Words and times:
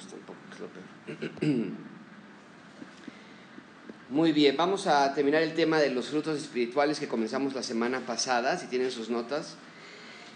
gusta 0.00 0.16
un 0.16 0.22
poco. 0.22 0.38
Muy 4.10 4.32
bien, 4.32 4.56
vamos 4.56 4.86
a 4.86 5.14
terminar 5.14 5.42
el 5.42 5.54
tema 5.54 5.78
de 5.78 5.90
los 5.90 6.08
frutos 6.08 6.36
espirituales 6.38 6.98
que 6.98 7.06
comenzamos 7.06 7.54
la 7.54 7.62
semana 7.62 8.00
pasada, 8.00 8.58
si 8.58 8.66
tienen 8.66 8.90
sus 8.90 9.08
notas. 9.08 9.56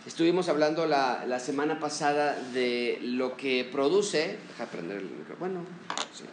Estuvimos 0.07 0.49
hablando 0.49 0.87
la, 0.87 1.25
la 1.27 1.41
semana 1.41 1.81
pasada 1.81 2.39
de 2.53 3.01
lo 3.03 3.37
que 3.37 3.69
produce, 3.71 4.39
deja 4.49 4.67
prender 4.71 4.99
el 4.99 5.05
micrófono, 5.05 5.39
bueno, 5.39 5.65
sí. 6.13 6.25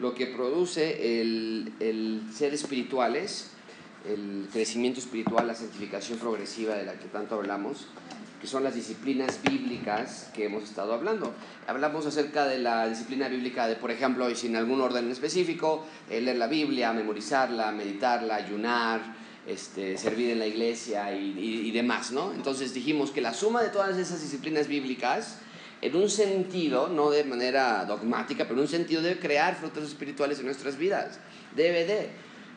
Lo 0.00 0.12
que 0.12 0.26
produce 0.26 1.20
el, 1.20 1.72
el 1.78 2.24
ser 2.34 2.52
espirituales, 2.52 3.52
el 4.06 4.48
crecimiento 4.52 4.98
espiritual, 4.98 5.46
la 5.46 5.54
santificación 5.54 6.18
progresiva 6.18 6.74
de 6.74 6.84
la 6.84 6.98
que 6.98 7.06
tanto 7.06 7.36
hablamos 7.36 7.86
que 8.44 8.50
son 8.50 8.62
las 8.62 8.74
disciplinas 8.74 9.40
bíblicas 9.42 10.28
que 10.34 10.44
hemos 10.44 10.64
estado 10.64 10.92
hablando. 10.92 11.32
Hablamos 11.66 12.04
acerca 12.04 12.44
de 12.44 12.58
la 12.58 12.86
disciplina 12.86 13.26
bíblica 13.26 13.66
de, 13.66 13.74
por 13.74 13.90
ejemplo, 13.90 14.28
y 14.28 14.34
sin 14.34 14.54
algún 14.54 14.82
orden 14.82 15.10
específico, 15.10 15.86
eh, 16.10 16.20
leer 16.20 16.36
la 16.36 16.46
Biblia, 16.46 16.92
memorizarla, 16.92 17.72
meditarla, 17.72 18.34
ayunar, 18.34 19.00
este, 19.46 19.96
servir 19.96 20.32
en 20.32 20.40
la 20.40 20.46
iglesia 20.46 21.10
y, 21.16 21.70
demás, 21.70 22.12
¿no? 22.12 22.34
Entonces 22.34 22.74
dijimos 22.74 23.12
que 23.12 23.22
la 23.22 23.32
suma 23.32 23.62
de 23.62 23.70
todas 23.70 23.96
esas 23.96 24.20
disciplinas 24.20 24.68
bíblicas, 24.68 25.38
en 25.80 25.96
un 25.96 26.10
sentido, 26.10 26.90
no 26.90 27.08
de 27.08 27.24
manera 27.24 27.86
dogmática, 27.86 28.44
pero 28.44 28.56
en 28.56 28.64
un 28.64 28.68
sentido 28.68 29.00
debe 29.00 29.20
crear 29.20 29.56
frutos 29.56 29.84
espirituales 29.84 30.38
en 30.40 30.44
nuestras 30.44 30.76
vidas. 30.76 31.18
Debe 31.56 31.86
de. 31.86 32.10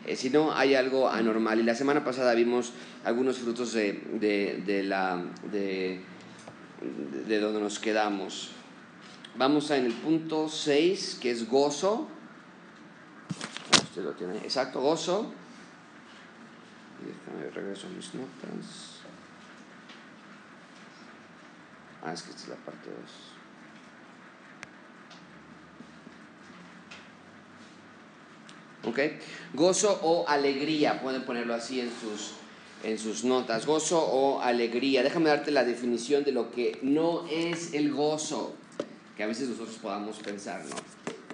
Eh, 0.08 0.16
si 0.16 0.30
no, 0.30 0.54
hay 0.54 0.74
algo 0.74 1.10
anormal. 1.10 1.60
Y 1.60 1.64
la 1.64 1.76
semana 1.76 2.04
pasada 2.04 2.34
vimos 2.34 2.72
algunos 3.04 3.38
frutos 3.40 3.74
de, 3.74 4.02
de, 4.14 4.64
de 4.66 4.84
la, 4.84 5.22
de, 5.52 6.02
de 7.28 7.40
donde 7.40 7.60
nos 7.60 7.78
quedamos. 7.78 8.52
Vamos 9.36 9.70
a 9.70 9.78
en 9.78 9.86
el 9.86 9.94
punto 9.94 10.48
6, 10.48 11.20
que 11.22 11.32
es 11.32 11.48
gozo. 11.50 12.08
Usted 13.84 14.04
lo 14.04 14.14
tiene. 14.14 14.38
Exacto, 14.38 14.80
gozo. 14.80 15.34
Déjame 17.06 17.50
regreso 17.52 17.88
a 17.88 17.90
mis 17.90 18.14
notas. 18.16 19.02
Ah, 22.02 22.14
es 22.14 22.22
que 22.24 22.30
esta 22.30 22.44
es 22.44 22.50
la 22.50 22.56
parte 22.56 22.90
2. 22.90 23.37
¿Ok? 28.88 29.00
Gozo 29.54 30.00
o 30.04 30.28
alegría, 30.28 31.02
pueden 31.02 31.24
ponerlo 31.24 31.54
así 31.54 31.80
en 31.80 31.90
sus, 31.90 32.34
en 32.84 32.98
sus 32.98 33.24
notas. 33.24 33.66
Gozo 33.66 34.00
o 34.00 34.42
alegría. 34.42 35.04
Déjame 35.04 35.30
darte 35.30 35.52
la 35.52 35.64
definición 35.64 36.24
de 36.24 36.32
lo 36.32 36.52
que 36.52 36.80
no 36.82 37.26
es 37.30 37.74
el 37.74 37.92
gozo, 37.92 38.54
que 39.16 39.24
a 39.24 39.28
veces 39.28 39.50
nosotros 39.50 39.78
podamos 39.82 40.18
pensar, 40.18 40.64
¿no? 40.66 40.76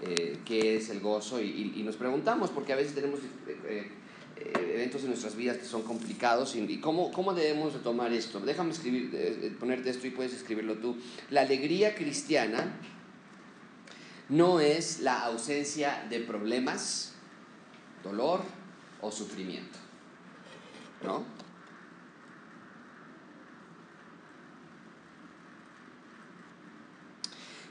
Eh, 0.06 0.40
¿Qué 0.46 0.76
es 0.76 0.90
el 0.90 1.00
gozo? 1.00 1.42
Y, 1.42 1.82
nos 1.86 1.96
preguntamos, 1.96 2.50
porque 2.50 2.74
a 2.74 2.76
veces 2.76 2.94
tenemos 2.94 3.20
eh, 3.48 3.90
eh, 4.38 4.72
eventos 4.76 5.02
en 5.04 5.10
nuestras 5.10 5.36
vidas 5.36 5.58
que 5.58 5.66
son 5.66 5.84
complicados 5.84 6.56
y, 6.56 6.80
cómo, 6.80 7.12
cómo 7.12 7.34
debemos 7.34 7.74
de 7.74 7.80
tomar 7.80 8.12
esto. 8.12 8.40
Déjame 8.42 8.72
escribir, 8.72 9.56
ponerte 9.60 9.90
esto 9.90 10.06
y 10.08 10.10
puedes 10.10 10.34
escribirlo 10.34 10.76
tú. 10.76 10.98
La 11.30 11.42
alegría 11.42 11.96
cristiana 11.96 12.74
no 14.30 14.60
es 14.60 15.00
la 15.00 15.22
ausencia 15.22 16.06
de 16.10 16.20
problemas, 16.20 17.13
dolor 18.04 18.42
o 19.02 19.12
sufrimiento. 19.12 19.80
¿No? 21.04 21.24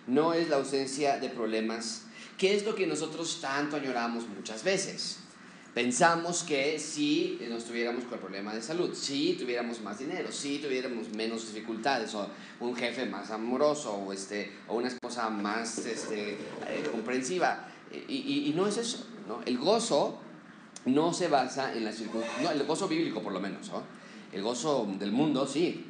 No 0.07 0.35
es 0.35 0.49
la 0.49 0.57
ausencia 0.57 1.19
de 1.19 1.29
problemas, 1.29 2.07
que 2.37 2.55
es 2.55 2.65
lo 2.65 2.75
que 2.75 2.87
nosotros 2.87 3.41
tanto 3.41 3.77
añoramos 3.77 4.27
muchas 4.29 4.65
veces. 4.65 5.19
Pensamos 5.75 6.43
que 6.43 6.79
si 6.79 7.39
nos 7.49 7.65
tuviéramos 7.65 8.05
con 8.05 8.15
el 8.15 8.21
problema 8.21 8.55
de 8.55 8.61
salud, 8.61 8.95
si 8.95 9.35
tuviéramos 9.35 9.81
más 9.81 10.01
dinero, 10.01 10.31
si 10.31 10.59
tuviéramos 10.59 11.09
menos 11.11 11.47
dificultades, 11.47 12.15
o 12.15 12.29
un 12.61 12.77
jefe 12.77 13.07
más 13.07 13.31
amoroso, 13.31 13.95
o, 13.95 14.13
este, 14.13 14.53
o 14.69 14.77
una 14.77 14.89
esposa 14.89 15.31
más 15.31 15.79
este, 15.79 16.33
eh, 16.33 16.89
comprensiva, 16.91 17.69
y, 17.91 18.49
y, 18.49 18.53
no 18.55 18.67
es 18.67 18.77
eso. 18.77 19.07
¿no? 19.27 19.41
El 19.47 19.57
gozo 19.57 20.19
no 20.85 21.13
se 21.13 21.29
basa 21.29 21.75
en 21.75 21.85
la 21.85 21.93
circunstancia, 21.93 22.43
no, 22.43 22.51
el 22.51 22.67
gozo 22.67 22.89
bíblico 22.89 23.23
por 23.23 23.33
lo 23.33 23.41
menos, 23.41 23.69
¿no? 23.71 23.83
el 24.33 24.43
gozo 24.43 24.89
del 24.99 25.13
mundo 25.13 25.47
sí, 25.47 25.87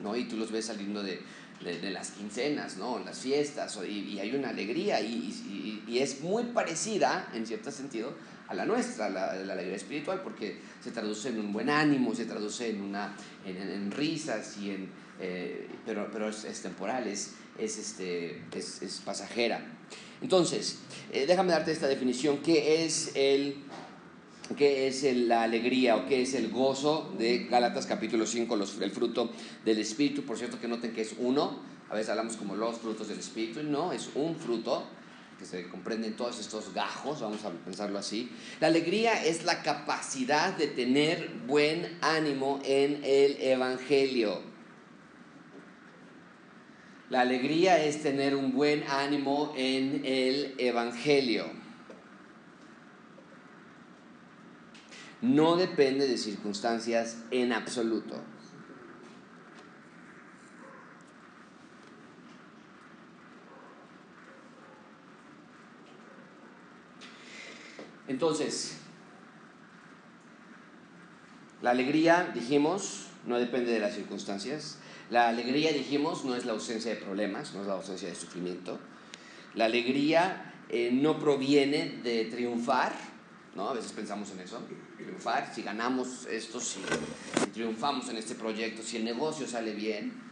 ¿no? 0.00 0.16
y 0.16 0.24
tú 0.24 0.36
los 0.36 0.50
ves 0.50 0.66
saliendo 0.66 1.02
de, 1.02 1.22
de, 1.62 1.90
las 1.90 2.10
quincenas, 2.10 2.76
¿no? 2.76 2.98
las 2.98 3.18
fiestas, 3.18 3.78
y, 3.88 4.18
hay 4.18 4.34
una 4.34 4.50
alegría, 4.50 5.00
y, 5.00 5.82
y, 5.88 5.98
es 5.98 6.20
muy 6.20 6.44
parecida, 6.44 7.30
en 7.32 7.46
cierto 7.46 7.70
sentido, 7.70 8.12
a 8.48 8.54
la 8.54 8.64
nuestra, 8.64 9.08
la, 9.08 9.34
la, 9.34 9.52
alegría 9.54 9.76
espiritual, 9.76 10.20
porque 10.22 10.58
se 10.82 10.90
traduce 10.90 11.30
en 11.30 11.40
un 11.40 11.52
buen 11.52 11.70
ánimo, 11.70 12.14
se 12.14 12.26
traduce 12.26 12.70
en, 12.70 12.80
una, 12.80 13.16
en, 13.44 13.90
risas, 13.90 14.56
y 14.58 14.70
en, 14.70 14.88
eh, 15.20 15.68
pero, 15.84 16.08
pero 16.12 16.28
es, 16.28 16.62
temporal, 16.62 17.06
es, 17.06 17.34
es, 17.58 17.78
este, 17.78 18.42
es, 18.52 19.02
pasajera. 19.04 19.64
Entonces, 20.20 20.78
eh, 21.12 21.26
déjame 21.26 21.52
darte 21.52 21.72
esta 21.72 21.88
definición, 21.88 22.38
¿qué 22.38 22.84
es 22.84 23.12
el 23.14 23.56
qué 24.54 24.86
es 24.86 25.02
la 25.02 25.42
alegría 25.42 25.96
o 25.96 26.06
qué 26.06 26.22
es 26.22 26.34
el 26.34 26.50
gozo 26.50 27.12
de 27.18 27.46
Gálatas 27.50 27.86
capítulo 27.86 28.26
5, 28.26 28.54
los, 28.56 28.80
el 28.80 28.90
fruto 28.90 29.30
del 29.64 29.78
Espíritu. 29.78 30.22
Por 30.22 30.38
cierto 30.38 30.60
que 30.60 30.68
noten 30.68 30.92
que 30.92 31.02
es 31.02 31.14
uno, 31.18 31.58
a 31.90 31.94
veces 31.94 32.10
hablamos 32.10 32.36
como 32.36 32.54
los 32.54 32.78
frutos 32.78 33.08
del 33.08 33.18
Espíritu, 33.18 33.62
no, 33.62 33.92
es 33.92 34.10
un 34.14 34.36
fruto 34.36 34.84
que 35.38 35.44
se 35.44 35.68
comprenden 35.68 36.16
todos 36.16 36.40
estos 36.40 36.72
gajos, 36.72 37.20
vamos 37.20 37.44
a 37.44 37.50
pensarlo 37.50 37.98
así. 37.98 38.30
La 38.60 38.68
alegría 38.68 39.24
es 39.24 39.44
la 39.44 39.62
capacidad 39.62 40.56
de 40.56 40.68
tener 40.68 41.30
buen 41.46 41.98
ánimo 42.00 42.60
en 42.64 43.00
el 43.04 43.36
Evangelio. 43.40 44.40
La 47.10 47.20
alegría 47.20 47.84
es 47.84 48.02
tener 48.02 48.34
un 48.34 48.52
buen 48.52 48.82
ánimo 48.88 49.52
en 49.56 50.02
el 50.04 50.54
Evangelio. 50.58 51.65
No 55.22 55.56
depende 55.56 56.06
de 56.06 56.18
circunstancias 56.18 57.18
en 57.30 57.52
absoluto. 57.52 58.20
Entonces, 68.08 68.76
la 71.62 71.70
alegría, 71.70 72.30
dijimos, 72.34 73.06
no 73.26 73.38
depende 73.38 73.72
de 73.72 73.80
las 73.80 73.94
circunstancias. 73.94 74.78
La 75.10 75.28
alegría, 75.28 75.72
dijimos, 75.72 76.24
no 76.24 76.36
es 76.36 76.44
la 76.44 76.52
ausencia 76.52 76.94
de 76.94 77.00
problemas, 77.00 77.54
no 77.54 77.62
es 77.62 77.66
la 77.66 77.74
ausencia 77.74 78.08
de 78.08 78.14
sufrimiento. 78.14 78.78
La 79.54 79.64
alegría 79.64 80.54
eh, 80.68 80.90
no 80.92 81.18
proviene 81.18 82.00
de 82.02 82.26
triunfar, 82.26 82.92
¿no? 83.56 83.70
A 83.70 83.72
veces 83.72 83.92
pensamos 83.92 84.30
en 84.30 84.40
eso, 84.40 84.60
triunfar, 84.96 85.50
si 85.52 85.62
ganamos 85.62 86.26
esto, 86.26 86.60
si, 86.60 86.80
triunfamos 87.54 88.08
en 88.10 88.18
este 88.18 88.34
proyecto, 88.34 88.82
si 88.82 88.98
el 88.98 89.04
negocio 89.04 89.48
sale 89.48 89.72
bien. 89.72 90.24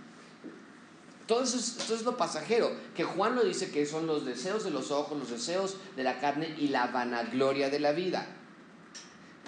Todo 1.26 1.42
eso, 1.42 1.56
es, 1.56 1.90
es 1.90 2.02
lo 2.02 2.18
pasajero, 2.18 2.70
que 2.94 3.02
Juan 3.02 3.34
lo 3.34 3.42
dice 3.42 3.70
que 3.70 3.86
son 3.86 4.06
los 4.06 4.26
deseos 4.26 4.62
de 4.62 4.70
los 4.70 4.90
ojos, 4.90 5.18
los 5.18 5.30
deseos 5.30 5.78
de 5.96 6.04
la 6.04 6.20
carne 6.20 6.54
y 6.58 6.68
la 6.68 6.88
vanagloria 6.88 7.70
de 7.70 7.80
la 7.80 7.92
vida. 7.92 8.26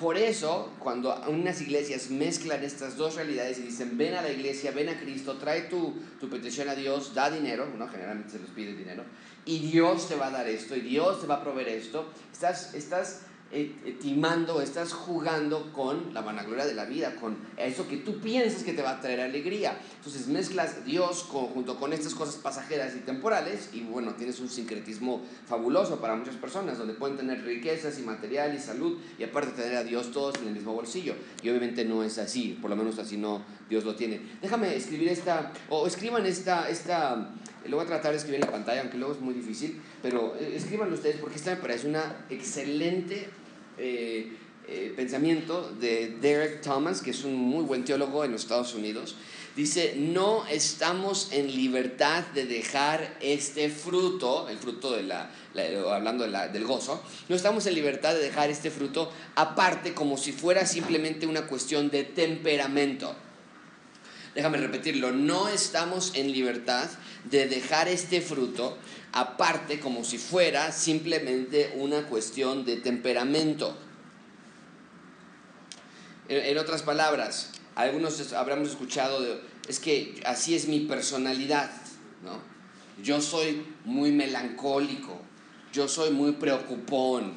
Por 0.01 0.19
eso, 0.19 0.73
cuando 0.79 1.15
unas 1.29 1.61
iglesias 1.63 2.11
mezclan 2.11 2.63
estas 2.63 2.97
dos 2.97 3.15
realidades 3.15 3.59
y 3.59 3.63
dicen, 3.63 3.97
ven 3.97 4.15
a 4.15 4.23
la 4.23 4.31
iglesia, 4.31 4.71
ven 4.71 4.91
a 4.91 5.01
Cristo, 5.01 5.37
trae 5.37 5.63
tu, 5.63 5.95
tu 6.21 6.29
petición 6.29 6.69
a 6.69 6.75
Dios, 6.75 7.15
da 7.15 7.31
dinero, 7.31 7.67
generalmente 7.91 8.33
se 8.33 8.39
les 8.39 8.51
pide 8.51 8.75
dinero, 8.75 9.05
y 9.47 9.59
Dios 9.71 10.09
te 10.09 10.17
va 10.17 10.27
a 10.27 10.31
dar 10.31 10.49
esto, 10.49 10.77
y 10.77 10.81
Dios 10.81 11.21
te 11.21 11.27
va 11.27 11.37
a 11.37 11.43
proveer 11.43 11.69
esto, 11.69 12.11
estás, 12.31 12.75
estás 12.75 13.23
timando, 14.01 14.61
estás 14.61 14.93
jugando 14.93 15.73
con 15.73 16.13
la 16.13 16.21
vanagloria 16.21 16.67
de 16.67 16.75
la 16.75 16.85
vida, 16.85 17.15
con 17.17 17.37
eso 17.57 17.87
que 17.87 17.99
tú 17.99 18.19
piensas 18.21 18.65
que 18.65 18.73
te 18.73 18.83
va 18.83 18.91
a 18.91 19.01
traer 19.01 19.21
alegría. 19.21 19.79
Entonces 19.97 20.27
mezclas 20.27 20.85
Dios 20.85 21.23
junto 21.23 21.77
con 21.77 21.93
estas 21.93 22.15
cosas 22.15 22.37
pasajeras 22.37 22.95
y 22.97 23.01
temporales 23.01 23.71
y 23.73 23.83
bueno, 23.83 24.15
tienes 24.15 24.41
un 24.41 24.49
sincretismo 24.49 25.23
fabuloso 25.47 26.01
para 26.01 26.17
muchas 26.17 26.35
personas, 26.35 26.79
donde 26.79 26.95
pueden 26.95 27.17
tener 27.17 27.45
riquezas 27.45 27.99
y 27.99 28.03
material 28.03 28.55
y 28.55 28.59
salud 28.59 28.99
y 29.19 29.25
aparte 29.25 29.63
tener 29.63 29.77
a 29.77 29.85
Dios 29.85 30.11
todos 30.11 30.37
en 30.37 30.49
el 30.49 30.55
mismo 30.55 30.73
bolsillo. 30.73 31.15
Y 31.43 31.49
obviamente 31.49 31.85
no 31.85 32.03
es 32.03 32.19
así, 32.19 32.59
por 32.61 32.71
lo 32.71 32.77
menos 32.77 32.99
así 32.99 33.17
no 33.17 33.43
Dios 33.69 33.85
lo 33.85 33.95
tiene. 33.95 34.21
Déjame 34.43 34.75
escribir 34.75 35.09
esta, 35.09 35.53
o 35.69 35.87
escriban 35.87 36.27
esta, 36.27 36.69
esta 36.69 37.33
lo 37.69 37.77
voy 37.77 37.85
a 37.85 37.89
tratar 37.89 38.13
de 38.13 38.19
escribir 38.19 38.41
en 38.41 38.47
la 38.47 38.53
pantalla, 38.53 38.81
aunque 38.81 38.99
luego 38.99 39.15
es 39.15 39.21
muy 39.21 39.35
difícil, 39.35 39.81
pero 40.03 40.37
eh, 40.39 40.55
escríbanlo 40.57 40.95
ustedes 40.95 41.17
porque 41.17 41.37
esta 41.37 41.55
me 41.55 41.61
parece 41.61 41.89
una 41.89 42.27
excelente 42.31 43.29
eh, 43.79 44.33
eh, 44.69 44.93
pensamiento 44.97 45.73
de 45.73 46.17
Derek 46.21 46.61
Thomas, 46.61 47.03
que 47.03 47.11
es 47.11 47.25
un 47.25 47.35
muy 47.35 47.65
buen 47.65 47.85
teólogo 47.85 48.25
en 48.25 48.33
los 48.33 48.43
Estados 48.43 48.75
Unidos, 48.75 49.17
Dice, 49.57 49.95
no 49.97 50.47
estamos 50.49 51.33
en 51.33 51.47
libertad 51.47 52.23
de 52.35 52.45
dejar 52.45 53.17
este 53.23 53.71
fruto, 53.71 54.51
el 54.51 54.59
fruto 54.59 54.95
de 54.95 55.03
la, 55.03 55.31
hablando 55.91 56.31
del 56.31 56.65
gozo, 56.67 57.03
no 57.31 57.35
estamos 57.37 57.67
en 57.67 57.75
libertad 57.75 58.13
de 58.13 58.21
dejar 58.21 58.51
este 58.51 58.71
fruto 58.71 59.11
aparte 59.35 59.95
como 59.95 60.19
si 60.19 60.33
fuera 60.33 60.67
simplemente 60.67 61.27
una 61.27 61.47
cuestión 61.47 61.89
de 61.89 62.05
temperamento. 62.05 63.17
Déjame 64.37 64.59
repetirlo, 64.59 65.13
no 65.13 65.49
estamos 65.49 66.13
en 66.15 66.31
libertad 66.31 66.91
de 67.25 67.49
dejar 67.49 67.89
este 67.89 68.21
fruto 68.21 68.77
aparte 69.13 69.81
como 69.81 70.05
si 70.05 70.19
fuera 70.19 70.73
simplemente 70.73 71.73
una 71.77 72.03
cuestión 72.03 72.67
de 72.67 72.77
temperamento. 72.77 73.75
En, 76.29 76.59
otras 76.59 76.83
palabras, 76.83 77.53
algunos 77.77 78.35
habremos 78.35 78.69
escuchado, 78.69 79.41
es 79.69 79.81
que 79.81 80.21
así 80.27 80.55
es 80.55 80.69
mi 80.69 80.81
personalidad, 80.81 81.71
¿no? 82.23 82.43
Yo 83.03 83.23
soy 83.23 83.65
muy 83.87 84.13
melancólico, 84.13 85.19
yo 85.73 85.89
soy 85.89 86.11
muy 86.11 86.33
preocupón, 86.33 87.33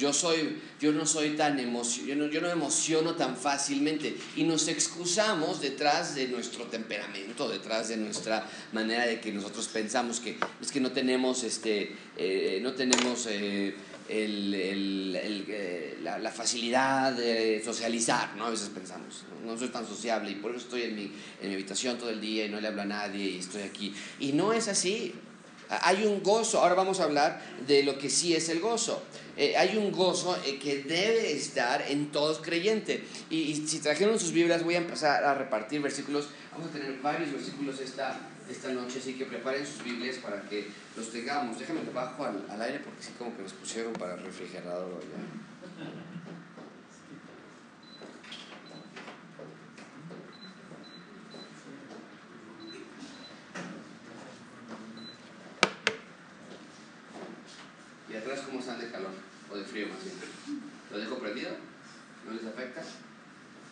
yo, 0.00 0.12
soy, 0.12 0.56
yo 0.80 0.92
no 0.92 1.04
soy 1.04 1.30
tan 1.36 1.60
emocionado, 1.60 2.30
yo 2.30 2.40
no, 2.40 2.46
me 2.46 2.52
emociono 2.52 3.14
tan 3.14 3.36
fácilmente. 3.36 4.16
Y 4.36 4.44
nos 4.44 4.66
excusamos 4.68 5.60
detrás 5.60 6.14
de 6.14 6.28
nuestro 6.28 6.64
temperamento, 6.64 7.48
detrás 7.48 7.88
de 7.88 7.98
nuestra 7.98 8.48
manera 8.72 9.06
de 9.06 9.20
que 9.20 9.30
nosotros 9.32 9.68
pensamos 9.68 10.20
que 10.20 10.38
es 10.60 10.72
que 10.72 10.80
no 10.80 10.92
tenemos, 10.92 11.44
este, 11.44 11.94
eh, 12.16 12.60
no 12.62 12.72
tenemos 12.72 13.26
eh, 13.28 13.74
eh, 14.08 15.98
la, 16.02 16.30
facilidad 16.30 17.12
de 17.12 17.62
socializar, 17.62 18.34
¿no? 18.36 18.46
A 18.46 18.50
veces 18.50 18.70
pensamos, 18.70 19.24
¿no? 19.44 19.58
soy 19.58 19.68
tan 19.68 19.86
sociable 19.86 20.30
y 20.30 20.36
por 20.36 20.52
eso 20.52 20.64
estoy 20.64 20.82
en 20.82 20.96
mi, 20.96 21.12
en 21.42 21.48
mi 21.48 21.54
habitación 21.54 21.98
todo 21.98 22.10
el 22.10 22.20
día 22.20 22.46
y 22.46 22.48
no 22.48 22.60
le 22.60 22.68
hablo 22.68 22.82
a 22.82 22.86
nadie 22.86 23.24
y 23.24 23.38
estoy 23.38 23.62
aquí. 23.62 23.94
Y 24.18 24.32
no 24.32 24.52
es 24.52 24.68
así. 24.68 25.14
Hay 25.82 26.04
un 26.04 26.22
gozo, 26.22 26.60
ahora 26.60 26.74
vamos 26.74 26.98
a 26.98 27.04
hablar 27.04 27.40
de 27.68 27.84
lo 27.84 27.96
que 27.98 28.10
sí 28.10 28.34
es 28.34 28.48
el 28.48 28.58
gozo. 28.58 29.04
Eh, 29.40 29.56
hay 29.56 29.74
un 29.78 29.90
gozo 29.90 30.36
eh, 30.44 30.58
que 30.58 30.82
debe 30.82 31.32
estar 31.32 31.80
en 31.88 32.12
todos 32.12 32.40
creyentes. 32.40 33.00
Y, 33.30 33.54
si 33.66 33.78
trajeron 33.78 34.20
sus 34.20 34.32
Biblias, 34.32 34.62
voy 34.62 34.74
a 34.74 34.78
empezar 34.78 35.24
a 35.24 35.32
repartir 35.32 35.80
versículos. 35.80 36.28
Vamos 36.52 36.68
a 36.68 36.72
tener 36.72 37.00
varios 37.00 37.32
versículos 37.32 37.80
esta, 37.80 38.20
esta 38.50 38.68
noche, 38.68 38.98
así 38.98 39.14
que 39.14 39.24
preparen 39.24 39.66
sus 39.66 39.82
Biblias 39.82 40.18
para 40.18 40.42
que 40.42 40.68
los 40.94 41.10
tengamos. 41.10 41.58
Déjame 41.58 41.80
bajo 41.90 42.22
al, 42.22 42.44
al 42.50 42.60
aire 42.60 42.80
porque 42.80 43.02
sí 43.02 43.12
como 43.16 43.34
que 43.34 43.42
nos 43.42 43.54
pusieron 43.54 43.94
para 43.94 44.12
el 44.12 44.24
refrigerador 44.24 45.00
ya. 45.00 45.50
cómo 58.50 58.60
están 58.60 58.80
de 58.80 58.90
calor 58.90 59.10
o 59.50 59.54
de 59.54 59.58
frío 59.70 59.86
más 59.88 60.04
bien. 60.04 60.16
¿Lo 60.90 60.98
dejo 60.98 61.18
prendido? 61.18 61.50
¿No 62.26 62.32
les 62.32 62.44
afecta? 62.44 62.82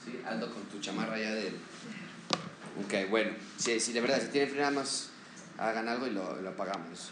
¿Sí? 0.05 0.21
Aldo 0.25 0.53
con 0.53 0.63
tu 0.65 0.79
chamarra 0.81 1.19
ya 1.19 1.35
de... 1.35 1.49
Ok, 2.85 3.11
bueno, 3.11 3.33
si, 3.57 3.81
si 3.81 3.93
de 3.93 4.01
verdad, 4.01 4.21
si 4.23 4.29
tienen 4.29 4.49
frío 4.49 4.61
nada 4.63 4.73
más 4.73 5.11
hagan 5.59 5.89
algo 5.89 6.07
y 6.07 6.11
lo, 6.11 6.41
lo 6.41 6.51
apagamos. 6.51 7.11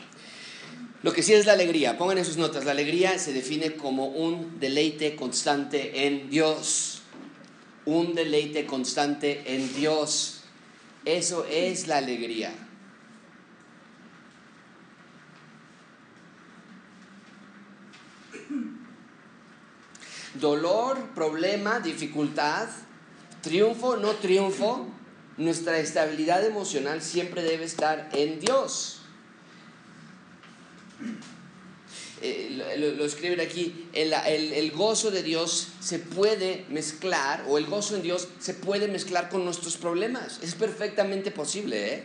Lo 1.03 1.13
que 1.13 1.23
sí 1.23 1.35
es 1.35 1.47
la 1.47 1.53
alegría, 1.53 1.99
pongan 1.99 2.19
en 2.19 2.25
sus 2.25 2.37
notas, 2.37 2.65
la 2.65 2.73
alegría 2.73 3.19
se 3.19 3.33
define 3.33 3.75
como 3.75 4.07
un 4.07 4.59
deleite 4.61 5.17
constante 5.17 6.07
en 6.07 6.31
Dios. 6.31 7.03
Un 7.85 8.15
deleite 8.15 8.67
constante 8.67 9.55
en 9.55 9.75
Dios. 9.75 10.43
Eso 11.05 11.47
es 11.49 11.87
la 11.87 11.99
alegría. 11.99 12.53
Dolor, 20.47 21.11
problema, 21.15 21.81
dificultad, 21.81 22.69
triunfo, 23.43 23.97
no 23.97 24.13
triunfo, 24.13 24.87
nuestra 25.37 25.79
estabilidad 25.79 26.45
emocional 26.45 27.03
siempre 27.03 27.43
debe 27.43 27.65
estar 27.65 28.09
en 28.13 28.39
Dios. 28.39 29.01
Eh, 32.23 32.63
lo, 32.79 33.05
escriben 33.05 33.41
aquí, 33.41 33.89
el, 33.93 34.13
el, 34.15 34.71
gozo 34.71 35.11
de 35.11 35.23
Dios 35.23 35.69
se 35.81 35.99
puede 35.99 36.65
mezclar, 36.71 37.45
o 37.49 37.59
el 37.59 37.67
gozo 37.67 37.97
en 37.97 38.03
Dios 38.03 38.29
se 38.39 38.55
puede 38.55 38.89
mezclar 38.89 39.29
con 39.29 39.45
nuestros 39.45 39.77
problemas. 39.77 40.39
Es 40.43 40.55
perfectamente 40.55 41.31
posible, 41.31 41.95
¿eh? 41.95 42.05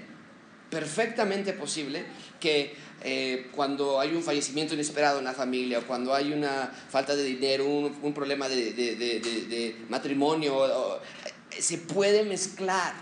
Perfectamente 0.70 1.54
posible 1.54 2.06
que 2.42 2.76
eh, 3.04 3.48
cuando 3.56 4.00
hay 4.00 4.14
un 4.14 4.22
fallecimiento 4.22 4.74
inesperado 4.74 5.20
en 5.20 5.26
la 5.26 5.34
familia, 5.34 5.80
o 5.80 5.88
cuando 5.88 6.14
hay 6.14 6.34
una 6.34 6.72
falta 6.90 7.16
de 7.16 7.24
dinero, 7.24 7.66
un, 7.66 8.14
problema 8.14 8.50
de, 8.50 9.76
matrimonio, 9.90 10.98
eh, 10.98 11.62
se 11.62 11.78
puede 11.78 12.24
mezclar. 12.24 12.94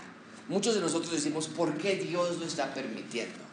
Muchos 0.47 0.75
de 0.75 0.81
nosotros 0.81 1.11
decimos, 1.11 1.47
¿por 1.47 1.77
qué 1.77 1.95
Dios 1.95 2.37
lo 2.37 2.45
está 2.45 2.73
permitiendo? 2.73 3.49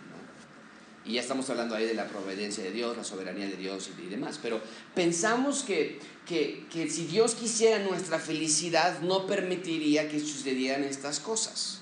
Y 1.04 1.14
ya 1.14 1.20
estamos 1.20 1.48
hablando 1.50 1.74
ahí 1.74 1.86
de 1.86 1.94
la 1.94 2.08
providencia 2.08 2.64
de 2.64 2.72
Dios, 2.72 2.96
la 2.96 3.04
soberanía 3.04 3.46
de 3.46 3.56
Dios 3.56 3.90
y, 4.02 4.08
demás. 4.08 4.38
Pero 4.42 4.60
pensamos 4.94 5.62
que, 5.62 6.00
que, 6.26 6.66
que 6.70 6.90
si 6.90 7.06
Dios 7.06 7.34
quisiera 7.34 7.78
nuestra 7.80 8.18
felicidad, 8.18 9.00
no 9.00 9.26
permitiría 9.26 10.08
que 10.08 10.20
sucedieran 10.20 10.84
estas 10.84 11.20
cosas. 11.20 11.80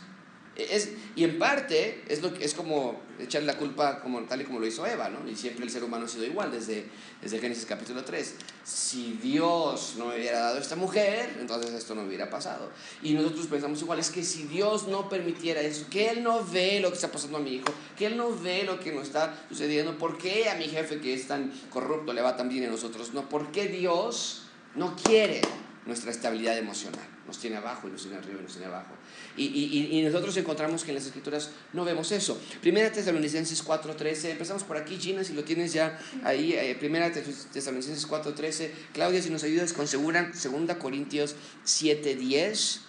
Es, 0.57 0.91
y 1.17 1.25
en 1.25 1.39
parte 1.39 2.05
es, 2.07 2.23
lo 2.23 2.29
es 2.37 2.55
como 2.55 3.01
echarle 3.19 3.47
la 3.47 3.57
culpa 3.57 4.01
como, 4.01 4.21
tal 4.23 4.41
y 4.41 4.45
como 4.45 4.61
lo 4.61 4.67
hizo 4.67 4.87
Eva, 4.87 5.09
¿no? 5.09 5.29
Y 5.29 5.35
siempre 5.35 5.65
el 5.65 5.71
ser 5.71 5.83
humano 5.83 6.07
ha 6.07 6.09
sido 6.09 6.25
igual 6.25 6.51
desde, 6.51 6.87
desde 7.21 7.39
Génesis 7.39 7.67
capítulo 7.67 8.05
3. 8.05 8.35
Si 8.63 9.19
Dios 9.23 9.95
no 9.99 10.07
me 10.07 10.17
hubiera 10.17 10.41
dado 10.41 10.59
esta 10.59 10.77
mujer, 10.77 11.37
entonces 11.41 11.73
esto 11.73 11.95
no 11.95 12.03
hubiera 12.03 12.31
pasado. 12.31 12.71
Y 13.03 13.15
nosotros 13.15 13.47
pensamos 13.47 13.81
igual, 13.83 13.99
es 13.99 14.11
que 14.11 14.23
si 14.23 14.45
Dios 14.45 14.89
no 14.89 15.09
permitiera 15.09 15.61
eso, 15.61 15.87
que 15.91 16.09
Él 16.09 16.23
no 16.23 16.45
ve 16.45 16.81
lo 16.81 16.89
que 16.89 16.97
está 16.97 17.11
pasando 17.11 17.39
a 17.39 17.41
mi 17.41 17.55
hijo, 17.55 17.73
que 17.97 18.07
Él 18.07 18.17
no 18.17 18.37
ve 18.37 18.65
lo 18.65 18.79
que 18.79 18.93
nos 18.93 19.05
está 19.05 19.45
sucediendo, 19.49 19.99
¿por 19.99 20.19
qué 20.19 20.49
a 20.49 20.55
mi 20.57 20.65
jefe 20.65 21.01
que 21.01 21.15
es 21.15 21.27
tan 21.27 21.53
corrupto 21.71 22.13
le 22.13 22.23
va 22.23 22.37
tan 22.37 22.49
bien 22.49 22.65
a 22.65 22.69
nosotros? 22.69 23.13
No, 23.13 23.29
¿por 23.29 23.51
qué 23.51 23.67
Dios 23.67 24.45
no 24.75 24.97
quiere 24.97 25.41
nuestra 25.87 26.11
estabilidad 26.11 26.59
emocional? 26.59 27.07
Nos 27.27 27.39
tiene 27.39 27.57
abajo 27.57 27.89
y 27.89 27.91
nos 27.93 28.03
tiene 28.03 28.19
arriba 28.19 28.41
y 28.41 28.43
nos 28.43 28.53
tiene 28.53 28.67
abajo. 28.67 28.95
Y, 29.37 30.03
nosotros 30.05 30.37
encontramos 30.37 30.85
que 30.85 30.91
en 30.91 30.97
las 30.97 31.07
escrituras 31.07 31.51
no 31.73 31.85
vemos 31.85 32.13
eso. 32.13 32.41
Primera 32.61 32.93
Tesalonicenses 32.93 33.65
4.13, 33.65 34.31
empezamos 34.31 34.63
por 34.63 34.77
aquí, 34.77 34.97
Gina, 34.97 35.25
si 35.25 35.33
lo 35.33 35.43
tienes 35.43 35.73
ya 35.73 35.99
ahí. 36.23 36.53
Eh, 36.53 36.77
primera 36.79 37.11
Tesalonicenses 37.11 38.09
4.13. 38.09 38.71
Claudia, 38.93 39.21
si 39.23 39.31
nos 39.31 39.43
ayudas 39.43 39.73
con 39.73 39.89
segura, 39.89 40.33
Segunda 40.35 40.79
Corintios 40.79 41.35
7.10. 41.67 42.81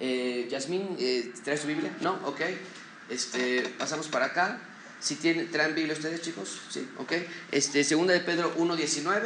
Eh, 0.00 0.48
Yasmín, 0.50 0.96
eh, 0.98 1.32
¿traes 1.42 1.62
tu 1.62 1.68
Biblia? 1.68 1.96
No, 2.00 2.20
ok. 2.26 2.40
Este, 3.08 3.62
pasamos 3.78 4.08
para 4.08 4.26
acá. 4.26 4.60
Si 5.00 5.16
tienen, 5.16 5.50
¿Traen 5.50 5.74
Biblia 5.74 5.94
ustedes, 5.94 6.22
chicos? 6.22 6.60
Sí, 6.68 6.86
ok. 6.98 7.12
Este, 7.52 7.84
segunda 7.84 8.12
de 8.12 8.20
Pedro 8.20 8.54
1.19. 8.56 9.22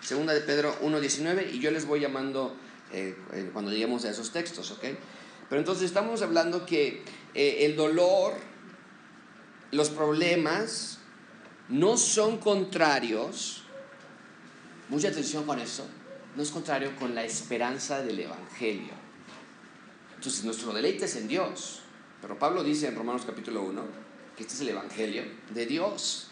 Segunda 0.00 0.32
de 0.32 0.40
Pedro 0.40 0.76
1.19. 0.82 1.52
Y 1.52 1.60
yo 1.60 1.70
les 1.70 1.84
voy 1.84 2.00
llamando 2.00 2.56
eh, 2.92 3.16
cuando 3.52 3.70
lleguemos 3.70 4.04
a 4.04 4.10
esos 4.10 4.32
textos, 4.32 4.70
¿ok? 4.72 4.84
Pero 5.50 5.60
entonces 5.60 5.84
estamos 5.84 6.22
hablando 6.22 6.64
que 6.64 7.02
eh, 7.34 7.66
el 7.66 7.76
dolor, 7.76 8.34
los 9.72 9.90
problemas, 9.90 11.00
no 11.68 11.96
son 11.96 12.38
contrarios, 12.38 13.64
mucha 14.88 15.08
atención 15.08 15.44
con 15.44 15.58
eso, 15.58 15.86
no 16.36 16.42
es 16.42 16.50
contrario 16.50 16.94
con 16.96 17.14
la 17.14 17.24
esperanza 17.24 18.00
del 18.00 18.20
Evangelio. 18.20 18.94
Entonces 20.14 20.44
nuestro 20.44 20.72
deleite 20.72 21.06
es 21.06 21.16
en 21.16 21.26
Dios. 21.26 21.80
Pero 22.22 22.38
Pablo 22.38 22.62
dice 22.62 22.86
en 22.86 22.94
Romanos 22.94 23.22
capítulo 23.26 23.62
1 23.62 23.82
que 24.36 24.44
este 24.44 24.54
es 24.54 24.60
el 24.60 24.68
Evangelio 24.68 25.24
de 25.52 25.66
Dios. 25.66 26.29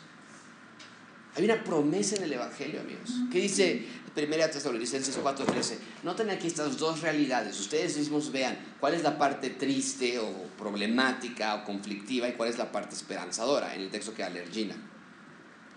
Hay 1.38 1.44
una 1.44 1.62
promesa 1.62 2.16
en 2.16 2.24
el 2.24 2.32
Evangelio, 2.32 2.80
amigos. 2.80 3.14
¿Qué 3.30 3.38
dice 3.38 3.86
Primera 4.12 4.50
Tesalonicenses 4.50 5.16
4:13. 5.22 5.78
Noten 6.02 6.30
aquí 6.30 6.48
estas 6.48 6.76
dos 6.76 7.00
realidades. 7.00 7.60
Ustedes 7.60 7.96
mismos 7.96 8.32
vean 8.32 8.58
cuál 8.80 8.94
es 8.94 9.04
la 9.04 9.16
parte 9.16 9.50
triste 9.50 10.18
o 10.18 10.32
problemática 10.58 11.54
o 11.54 11.64
conflictiva 11.64 12.28
y 12.28 12.32
cuál 12.32 12.48
es 12.48 12.58
la 12.58 12.72
parte 12.72 12.96
esperanzadora 12.96 13.72
en 13.76 13.82
el 13.82 13.88
texto 13.88 14.12
que 14.12 14.24
alergina. 14.24 14.74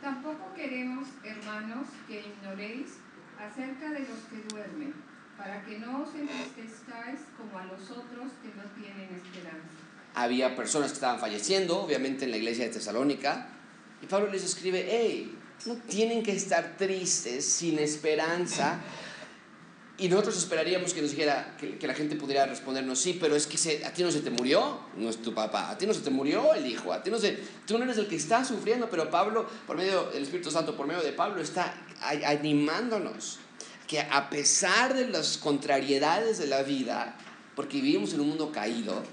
Tampoco 0.02 0.52
queremos, 0.56 1.08
hermanos, 1.24 1.86
que 2.08 2.22
ignoréis 2.22 2.94
acerca 3.38 3.92
de 3.92 4.00
los 4.00 4.18
que 4.32 4.42
duermen, 4.50 4.96
para 5.38 5.64
que 5.64 5.78
no 5.78 6.02
os 6.02 6.10
entristezcáis 6.16 7.20
como 7.38 7.60
a 7.60 7.66
los 7.66 7.84
otros 7.92 8.32
que 8.42 8.48
no 8.58 8.64
tienen 8.82 9.14
esperanza. 9.14 9.70
Había 10.16 10.56
personas 10.56 10.90
que 10.90 10.96
estaban 10.96 11.20
falleciendo, 11.20 11.84
obviamente 11.84 12.26
en 12.26 12.32
la 12.32 12.38
iglesia 12.38 12.66
de 12.66 12.72
Tesalónica, 12.72 13.50
y 14.02 14.08
Pablo 14.08 14.32
les 14.32 14.44
escribe, 14.44 14.88
hey, 14.90 15.38
no 15.66 15.76
tienen 15.76 16.24
que 16.24 16.34
estar 16.34 16.76
tristes, 16.78 17.46
sin 17.46 17.80
esperanza. 17.80 18.80
Y 19.98 20.10
nosotros 20.10 20.38
esperaríamos 20.38 20.94
que 20.94 21.02
nos 21.02 21.12
dijera, 21.12 21.56
que, 21.60 21.86
la 21.86 21.94
gente 21.94 22.16
pudiera 22.16 22.46
respondernos, 22.48 23.00
sí, 23.00 23.18
pero 23.20 23.36
es 23.36 23.46
que 23.46 23.86
a 23.86 23.94
ti 23.94 24.02
no 24.02 24.10
se 24.10 24.22
te 24.22 24.32
murió, 24.32 24.80
no 24.98 25.10
es 25.10 25.22
tu 25.22 25.34
papá, 25.34 25.70
a 25.70 25.78
ti 25.78 25.86
no 25.86 25.94
se 25.94 26.02
te 26.02 26.10
murió 26.10 26.56
el 26.56 26.66
hijo, 26.66 26.92
a 26.92 27.04
ti 27.04 27.12
no 27.12 27.20
se, 27.20 27.38
tú 27.68 27.78
no 27.78 27.84
eres 27.84 27.98
el 27.98 28.08
que 28.08 28.16
está 28.16 28.44
sufriendo, 28.44 28.90
pero 28.90 29.12
Pablo, 29.12 29.48
por 29.68 29.78
medio 29.78 30.10
del 30.10 30.24
Espíritu 30.24 30.50
Santo, 30.50 30.76
por 30.76 30.88
medio 30.88 31.04
de 31.04 31.12
Pablo, 31.12 31.40
está 31.40 31.76
animándonos 32.26 33.40
que 33.88 34.00
a 34.00 34.30
pesar 34.30 34.96
de 34.96 35.08
las 35.08 35.38
contrariedades 35.38 36.40
de 36.40 36.48
la 36.48 36.64
vida, 36.64 37.16
porque 37.56 37.80
vivimos 37.80 38.14
en 38.14 38.22
un 38.22 38.30
mundo 38.30 38.52
caído, 38.52 39.04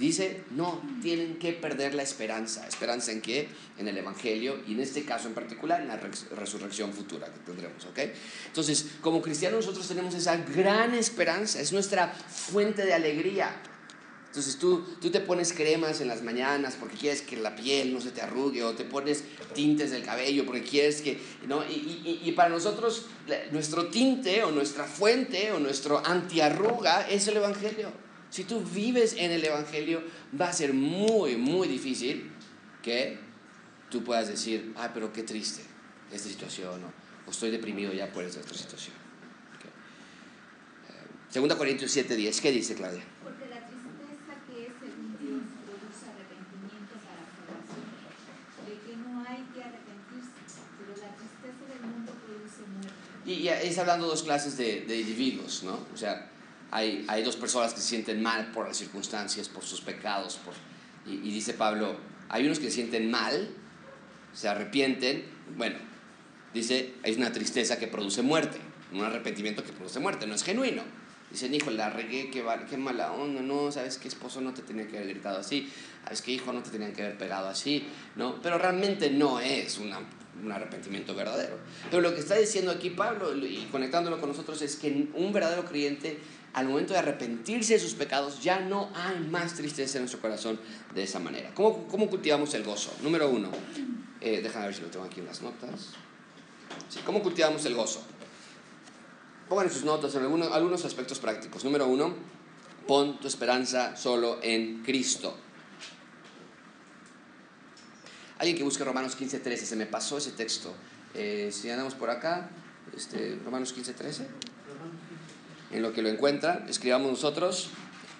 Dice, 0.00 0.44
no, 0.52 0.80
tienen 1.02 1.38
que 1.38 1.52
perder 1.52 1.94
la 1.94 2.02
esperanza. 2.02 2.66
¿Esperanza 2.66 3.12
en 3.12 3.20
qué? 3.20 3.48
En 3.76 3.86
el 3.86 3.98
Evangelio 3.98 4.58
y 4.66 4.72
en 4.72 4.80
este 4.80 5.04
caso 5.04 5.28
en 5.28 5.34
particular 5.34 5.82
en 5.82 5.88
la 5.88 6.00
resurrección 6.36 6.94
futura 6.94 7.26
que 7.26 7.38
tendremos, 7.40 7.84
¿ok? 7.84 7.98
Entonces, 8.46 8.86
como 9.02 9.20
cristianos 9.20 9.66
nosotros 9.66 9.86
tenemos 9.86 10.14
esa 10.14 10.38
gran 10.38 10.94
esperanza, 10.94 11.60
es 11.60 11.74
nuestra 11.74 12.08
fuente 12.08 12.86
de 12.86 12.94
alegría. 12.94 13.54
Entonces 14.28 14.56
tú, 14.56 14.86
tú 15.02 15.10
te 15.10 15.20
pones 15.20 15.52
cremas 15.52 16.00
en 16.00 16.08
las 16.08 16.22
mañanas 16.22 16.78
porque 16.80 16.96
quieres 16.96 17.20
que 17.20 17.36
la 17.36 17.54
piel 17.54 17.92
no 17.92 18.00
se 18.00 18.10
te 18.10 18.22
arrugue 18.22 18.64
o 18.64 18.72
te 18.72 18.84
pones 18.84 19.24
tintes 19.54 19.90
del 19.90 20.02
cabello 20.02 20.46
porque 20.46 20.62
quieres 20.62 21.02
que, 21.02 21.20
¿no? 21.46 21.62
Y, 21.68 21.74
y, 21.74 22.22
y 22.24 22.32
para 22.32 22.48
nosotros 22.48 23.04
nuestro 23.50 23.88
tinte 23.88 24.44
o 24.44 24.50
nuestra 24.50 24.84
fuente 24.84 25.52
o 25.52 25.60
nuestro 25.60 26.00
antiarruga 26.06 27.06
es 27.06 27.28
el 27.28 27.36
Evangelio. 27.36 27.92
Si 28.30 28.44
tú 28.44 28.60
vives 28.60 29.14
en 29.18 29.32
el 29.32 29.44
Evangelio, 29.44 30.02
va 30.40 30.48
a 30.48 30.52
ser 30.52 30.72
muy, 30.72 31.36
muy 31.36 31.66
difícil 31.66 32.30
que 32.80 33.18
tú 33.90 34.04
puedas 34.04 34.28
decir, 34.28 34.72
ah, 34.76 34.90
pero 34.94 35.12
qué 35.12 35.24
triste 35.24 35.62
esta 36.12 36.28
situación, 36.28 36.80
o 37.26 37.30
estoy 37.30 37.50
deprimido 37.50 37.92
ya 37.92 38.12
por 38.12 38.22
esta 38.24 38.40
situación. 38.42 38.94
Eh, 40.88 40.92
segunda 41.28 41.58
Corintios 41.58 41.90
7:10, 41.96 42.40
¿qué 42.40 42.52
dice 42.52 42.76
Claudia? 42.76 43.02
Porque 43.22 43.46
la 43.50 43.66
tristeza 43.66 44.38
que 44.46 44.66
es 44.66 44.72
según 44.78 45.18
Dios 45.18 45.42
produce 45.66 46.06
arrepentimiento 46.06 46.94
para 47.02 47.26
salvación, 47.34 47.82
de 48.66 48.74
que 48.86 48.96
no 48.96 49.20
hay 49.26 49.42
que 49.52 49.60
arrepentirse, 49.60 50.38
pero 50.78 50.94
la 51.02 51.10
tristeza 51.18 51.62
del 51.66 51.82
mundo 51.82 52.12
produce 52.14 52.62
muerte. 52.62 52.94
Y, 53.26 53.32
y 53.42 53.48
es 53.48 53.76
hablando 53.78 54.06
dos 54.06 54.22
clases 54.22 54.56
de, 54.56 54.82
de 54.82 55.00
individuos, 55.00 55.64
¿no? 55.64 55.86
O 55.92 55.96
sea, 55.96 56.30
hay, 56.70 57.04
hay, 57.08 57.22
dos 57.22 57.36
personas 57.36 57.74
que 57.74 57.80
se 57.80 57.88
sienten 57.88 58.22
mal 58.22 58.52
por 58.52 58.68
las 58.68 58.76
circunstancias, 58.76 59.48
por 59.48 59.64
sus 59.64 59.80
pecados. 59.80 60.36
Por, 60.36 60.54
y, 61.10 61.18
dice 61.30 61.54
Pablo, 61.54 61.96
hay 62.28 62.46
unos 62.46 62.58
que 62.58 62.66
se 62.66 62.72
sienten 62.72 63.10
mal, 63.10 63.48
se 64.32 64.48
arrepienten. 64.48 65.24
Bueno, 65.56 65.76
dice, 66.54 66.94
hay 67.02 67.14
una 67.14 67.32
tristeza 67.32 67.78
que 67.78 67.86
produce 67.86 68.22
muerte, 68.22 68.58
un 68.92 69.02
arrepentimiento 69.02 69.64
que 69.64 69.72
produce 69.72 70.00
muerte, 70.00 70.26
no 70.26 70.34
es 70.34 70.44
genuino. 70.44 70.82
Dicen, 71.30 71.54
hijo, 71.54 71.70
la 71.70 71.90
regué, 71.90 72.28
qué, 72.30 72.44
qué 72.68 72.76
mala 72.76 73.12
onda, 73.12 73.40
no, 73.40 73.70
sabes 73.70 73.98
que 73.98 74.08
esposo 74.08 74.40
no 74.40 74.52
te 74.52 74.62
tenía 74.62 74.88
que 74.88 74.96
haber 74.96 75.10
gritado 75.10 75.38
así, 75.38 75.70
sabes 76.02 76.22
que 76.22 76.32
hijo 76.32 76.52
no 76.52 76.60
te 76.60 76.70
tenía 76.70 76.92
que 76.92 77.02
haber 77.02 77.18
pegado 77.18 77.48
así, 77.48 77.86
¿no? 78.16 78.42
Pero 78.42 78.58
realmente 78.58 79.10
no 79.10 79.38
es 79.38 79.78
una, 79.78 80.00
un 80.42 80.50
arrepentimiento 80.50 81.14
verdadero. 81.14 81.58
Pero 81.88 82.02
lo 82.02 82.14
que 82.14 82.20
está 82.20 82.36
diciendo 82.36 82.72
aquí 82.72 82.90
Pablo 82.90 83.36
y 83.36 83.68
conectándolo 83.70 84.18
con 84.18 84.30
nosotros 84.30 84.60
es 84.62 84.76
que 84.76 85.08
un 85.14 85.32
verdadero 85.32 85.64
creyente 85.64 86.18
al 86.52 86.66
momento 86.66 86.92
de 86.92 86.98
arrepentirse 86.98 87.74
de 87.74 87.78
sus 87.78 87.94
pecados, 87.94 88.42
ya 88.42 88.60
no 88.60 88.90
hay 88.94 89.18
más 89.20 89.54
tristeza 89.54 89.98
en 89.98 90.02
nuestro 90.02 90.20
corazón 90.20 90.58
de 90.94 91.02
esa 91.02 91.18
manera. 91.18 91.52
¿Cómo, 91.54 91.86
cómo 91.86 92.08
cultivamos 92.08 92.52
el 92.54 92.64
gozo? 92.64 92.92
Número 93.02 93.28
uno, 93.28 93.50
eh, 94.20 94.40
déjame 94.42 94.66
ver 94.66 94.74
si 94.74 94.82
lo 94.82 94.88
tengo 94.88 95.04
aquí 95.04 95.20
en 95.20 95.26
las 95.26 95.42
notas. 95.42 95.90
¿Cómo 97.06 97.22
cultivamos 97.22 97.64
el 97.66 97.74
gozo? 97.74 98.02
Pongan 99.48 99.66
en 99.66 99.72
sus 99.72 99.84
notas 99.84 100.14
en 100.14 100.22
algunos, 100.22 100.50
algunos 100.52 100.84
aspectos 100.84 101.18
prácticos. 101.18 101.64
Número 101.64 101.86
uno, 101.86 102.14
pon 102.86 103.20
tu 103.20 103.28
esperanza 103.28 103.96
solo 103.96 104.38
en 104.42 104.82
Cristo. 104.82 105.36
Alguien 108.38 108.56
que 108.56 108.64
busque 108.64 108.82
Romanos 108.84 109.16
15.13, 109.18 109.56
se 109.56 109.76
me 109.76 109.86
pasó 109.86 110.18
ese 110.18 110.32
texto. 110.32 110.72
Eh, 111.14 111.50
si 111.52 111.70
andamos 111.70 111.94
por 111.94 112.10
acá, 112.10 112.50
este, 112.96 113.38
Romanos 113.44 113.76
15.13 113.76 114.49
en 115.70 115.82
lo 115.82 115.92
que 115.92 116.02
lo 116.02 116.08
encuentra, 116.08 116.64
escribamos 116.68 117.10
nosotros, 117.10 117.68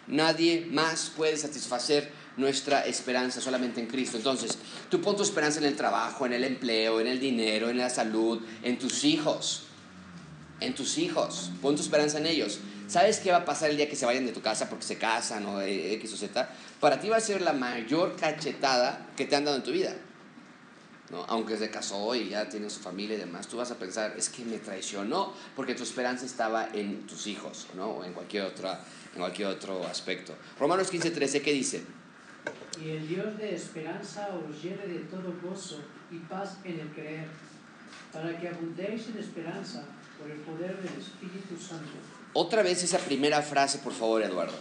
nadie 0.06 0.66
más 0.70 1.12
puede 1.16 1.36
satisfacer 1.36 2.10
nuestra 2.36 2.86
esperanza 2.86 3.40
solamente 3.40 3.80
en 3.80 3.86
Cristo. 3.86 4.16
Entonces, 4.16 4.58
tú 4.88 5.00
pon 5.00 5.16
tu 5.16 5.22
esperanza 5.22 5.58
en 5.58 5.66
el 5.66 5.76
trabajo, 5.76 6.26
en 6.26 6.32
el 6.32 6.44
empleo, 6.44 7.00
en 7.00 7.06
el 7.06 7.20
dinero, 7.20 7.68
en 7.68 7.78
la 7.78 7.90
salud, 7.90 8.40
en 8.62 8.78
tus 8.78 9.04
hijos, 9.04 9.64
en 10.60 10.74
tus 10.74 10.98
hijos, 10.98 11.50
pon 11.60 11.76
tu 11.76 11.82
esperanza 11.82 12.18
en 12.18 12.26
ellos. 12.26 12.58
¿Sabes 12.88 13.20
qué 13.20 13.30
va 13.30 13.38
a 13.38 13.44
pasar 13.44 13.70
el 13.70 13.76
día 13.76 13.88
que 13.88 13.94
se 13.94 14.04
vayan 14.04 14.26
de 14.26 14.32
tu 14.32 14.40
casa 14.40 14.68
porque 14.68 14.84
se 14.84 14.98
casan 14.98 15.46
o 15.46 15.60
X 15.62 16.12
o 16.12 16.16
Z? 16.16 16.48
Para 16.80 17.00
ti 17.00 17.08
va 17.08 17.18
a 17.18 17.20
ser 17.20 17.40
la 17.40 17.52
mayor 17.52 18.16
cachetada 18.16 19.06
que 19.16 19.26
te 19.26 19.36
han 19.36 19.44
dado 19.44 19.56
en 19.56 19.62
tu 19.62 19.70
vida. 19.70 19.94
Aunque 21.26 21.56
se 21.56 21.70
casó 21.70 22.14
y 22.14 22.28
ya 22.28 22.48
tiene 22.48 22.70
su 22.70 22.80
familia 22.80 23.16
y 23.16 23.20
demás, 23.20 23.48
tú 23.48 23.56
vas 23.56 23.70
a 23.72 23.76
pensar, 23.76 24.14
es 24.16 24.28
que 24.28 24.44
me 24.44 24.58
traicionó 24.58 25.34
porque 25.56 25.74
tu 25.74 25.82
esperanza 25.82 26.24
estaba 26.24 26.68
en 26.72 27.04
tus 27.06 27.26
hijos, 27.26 27.66
¿no? 27.74 27.90
O 27.90 28.04
en 28.04 28.12
cualquier, 28.12 28.44
otra, 28.44 28.80
en 29.12 29.18
cualquier 29.18 29.48
otro 29.48 29.84
aspecto. 29.86 30.36
Romanos 30.58 30.88
15, 30.88 31.10
13, 31.10 31.42
¿qué 31.42 31.52
dice? 31.52 31.82
Y 32.80 32.90
el 32.90 33.08
Dios 33.08 33.36
de 33.38 33.54
esperanza 33.56 34.28
os 34.28 34.62
llene 34.62 34.86
de 34.86 35.00
todo 35.00 35.34
gozo 35.42 35.80
y 36.12 36.18
paz 36.18 36.58
en 36.64 36.78
el 36.78 36.88
creer, 36.90 37.26
para 38.12 38.38
que 38.38 38.48
abundéis 38.48 39.08
en 39.08 39.18
esperanza 39.18 39.84
por 40.16 40.30
el 40.30 40.38
poder 40.38 40.76
del 40.76 41.00
Espíritu 41.00 41.56
Santo. 41.60 41.90
Otra 42.34 42.62
vez 42.62 42.84
esa 42.84 42.98
primera 42.98 43.42
frase, 43.42 43.78
por 43.78 43.92
favor, 43.92 44.22
Eduardo. 44.22 44.54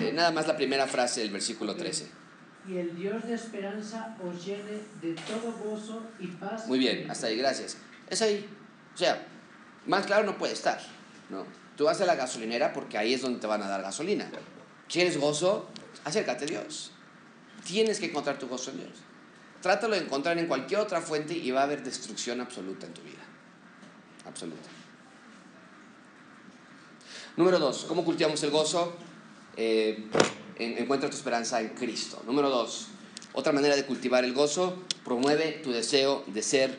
Eh, 0.00 0.12
nada 0.12 0.32
más 0.32 0.48
la 0.48 0.56
primera 0.56 0.88
frase 0.88 1.20
del 1.20 1.30
versículo 1.30 1.76
13 1.76 2.27
y 2.66 2.76
el 2.76 2.96
Dios 2.96 3.24
de 3.26 3.34
esperanza 3.34 4.16
os 4.24 4.44
llene 4.44 4.80
de 5.00 5.14
todo 5.14 5.52
gozo 5.64 6.02
y 6.18 6.26
paz. 6.26 6.66
Muy 6.66 6.78
bien, 6.78 7.10
hasta 7.10 7.26
ahí, 7.28 7.36
gracias. 7.36 7.76
Es 8.08 8.22
ahí. 8.22 8.48
O 8.94 8.98
sea, 8.98 9.26
más 9.86 10.06
claro 10.06 10.24
no 10.24 10.36
puede 10.38 10.52
estar. 10.52 10.80
¿no? 11.30 11.44
Tú 11.76 11.84
vas 11.84 12.00
a 12.00 12.06
la 12.06 12.14
gasolinera 12.14 12.72
porque 12.72 12.98
ahí 12.98 13.14
es 13.14 13.22
donde 13.22 13.38
te 13.38 13.46
van 13.46 13.62
a 13.62 13.68
dar 13.68 13.82
gasolina. 13.82 14.28
¿Quieres 14.88 15.18
gozo? 15.18 15.68
Acércate 16.04 16.44
a 16.44 16.48
Dios. 16.48 16.92
Tienes 17.64 18.00
que 18.00 18.06
encontrar 18.06 18.38
tu 18.38 18.48
gozo 18.48 18.70
en 18.70 18.78
Dios. 18.78 18.92
Trátalo 19.60 19.94
de 19.94 20.02
encontrar 20.02 20.38
en 20.38 20.46
cualquier 20.46 20.80
otra 20.80 21.00
fuente 21.00 21.34
y 21.34 21.50
va 21.50 21.60
a 21.60 21.64
haber 21.64 21.82
destrucción 21.82 22.40
absoluta 22.40 22.86
en 22.86 22.94
tu 22.94 23.02
vida. 23.02 23.22
Absoluta. 24.26 24.68
Número 27.36 27.58
dos, 27.58 27.84
¿cómo 27.86 28.04
cultivamos 28.04 28.42
el 28.42 28.50
gozo? 28.50 28.96
Eh, 29.56 30.08
encuentra 30.58 31.08
tu 31.08 31.16
esperanza 31.16 31.60
en 31.60 31.70
Cristo. 31.70 32.22
Número 32.26 32.50
dos, 32.50 32.88
otra 33.32 33.52
manera 33.52 33.76
de 33.76 33.84
cultivar 33.84 34.24
el 34.24 34.32
gozo, 34.32 34.82
promueve 35.04 35.52
tu 35.62 35.70
deseo 35.70 36.24
de 36.26 36.42
ser 36.42 36.78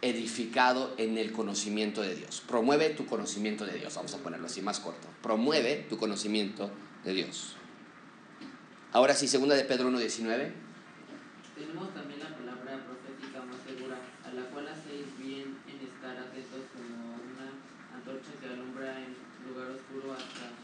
edificado 0.00 0.94
en 0.96 1.18
el 1.18 1.32
conocimiento 1.32 2.02
de 2.02 2.14
Dios. 2.14 2.42
Promueve 2.46 2.90
tu 2.90 3.06
conocimiento 3.06 3.66
de 3.66 3.78
Dios, 3.78 3.94
vamos 3.96 4.14
a 4.14 4.18
ponerlo 4.18 4.46
así 4.46 4.62
más 4.62 4.80
corto. 4.80 5.08
Promueve 5.22 5.86
tu 5.88 5.98
conocimiento 5.98 6.70
de 7.04 7.12
Dios. 7.14 7.56
Ahora 8.92 9.14
sí, 9.14 9.28
segunda 9.28 9.54
de 9.54 9.64
Pedro 9.64 9.90
1.19. 9.90 10.52
Tenemos 11.54 11.92
también 11.92 12.20
la 12.20 12.36
palabra 12.36 12.86
profética 12.86 13.42
más 13.44 13.58
segura, 13.66 13.98
a 14.24 14.32
la 14.32 14.48
cual 14.50 14.68
hacéis 14.68 15.10
bien 15.18 15.58
en 15.66 15.86
estar 15.86 16.16
atentos 16.16 16.62
como 16.72 17.18
una 17.18 17.58
antorcha 17.92 18.30
que 18.40 18.46
alumbra 18.46 18.96
en 19.02 19.16
lugar 19.50 19.72
oscuro 19.72 20.14
hasta 20.14 20.54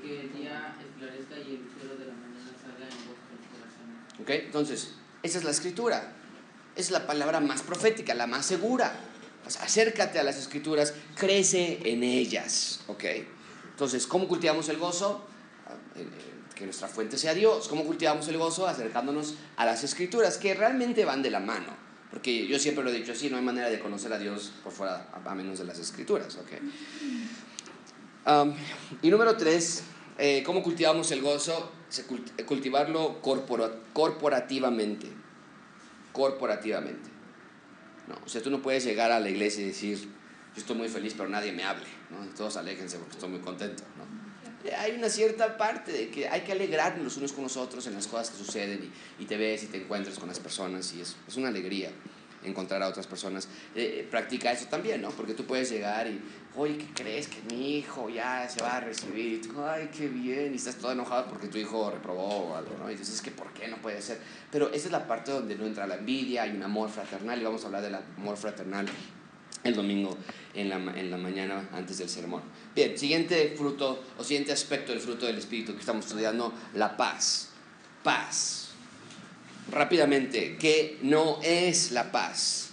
que 0.00 0.20
el 0.20 0.32
día 0.32 0.76
esclarezca 0.80 1.36
y 1.36 1.56
el 1.56 1.64
lucero 1.66 1.98
de 1.98 2.06
la 2.06 2.14
mañana 2.14 2.54
salga 2.54 2.86
en 2.86 3.00
vuestros 3.04 3.40
corazones. 3.52 4.03
¿Ok? 4.20 4.30
Entonces, 4.30 4.94
esa 5.22 5.38
es 5.38 5.44
la 5.44 5.50
escritura. 5.50 6.12
Es 6.76 6.90
la 6.90 7.06
palabra 7.06 7.40
más 7.40 7.62
profética, 7.62 8.14
la 8.14 8.26
más 8.26 8.46
segura. 8.46 8.92
acércate 9.46 10.18
a 10.18 10.22
las 10.22 10.36
escrituras, 10.36 10.94
crece 11.16 11.80
en 11.84 12.02
ellas. 12.02 12.80
¿Ok? 12.88 13.04
Entonces, 13.70 14.06
¿cómo 14.06 14.28
cultivamos 14.28 14.68
el 14.68 14.78
gozo? 14.78 15.26
Ah, 15.66 15.74
eh, 15.96 16.06
que 16.54 16.64
nuestra 16.64 16.88
fuente 16.88 17.18
sea 17.18 17.34
Dios. 17.34 17.68
¿Cómo 17.68 17.84
cultivamos 17.84 18.28
el 18.28 18.38
gozo? 18.38 18.66
Acercándonos 18.66 19.34
a 19.56 19.66
las 19.66 19.82
escrituras, 19.84 20.38
que 20.38 20.54
realmente 20.54 21.04
van 21.04 21.22
de 21.22 21.30
la 21.30 21.40
mano. 21.40 21.84
Porque 22.10 22.46
yo 22.46 22.58
siempre 22.60 22.84
lo 22.84 22.90
he 22.90 22.92
dicho 22.92 23.12
así, 23.12 23.28
no 23.28 23.36
hay 23.36 23.42
manera 23.42 23.68
de 23.68 23.80
conocer 23.80 24.12
a 24.12 24.18
Dios 24.18 24.52
por 24.62 24.72
fuera, 24.72 25.08
a 25.12 25.34
menos 25.34 25.58
de 25.58 25.64
las 25.64 25.78
escrituras. 25.80 26.36
¿ok? 26.36 26.52
y 29.02 29.10
número 29.10 29.36
tres, 29.36 29.82
eh, 30.16 30.42
¿cómo 30.46 30.62
cultivamos 30.62 31.10
el 31.10 31.20
gozo? 31.20 31.72
Cultivarlo 32.46 33.20
corporativamente. 33.22 35.08
Corporativamente. 36.12 37.10
No, 38.08 38.16
o 38.24 38.28
sea, 38.28 38.42
tú 38.42 38.50
no 38.50 38.60
puedes 38.62 38.84
llegar 38.84 39.10
a 39.12 39.20
la 39.20 39.30
iglesia 39.30 39.62
y 39.62 39.66
decir, 39.66 39.98
yo 39.98 40.60
estoy 40.60 40.76
muy 40.76 40.88
feliz, 40.88 41.14
pero 41.16 41.28
nadie 41.28 41.52
me 41.52 41.64
hable. 41.64 41.86
¿no? 42.10 42.24
Todos 42.34 42.56
aléjense 42.56 42.98
porque 42.98 43.14
estoy 43.14 43.30
muy 43.30 43.40
contento. 43.40 43.82
¿no? 43.96 44.68
Eh, 44.68 44.74
hay 44.74 44.92
una 44.92 45.08
cierta 45.08 45.56
parte 45.56 45.92
de 45.92 46.10
que 46.10 46.28
hay 46.28 46.42
que 46.42 46.52
alegrarnos 46.52 47.04
los 47.04 47.16
unos 47.16 47.32
con 47.32 47.44
los 47.44 47.56
otros 47.56 47.86
en 47.86 47.94
las 47.94 48.06
cosas 48.06 48.30
que 48.30 48.38
suceden 48.38 48.90
y, 49.18 49.22
y 49.22 49.26
te 49.26 49.36
ves 49.36 49.64
y 49.64 49.66
te 49.66 49.82
encuentras 49.82 50.18
con 50.18 50.28
las 50.28 50.40
personas 50.40 50.92
y 50.94 51.00
es, 51.00 51.16
es 51.26 51.36
una 51.36 51.48
alegría. 51.48 51.90
Encontrar 52.44 52.82
a 52.82 52.88
otras 52.88 53.06
personas. 53.06 53.48
Eh, 53.74 54.06
practica 54.10 54.52
eso 54.52 54.66
también, 54.66 55.02
¿no? 55.02 55.10
Porque 55.10 55.34
tú 55.34 55.44
puedes 55.44 55.70
llegar 55.70 56.06
y, 56.06 56.20
oye, 56.56 56.78
¿qué 56.78 56.86
crees 56.94 57.28
que 57.28 57.42
mi 57.54 57.78
hijo 57.78 58.08
ya 58.08 58.48
se 58.48 58.62
va 58.62 58.76
a 58.76 58.80
recibir? 58.80 59.34
Y 59.34 59.38
tú, 59.38 59.62
ay, 59.62 59.90
qué 59.96 60.08
bien, 60.08 60.52
y 60.52 60.56
estás 60.56 60.76
todo 60.76 60.92
enojado 60.92 61.26
porque 61.28 61.48
tu 61.48 61.58
hijo 61.58 61.90
reprobó 61.90 62.50
o 62.50 62.56
algo, 62.56 62.76
¿no? 62.78 62.90
Y 62.90 62.96
dices, 62.96 63.14
es 63.14 63.22
que 63.22 63.30
¿por 63.30 63.52
qué 63.52 63.68
no 63.68 63.76
puede 63.78 64.00
ser? 64.00 64.20
Pero 64.50 64.68
esa 64.72 64.86
es 64.86 64.92
la 64.92 65.06
parte 65.06 65.32
donde 65.32 65.56
no 65.56 65.66
entra 65.66 65.86
la 65.86 65.96
envidia, 65.96 66.42
hay 66.42 66.50
un 66.50 66.62
amor 66.62 66.90
fraternal, 66.90 67.40
y 67.40 67.44
vamos 67.44 67.62
a 67.62 67.66
hablar 67.66 67.82
del 67.82 67.94
amor 67.94 68.36
fraternal 68.36 68.86
el 69.62 69.74
domingo 69.74 70.16
en 70.52 70.68
la, 70.68 70.76
en 70.76 71.10
la 71.10 71.16
mañana 71.16 71.68
antes 71.72 71.98
del 71.98 72.08
sermón. 72.08 72.42
Bien, 72.74 72.98
siguiente 72.98 73.54
fruto 73.56 74.04
o 74.18 74.22
siguiente 74.22 74.52
aspecto 74.52 74.92
del 74.92 75.00
fruto 75.00 75.26
del 75.26 75.38
Espíritu 75.38 75.72
que 75.72 75.80
estamos 75.80 76.04
estudiando, 76.04 76.52
la 76.74 76.96
paz. 76.96 77.50
Paz 78.02 78.63
rápidamente, 79.70 80.56
¿qué 80.58 80.98
no 81.02 81.38
es 81.42 81.92
la 81.92 82.12
paz? 82.12 82.70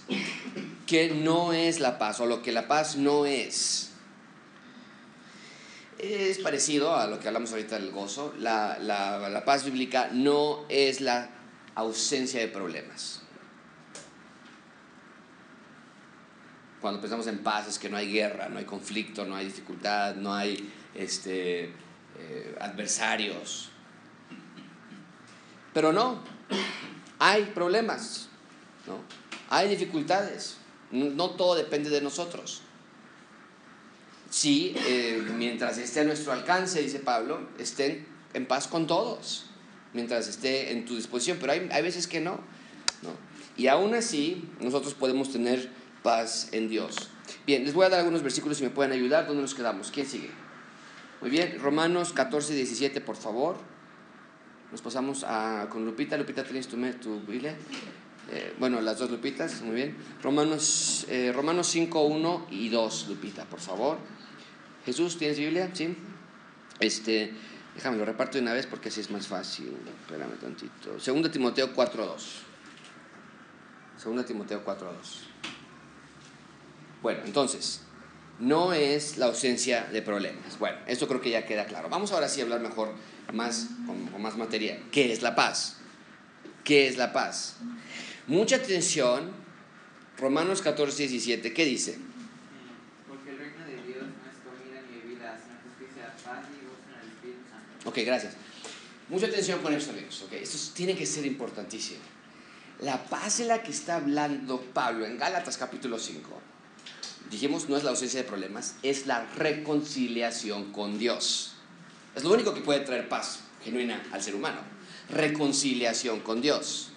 ¿Qué 0.86 1.10
no 1.10 1.52
es 1.52 1.80
la 1.80 1.98
paz 1.98 2.20
o 2.20 2.26
lo 2.26 2.42
que 2.42 2.52
la 2.52 2.68
paz 2.68 2.96
no 2.96 3.26
es? 3.26 3.90
Es 5.98 6.38
parecido 6.38 6.96
a 6.96 7.06
lo 7.06 7.20
que 7.20 7.28
hablamos 7.28 7.52
ahorita 7.52 7.78
del 7.78 7.92
gozo. 7.92 8.34
La, 8.38 8.78
la, 8.80 9.28
la 9.28 9.44
paz 9.44 9.64
bíblica 9.64 10.10
no 10.12 10.64
es 10.68 11.00
la 11.00 11.30
ausencia 11.74 12.40
de 12.40 12.48
problemas. 12.48 13.22
Cuando 16.80 17.00
pensamos 17.00 17.28
en 17.28 17.38
paz 17.38 17.68
es 17.68 17.78
que 17.78 17.88
no 17.88 17.96
hay 17.96 18.12
guerra, 18.12 18.48
no 18.48 18.58
hay 18.58 18.64
conflicto, 18.64 19.24
no 19.24 19.36
hay 19.36 19.46
dificultad, 19.46 20.16
no 20.16 20.34
hay 20.34 20.72
este, 20.94 21.72
eh, 22.18 22.56
adversarios. 22.60 23.70
Pero 25.72 25.92
no, 25.92 26.18
hay 27.18 27.44
problemas, 27.54 28.28
¿no? 28.86 28.98
hay 29.48 29.68
dificultades, 29.68 30.56
no 30.90 31.30
todo 31.30 31.54
depende 31.54 31.90
de 31.90 32.00
nosotros. 32.00 32.62
Sí, 34.30 34.74
eh, 34.86 35.22
mientras 35.36 35.76
esté 35.76 36.00
a 36.00 36.04
nuestro 36.04 36.32
alcance, 36.32 36.80
dice 36.80 37.00
Pablo, 37.00 37.48
estén 37.58 38.06
en 38.32 38.46
paz 38.46 38.66
con 38.66 38.86
todos, 38.86 39.44
mientras 39.92 40.26
esté 40.26 40.72
en 40.72 40.86
tu 40.86 40.96
disposición, 40.96 41.36
pero 41.38 41.52
hay, 41.52 41.68
hay 41.70 41.82
veces 41.82 42.06
que 42.06 42.20
no, 42.20 42.40
no. 43.02 43.10
Y 43.58 43.66
aún 43.66 43.94
así, 43.94 44.48
nosotros 44.60 44.94
podemos 44.94 45.30
tener 45.30 45.70
paz 46.02 46.48
en 46.52 46.68
Dios. 46.68 47.10
Bien, 47.46 47.64
les 47.64 47.74
voy 47.74 47.86
a 47.86 47.88
dar 47.88 48.00
algunos 48.00 48.22
versículos 48.22 48.58
si 48.58 48.64
me 48.64 48.70
pueden 48.70 48.92
ayudar. 48.92 49.26
¿Dónde 49.26 49.42
nos 49.42 49.54
quedamos? 49.54 49.90
¿Quién 49.90 50.06
sigue? 50.06 50.30
Muy 51.20 51.30
bien, 51.30 51.58
Romanos 51.60 52.12
14, 52.12 52.54
17, 52.54 53.00
por 53.00 53.16
favor. 53.16 53.56
Nos 54.72 54.80
pasamos 54.80 55.22
a, 55.24 55.68
con 55.70 55.84
Lupita. 55.84 56.16
Lupita, 56.16 56.42
¿tienes 56.42 56.66
tu, 56.66 56.76
tu 56.94 57.20
Biblia? 57.20 57.54
Eh, 58.30 58.54
bueno, 58.58 58.80
las 58.80 58.98
dos 58.98 59.10
Lupitas, 59.10 59.60
muy 59.60 59.74
bien. 59.74 59.96
Romanos, 60.22 61.04
eh, 61.10 61.30
Romanos 61.34 61.66
5, 61.68 62.02
1 62.02 62.46
y 62.50 62.70
2, 62.70 63.08
Lupita, 63.08 63.44
por 63.44 63.60
favor. 63.60 63.98
Jesús, 64.86 65.18
¿tienes 65.18 65.38
Biblia? 65.38 65.70
Sí. 65.74 65.94
Este, 66.80 67.34
déjame 67.74 67.98
lo 67.98 68.06
reparto 68.06 68.38
de 68.38 68.42
una 68.42 68.54
vez 68.54 68.66
porque 68.66 68.88
así 68.88 69.00
es 69.00 69.10
más 69.10 69.26
fácil. 69.26 69.76
Espérame 70.00 70.38
tantito. 70.40 70.98
Segunda 70.98 71.30
Timoteo 71.30 71.74
4, 71.74 72.06
2. 72.06 72.42
Segunda 73.98 74.24
Timoteo 74.24 74.64
4, 74.64 74.92
2. 74.94 75.20
Bueno, 77.02 77.20
entonces, 77.26 77.81
no 78.42 78.72
es 78.72 79.18
la 79.18 79.26
ausencia 79.26 79.84
de 79.92 80.02
problemas. 80.02 80.58
Bueno, 80.58 80.76
esto 80.88 81.06
creo 81.06 81.20
que 81.20 81.30
ya 81.30 81.46
queda 81.46 81.64
claro. 81.64 81.88
Vamos 81.88 82.10
ahora 82.10 82.28
sí 82.28 82.40
a 82.40 82.44
hablar 82.44 82.58
mejor 82.58 82.92
más, 83.32 83.68
con, 83.86 84.20
más 84.20 84.36
materia. 84.36 84.80
¿Qué 84.90 85.12
es 85.12 85.22
la 85.22 85.36
paz? 85.36 85.76
¿Qué 86.64 86.88
es 86.88 86.96
la 86.96 87.12
paz? 87.12 87.58
Mucha 88.26 88.56
atención, 88.56 89.30
Romanos 90.18 90.60
14, 90.60 91.06
17, 91.06 91.52
¿qué 91.52 91.64
dice? 91.64 91.98
Porque 93.08 93.30
el 93.30 93.38
reino 93.38 93.64
de 93.64 93.76
Dios 93.86 94.02
no 94.02 94.28
es 94.28 94.38
comida 94.42 94.82
ni 94.90 94.98
bebida, 94.98 95.38
sino 95.40 95.60
justicia, 95.62 96.12
paz 96.24 96.44
y 96.50 96.66
gozo 96.66 96.82
en 96.88 97.00
el 97.00 97.12
Espíritu 97.14 97.48
Santo. 97.48 97.88
Ok, 97.90 97.98
gracias. 98.04 98.34
Mucha 99.08 99.26
atención 99.26 99.62
con 99.62 99.72
esto, 99.72 99.92
amigos. 99.92 100.20
Okay, 100.22 100.42
esto 100.42 100.58
tiene 100.74 100.96
que 100.96 101.06
ser 101.06 101.24
importantísimo. 101.26 102.00
La 102.80 103.04
paz 103.04 103.38
en 103.38 103.46
la 103.48 103.62
que 103.62 103.70
está 103.70 103.96
hablando 103.96 104.60
Pablo 104.60 105.06
en 105.06 105.16
Gálatas 105.16 105.56
capítulo 105.56 105.96
5, 105.96 106.40
dijimos, 107.30 107.68
no 107.68 107.76
es 107.76 107.84
la 107.84 107.90
ausencia 107.90 108.22
de 108.22 108.28
problemas, 108.28 108.76
es 108.82 109.06
la 109.06 109.26
reconciliación 109.36 110.72
con 110.72 110.98
Dios. 110.98 111.54
Es 112.14 112.24
lo 112.24 112.32
único 112.32 112.54
que 112.54 112.60
puede 112.60 112.80
traer 112.80 113.08
paz 113.08 113.40
genuina 113.64 114.02
al 114.12 114.22
ser 114.22 114.34
humano. 114.34 114.60
Reconciliación 115.08 116.20
con 116.20 116.40
Dios. 116.40 116.90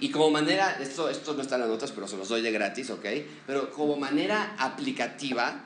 Y 0.00 0.10
como 0.10 0.30
manera, 0.30 0.78
esto, 0.80 1.08
esto 1.08 1.34
no 1.34 1.42
está 1.42 1.54
en 1.54 1.62
las 1.62 1.70
notas, 1.70 1.92
pero 1.92 2.08
se 2.08 2.16
los 2.16 2.28
doy 2.28 2.42
de 2.42 2.52
gratis, 2.52 2.90
¿ok? 2.90 3.06
Pero 3.46 3.70
como 3.70 3.96
manera 3.96 4.54
aplicativa, 4.58 5.62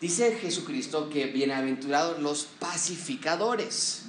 dice 0.00 0.36
Jesucristo 0.40 1.10
que 1.10 1.26
bienaventurados 1.26 2.20
los 2.20 2.44
pacificadores. 2.58 4.06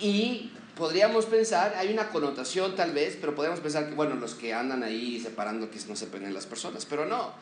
Y 0.00 0.50
podríamos 0.78 1.26
pensar, 1.26 1.74
hay 1.76 1.92
una 1.92 2.08
connotación 2.08 2.76
tal 2.76 2.92
vez, 2.92 3.18
pero 3.20 3.34
podríamos 3.34 3.60
pensar 3.60 3.88
que, 3.88 3.94
bueno, 3.96 4.14
los 4.14 4.34
que 4.34 4.54
andan 4.54 4.84
ahí 4.84 5.20
separando 5.20 5.70
que 5.70 5.78
no 5.88 5.96
se 5.96 6.06
peleen 6.06 6.32
las 6.32 6.46
personas, 6.46 6.86
pero 6.86 7.04
no. 7.04 7.32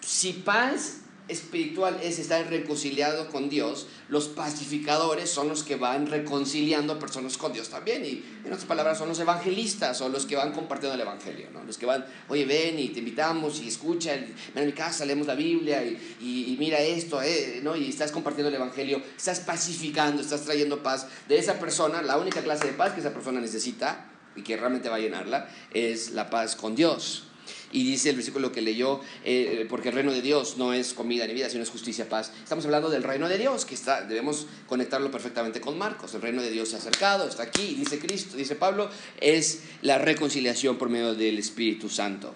Si 0.00 0.32
paz 0.32 1.02
espiritual 1.28 1.98
es 2.02 2.18
estar 2.18 2.48
reconciliado 2.48 3.28
con 3.28 3.48
Dios, 3.48 3.86
los 4.08 4.28
pacificadores 4.28 5.28
son 5.28 5.48
los 5.48 5.64
que 5.64 5.76
van 5.76 6.06
reconciliando 6.06 6.98
personas 6.98 7.36
con 7.36 7.52
Dios 7.52 7.68
también. 7.68 8.04
Y 8.04 8.24
en 8.44 8.52
otras 8.52 8.64
palabras, 8.64 8.98
son 8.98 9.08
los 9.08 9.18
evangelistas 9.18 10.00
o 10.00 10.08
los 10.08 10.26
que 10.26 10.36
van 10.36 10.52
compartiendo 10.52 10.94
el 10.94 11.00
evangelio, 11.00 11.48
¿no? 11.52 11.64
Los 11.64 11.78
que 11.78 11.86
van, 11.86 12.06
oye, 12.28 12.44
ven 12.44 12.78
y 12.78 12.88
te 12.88 13.00
invitamos 13.00 13.60
y 13.60 13.68
escucha, 13.68 14.12
ven 14.12 14.64
a 14.64 14.66
mi 14.66 14.72
casa, 14.72 15.04
leemos 15.04 15.26
la 15.26 15.34
Biblia 15.34 15.84
y, 15.84 15.98
y, 16.20 16.56
mira 16.58 16.78
esto, 16.78 17.20
eh, 17.20 17.60
¿no? 17.62 17.76
Y 17.76 17.88
estás 17.88 18.12
compartiendo 18.12 18.48
el 18.48 18.54
evangelio, 18.54 19.02
estás 19.16 19.40
pacificando, 19.40 20.22
estás 20.22 20.42
trayendo 20.42 20.82
paz 20.82 21.08
de 21.28 21.38
esa 21.38 21.58
persona. 21.58 22.02
La 22.02 22.18
única 22.18 22.42
clase 22.42 22.66
de 22.66 22.72
paz 22.72 22.92
que 22.92 23.00
esa 23.00 23.12
persona 23.12 23.40
necesita 23.40 24.06
y 24.36 24.42
que 24.42 24.56
realmente 24.56 24.88
va 24.88 24.96
a 24.96 25.00
llenarla 25.00 25.48
es 25.72 26.10
la 26.10 26.30
paz 26.30 26.54
con 26.54 26.76
Dios. 26.76 27.25
Y 27.72 27.84
dice 27.84 28.10
el 28.10 28.16
versículo 28.16 28.52
que 28.52 28.62
leyó, 28.62 29.00
eh, 29.24 29.66
porque 29.68 29.88
el 29.88 29.94
reino 29.94 30.12
de 30.12 30.22
Dios 30.22 30.56
no 30.56 30.72
es 30.72 30.94
comida 30.94 31.26
ni 31.26 31.34
vida, 31.34 31.50
sino 31.50 31.62
es 31.62 31.70
justicia, 31.70 32.08
paz. 32.08 32.32
Estamos 32.42 32.64
hablando 32.64 32.90
del 32.90 33.02
reino 33.02 33.28
de 33.28 33.38
Dios, 33.38 33.64
que 33.64 33.74
está, 33.74 34.02
debemos 34.02 34.46
conectarlo 34.66 35.10
perfectamente 35.10 35.60
con 35.60 35.76
Marcos. 35.76 36.14
El 36.14 36.22
reino 36.22 36.42
de 36.42 36.50
Dios 36.50 36.68
se 36.68 36.76
ha 36.76 36.78
acercado, 36.78 37.28
está 37.28 37.42
aquí, 37.42 37.74
dice 37.74 37.98
Cristo, 37.98 38.36
dice 38.36 38.54
Pablo, 38.54 38.88
es 39.20 39.62
la 39.82 39.98
reconciliación 39.98 40.78
por 40.78 40.88
medio 40.88 41.14
del 41.14 41.38
Espíritu 41.38 41.88
Santo. 41.88 42.34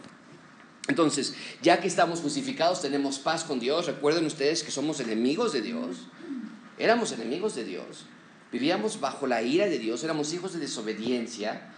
Entonces, 0.88 1.34
ya 1.62 1.80
que 1.80 1.86
estamos 1.86 2.20
justificados, 2.20 2.82
tenemos 2.82 3.18
paz 3.18 3.44
con 3.44 3.60
Dios. 3.60 3.86
Recuerden 3.86 4.26
ustedes 4.26 4.64
que 4.64 4.72
somos 4.72 4.98
enemigos 4.98 5.52
de 5.52 5.62
Dios. 5.62 6.08
Éramos 6.78 7.12
enemigos 7.12 7.54
de 7.54 7.64
Dios. 7.64 8.06
Vivíamos 8.50 8.98
bajo 8.98 9.26
la 9.26 9.42
ira 9.42 9.66
de 9.66 9.78
Dios, 9.78 10.02
éramos 10.02 10.32
hijos 10.32 10.52
de 10.52 10.58
desobediencia. 10.58 11.72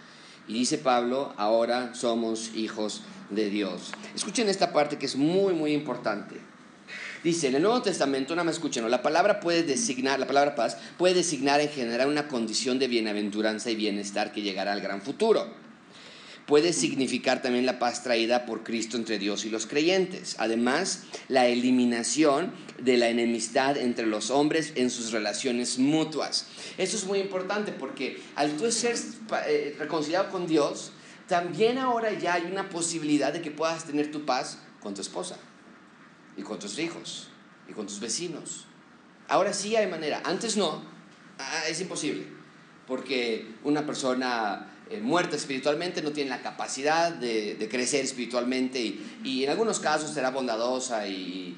Y 0.47 0.53
dice 0.53 0.77
Pablo, 0.77 1.33
ahora 1.37 1.93
somos 1.93 2.51
hijos 2.55 3.01
de 3.29 3.49
Dios. 3.49 3.91
Escuchen 4.15 4.49
esta 4.49 4.73
parte 4.73 4.97
que 4.97 5.05
es 5.05 5.15
muy, 5.15 5.53
muy 5.53 5.73
importante. 5.73 6.35
Dice, 7.23 7.47
en 7.47 7.55
el 7.55 7.61
Nuevo 7.61 7.81
Testamento, 7.81 8.35
nada 8.35 8.43
más 8.43 8.55
escuchen, 8.55 8.89
la 8.91 9.01
palabra 9.01 9.39
puede 9.39 9.63
designar, 9.63 10.19
la 10.19 10.27
palabra 10.27 10.55
paz 10.55 10.77
puede 10.97 11.13
designar 11.13 11.61
en 11.61 11.69
general 11.69 12.09
una 12.09 12.27
condición 12.27 12.79
de 12.79 12.89
bienaventuranza 12.89 13.71
y 13.71 13.75
bienestar 13.75 14.33
que 14.33 14.41
llegará 14.41 14.73
al 14.73 14.81
gran 14.81 15.01
futuro. 15.01 15.63
Puede 16.45 16.73
significar 16.73 17.41
también 17.41 17.65
la 17.65 17.79
paz 17.79 18.03
traída 18.03 18.45
por 18.45 18.63
Cristo 18.63 18.97
entre 18.97 19.17
Dios 19.17 19.45
y 19.45 19.49
los 19.49 19.65
creyentes. 19.65 20.35
Además, 20.39 21.03
la 21.29 21.47
eliminación 21.47 22.51
de 22.79 22.97
la 22.97 23.07
enemistad 23.07 23.77
entre 23.77 24.05
los 24.05 24.29
hombres 24.29 24.73
en 24.75 24.89
sus 24.89 25.13
relaciones 25.13 25.79
mutuas. 25.79 26.47
Eso 26.77 26.97
es 26.97 27.05
muy 27.05 27.19
importante 27.19 27.71
porque 27.71 28.21
al 28.35 28.57
tú 28.57 28.69
ser 28.69 28.97
eh, 29.47 29.73
reconciliado 29.79 30.29
con 30.29 30.45
Dios, 30.45 30.91
también 31.27 31.77
ahora 31.77 32.11
ya 32.13 32.35
hay 32.35 32.43
una 32.43 32.69
posibilidad 32.69 33.31
de 33.31 33.41
que 33.41 33.51
puedas 33.51 33.85
tener 33.85 34.11
tu 34.11 34.25
paz 34.25 34.59
con 34.81 34.93
tu 34.93 35.01
esposa 35.01 35.37
y 36.35 36.41
con 36.41 36.59
tus 36.59 36.77
hijos 36.79 37.29
y 37.67 37.73
con 37.73 37.87
tus 37.87 37.99
vecinos. 37.99 38.65
Ahora 39.27 39.53
sí 39.53 39.75
hay 39.75 39.87
manera, 39.87 40.21
antes 40.25 40.57
no, 40.57 40.83
ah, 41.39 41.63
es 41.69 41.79
imposible, 41.79 42.27
porque 42.87 43.55
una 43.63 43.85
persona 43.85 44.72
eh, 44.89 44.99
muerta 44.99 45.35
espiritualmente 45.35 46.01
no 46.01 46.11
tiene 46.11 46.29
la 46.29 46.41
capacidad 46.41 47.11
de, 47.11 47.67
crecer 47.71 48.03
espiritualmente 48.03 48.79
y, 49.23 49.43
en 49.43 49.49
algunos 49.49 49.79
casos 49.79 50.11
será 50.13 50.29
bondadosa 50.29 51.07
y, 51.07 51.57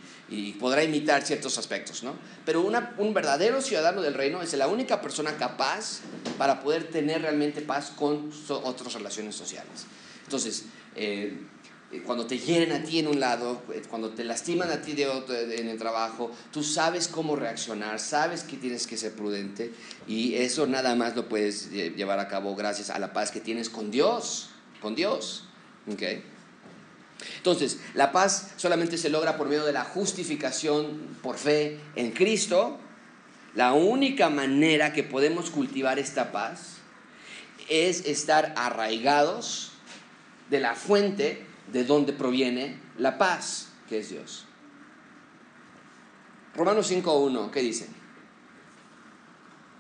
podrá 0.60 0.84
imitar 0.84 1.24
ciertos 1.24 1.58
aspectos, 1.58 2.02
¿no? 2.04 2.16
Pero 2.46 2.62
un 2.98 3.14
verdadero 3.14 3.62
ciudadano 3.62 4.02
del 4.02 4.14
reino 4.14 4.42
es 4.42 4.54
la 4.54 4.68
única 4.68 5.02
persona 5.02 5.38
capaz 5.38 6.00
para 6.38 6.62
poder 6.62 6.90
tener 6.90 7.22
realmente 7.22 7.62
paz 7.62 7.92
con 7.96 8.32
otras 8.50 8.94
relaciones 8.94 9.36
sociales. 9.36 9.86
Entonces, 10.24 10.66
eh, 10.96 11.38
cuando 12.06 12.26
te 12.26 12.38
hieren 12.38 12.72
a 12.72 12.84
ti 12.84 13.00
en 13.00 13.08
un 13.08 13.20
lado, 13.20 13.62
eh, 13.74 13.82
cuando 13.90 14.10
te 14.10 14.24
lastiman 14.24 14.70
a 14.72 14.82
ti 14.82 14.94
de 14.94 15.08
otro, 15.08 15.36
en 15.36 15.68
el 15.68 15.78
trabajo, 15.78 16.32
tú 16.52 16.64
sabes 16.64 17.08
cómo 17.08 17.36
reaccionar, 17.36 18.00
sabes 18.00 18.44
que 18.44 18.58
tienes 18.58 18.88
que 18.88 18.98
ser 18.98 19.14
prudente 19.14 19.72
y 20.08 20.36
eso 20.36 20.68
nada 20.68 20.96
más 20.96 21.16
lo 21.16 21.30
puedes 21.30 21.70
llevar 21.72 22.20
a 22.20 22.28
cabo 22.28 22.56
gracias 22.56 22.90
a 22.90 23.00
la 23.00 23.14
paz 23.14 23.32
que 23.32 23.40
tienes 23.40 23.70
con 23.70 23.92
Dios, 23.92 24.50
con 24.82 24.96
Dios. 24.96 25.46
¿Ok? 25.92 26.02
Entonces, 27.38 27.80
la 27.94 28.12
paz 28.12 28.52
solamente 28.58 28.98
se 28.98 29.10
logra 29.10 29.38
por 29.38 29.48
medio 29.48 29.66
de 29.66 29.74
la 29.74 29.84
justificación 29.84 31.18
por 31.22 31.38
fe 31.38 31.80
en 31.96 32.12
Cristo. 32.12 32.78
La 33.54 33.74
única 33.74 34.30
manera 34.30 34.94
que 34.94 35.04
podemos 35.04 35.50
cultivar 35.50 35.98
esta 35.98 36.32
paz 36.32 36.78
es 37.70 38.06
estar 38.06 38.54
arraigados 38.58 39.72
de 40.50 40.60
la 40.60 40.76
fuente 40.76 41.46
de 41.72 41.84
donde 41.84 42.14
proviene 42.14 42.80
la 42.98 43.18
paz, 43.18 43.72
que 43.88 44.00
es 44.00 44.10
Dios. 44.10 44.46
Romanos 46.56 46.90
5.1, 46.90 47.52
¿qué 47.52 47.62
dice? 47.62 47.90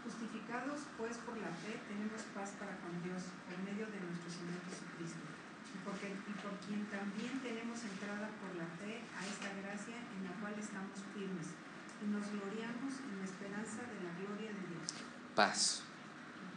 Justificados 0.03 0.81
pues 0.97 1.17
por 1.23 1.37
la 1.37 1.47
fe, 1.47 1.79
tenemos 1.87 2.21
paz 2.35 2.51
para 2.59 2.75
con 2.83 3.01
Dios 3.01 3.31
por 3.47 3.57
medio 3.63 3.87
de 3.87 3.99
nuestro 4.03 4.27
Señor 4.27 4.59
Jesucristo, 4.67 5.23
y, 5.71 5.77
porque, 5.87 6.11
y 6.11 6.33
por 6.43 6.51
quien 6.67 6.83
también 6.91 7.39
tenemos 7.39 7.79
entrada 7.79 8.27
por 8.43 8.51
la 8.59 8.67
fe 8.75 9.07
a 9.15 9.23
esta 9.23 9.49
gracia 9.63 9.95
en 9.95 10.27
la 10.27 10.35
cual 10.43 10.53
estamos 10.59 10.99
firmes, 11.15 11.55
y 12.03 12.11
nos 12.11 12.27
gloriamos 12.27 12.91
en 13.07 13.23
la 13.23 13.25
esperanza 13.25 13.79
de 13.87 13.97
la 14.03 14.11
gloria 14.19 14.51
de 14.51 14.63
Dios. 14.67 14.91
Paz. 15.33 15.81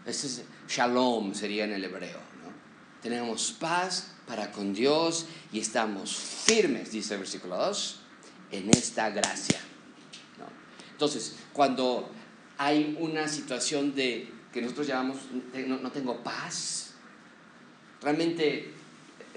Ese 0.04 0.26
es 0.26 0.44
shalom, 0.66 1.34
sería 1.34 1.64
en 1.64 1.72
el 1.72 1.84
hebreo. 1.84 2.18
¿no? 2.42 2.50
Tenemos 3.02 3.52
paz 3.52 4.17
para 4.28 4.52
con 4.52 4.74
Dios 4.74 5.26
y 5.52 5.58
estamos 5.58 6.14
firmes, 6.14 6.92
dice 6.92 7.14
el 7.14 7.20
versículo 7.20 7.56
2, 7.56 8.00
en 8.52 8.70
esta 8.70 9.08
gracia. 9.10 9.58
Entonces, 10.92 11.36
cuando 11.52 12.10
hay 12.58 12.96
una 13.00 13.26
situación 13.26 13.94
de 13.94 14.30
que 14.52 14.60
nosotros 14.60 14.86
llamamos 14.86 15.16
no, 15.66 15.78
no 15.78 15.90
tengo 15.90 16.22
paz, 16.22 16.94
realmente 18.02 18.74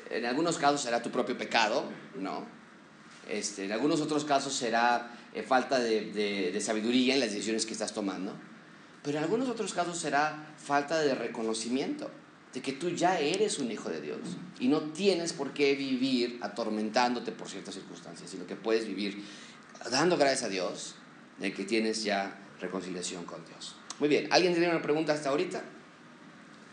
en 0.10 0.26
algunos 0.26 0.58
casos 0.58 0.82
será 0.82 1.02
tu 1.02 1.10
propio 1.10 1.38
pecado, 1.38 1.86
¿no? 2.16 2.46
Este, 3.30 3.66
en 3.66 3.72
algunos 3.72 4.02
otros 4.02 4.26
casos 4.26 4.54
será 4.54 5.12
eh, 5.34 5.44
falta 5.44 5.80
de 5.80 6.60
sabiduría 6.62 7.14
en 7.14 7.20
las 7.20 7.32
decisiones 7.32 7.66
que 7.66 7.74
estás 7.74 7.94
tomando, 7.94 8.34
pero 9.04 9.20
en 9.20 9.24
algunos 9.24 9.48
otros 9.48 9.74
casos 9.74 9.98
será 9.98 10.54
falta 10.58 11.00
de 11.00 11.16
reconocimiento 11.16 12.10
de 12.54 12.62
que 12.62 12.74
tú 12.74 12.90
ya 12.90 13.20
eres 13.20 13.60
un 13.60 13.72
hijo 13.72 13.90
de 13.90 14.02
Dios 14.02 14.20
y 14.60 14.68
no 14.68 14.82
tienes 14.82 15.34
por 15.34 15.54
qué 15.54 15.74
vivir 15.76 16.40
atormentándote 16.42 17.32
por 17.32 17.50
ciertas 17.50 17.76
circunstancias, 17.76 18.30
sino 18.30 18.46
que 18.46 18.56
puedes 18.56 18.86
vivir 18.86 19.24
dando 19.90 20.18
gracias 20.18 20.44
a 20.44 20.50
Dios 20.50 20.96
de 21.40 21.54
que 21.54 21.64
tienes 21.64 22.04
ya 22.04 22.38
reconciliación 22.60 23.26
con 23.26 23.44
Dios. 23.46 23.76
Muy 24.00 24.10
bien, 24.10 24.28
¿alguien 24.32 24.54
tiene 24.54 24.70
una 24.70 24.82
pregunta 24.82 25.14
hasta 25.14 25.30
ahorita? 25.30 25.64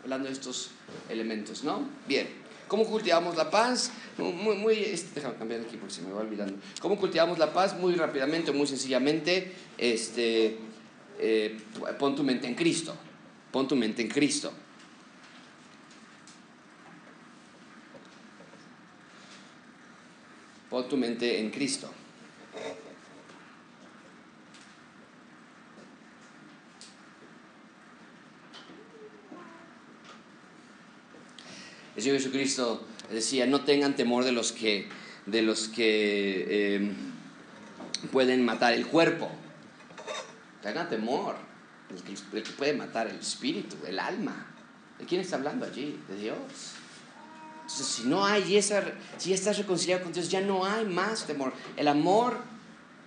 Hablando 0.03 0.27
de 0.27 0.33
estos 0.33 0.71
elementos, 1.09 1.63
¿no? 1.63 1.87
Bien, 2.07 2.27
¿cómo 2.67 2.85
cultivamos 2.85 3.35
la 3.37 3.49
paz? 3.49 3.91
Muy, 4.17 4.55
muy, 4.55 4.79
este, 4.79 5.15
déjame 5.15 5.35
cambiar 5.35 5.61
aquí 5.61 5.77
porque 5.77 5.93
se 5.93 6.01
me 6.01 6.11
va 6.11 6.21
olvidando. 6.21 6.55
¿Cómo 6.81 6.97
cultivamos 6.97 7.39
la 7.39 7.53
paz? 7.53 7.77
Muy 7.77 7.95
rápidamente, 7.95 8.51
muy 8.51 8.67
sencillamente, 8.67 9.53
este, 9.77 10.57
eh, 11.19 11.57
pon 11.97 12.15
tu 12.15 12.23
mente 12.23 12.47
en 12.47 12.55
Cristo, 12.55 12.95
pon 13.51 13.67
tu 13.67 13.75
mente 13.75 14.01
en 14.01 14.09
Cristo. 14.09 14.51
Pon 20.69 20.87
tu 20.87 20.97
mente 20.97 21.39
en 21.39 21.49
Cristo. 21.49 21.91
El 31.95 32.03
Señor 32.03 32.19
Jesucristo 32.19 32.87
decía, 33.11 33.45
no 33.45 33.65
tengan 33.65 33.95
temor 33.95 34.23
de 34.23 34.31
los 34.31 34.51
que, 34.51 34.87
de 35.25 35.41
los 35.41 35.67
que 35.67 36.75
eh, 36.75 36.91
pueden 38.11 38.45
matar 38.45 38.73
el 38.73 38.87
cuerpo. 38.87 39.29
Tengan 40.61 40.87
temor 40.87 41.35
del 41.89 42.03
que, 42.03 42.43
que 42.43 42.51
puede 42.51 42.73
matar 42.73 43.07
el 43.07 43.19
espíritu, 43.19 43.75
el 43.85 43.99
alma. 43.99 44.47
¿De 44.97 45.05
quién 45.05 45.19
está 45.19 45.35
hablando 45.35 45.65
allí? 45.65 45.99
De 46.07 46.15
Dios. 46.15 46.37
Entonces, 47.79 48.03
si 48.03 48.09
no 48.09 48.25
hay 48.25 48.57
esa, 48.57 48.83
si 49.17 49.31
estás 49.31 49.57
reconciliado 49.57 50.03
con 50.03 50.11
Dios, 50.11 50.29
ya 50.29 50.41
no 50.41 50.65
hay 50.65 50.83
más 50.85 51.25
temor. 51.25 51.53
El 51.77 51.87
amor 51.87 52.41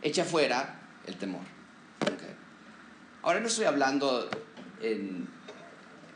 echa 0.01 0.25
fuera 0.25 0.81
el 1.07 1.17
temor. 1.17 1.43
Okay. 2.01 2.35
Ahora 3.21 3.41
no 3.41 3.49
estoy 3.49 3.67
hablando 3.67 4.31
en, 4.81 5.29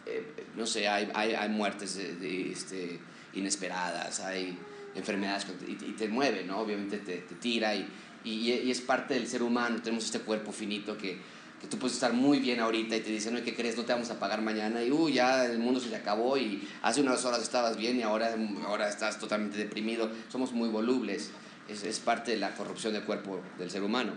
eh, 0.06 0.46
no 0.56 0.64
sé, 0.64 0.88
hay, 0.88 1.10
hay, 1.12 1.34
hay 1.34 1.48
muertes 1.50 1.96
de, 1.96 2.16
de, 2.16 2.50
este, 2.50 2.98
inesperadas, 3.34 4.20
hay 4.20 4.58
enfermedades 4.94 5.46
y, 5.68 5.72
y, 5.72 5.92
te 5.92 6.08
mueve, 6.08 6.42
¿no? 6.44 6.60
Obviamente 6.60 6.96
te, 6.96 7.18
te 7.18 7.34
tira 7.34 7.74
y, 7.74 7.86
y, 8.24 8.52
y, 8.52 8.70
es 8.70 8.80
parte 8.80 9.12
del 9.12 9.28
ser 9.28 9.42
humano. 9.42 9.82
Tenemos 9.82 10.06
este 10.06 10.20
cuerpo 10.20 10.50
finito 10.50 10.96
que, 10.96 11.20
que 11.60 11.66
tú 11.66 11.78
puedes 11.78 11.94
estar 11.94 12.12
muy 12.12 12.38
bien 12.38 12.60
ahorita 12.60 12.96
y 12.96 13.00
te 13.00 13.10
dicen, 13.10 13.34
no, 13.34 13.42
¿qué 13.42 13.54
crees? 13.54 13.76
No 13.76 13.84
te 13.84 13.92
vamos 13.92 14.10
a 14.10 14.18
pagar 14.18 14.42
mañana 14.42 14.82
y, 14.82 14.90
uh, 14.90 15.08
ya 15.08 15.46
el 15.46 15.58
mundo 15.58 15.80
se 15.80 15.88
te 15.88 15.96
acabó 15.96 16.36
y 16.36 16.68
hace 16.82 17.00
unas 17.00 17.24
horas 17.24 17.42
estabas 17.42 17.76
bien 17.76 17.98
y 17.98 18.02
ahora, 18.02 18.34
ahora 18.66 18.88
estás 18.88 19.18
totalmente 19.18 19.58
deprimido. 19.58 20.10
Somos 20.28 20.52
muy 20.52 20.68
volubles. 20.68 21.30
Es, 21.68 21.82
es 21.82 21.98
parte 21.98 22.32
de 22.32 22.36
la 22.36 22.54
corrupción 22.54 22.92
del 22.92 23.04
cuerpo 23.04 23.40
del 23.58 23.70
ser 23.70 23.82
humano. 23.82 24.12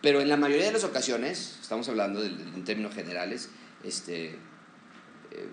Pero 0.00 0.20
en 0.20 0.28
la 0.28 0.36
mayoría 0.36 0.66
de 0.66 0.72
las 0.72 0.84
ocasiones, 0.84 1.58
estamos 1.60 1.88
hablando 1.88 2.22
de, 2.22 2.28
en 2.28 2.64
términos 2.64 2.94
generales, 2.94 3.50
este, 3.84 4.38
eh, 5.30 5.48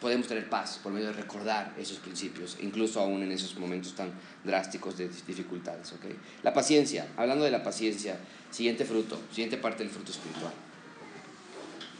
podemos 0.00 0.26
tener 0.26 0.48
paz 0.48 0.78
por 0.82 0.92
medio 0.92 1.08
de 1.08 1.14
recordar 1.14 1.74
esos 1.78 1.98
principios, 1.98 2.58
incluso 2.60 3.00
aún 3.00 3.22
en 3.22 3.32
esos 3.32 3.56
momentos 3.56 3.94
tan 3.94 4.12
drásticos 4.44 4.98
de 4.98 5.08
dificultades. 5.08 5.92
¿okay? 5.92 6.16
La 6.42 6.52
paciencia, 6.52 7.08
hablando 7.16 7.44
de 7.44 7.50
la 7.50 7.62
paciencia, 7.62 8.18
siguiente 8.50 8.84
fruto, 8.84 9.18
siguiente 9.30 9.56
parte 9.56 9.82
del 9.82 9.92
fruto 9.92 10.12
espiritual. 10.12 10.52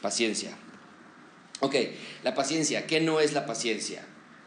Paciencia. 0.03 0.51
Ok, 1.61 1.75
la 2.23 2.35
paciencia, 2.35 2.87
¿qué 2.87 3.01
no 3.01 3.19
es 3.19 3.33
la 3.33 3.47
paciencia? 3.47 4.05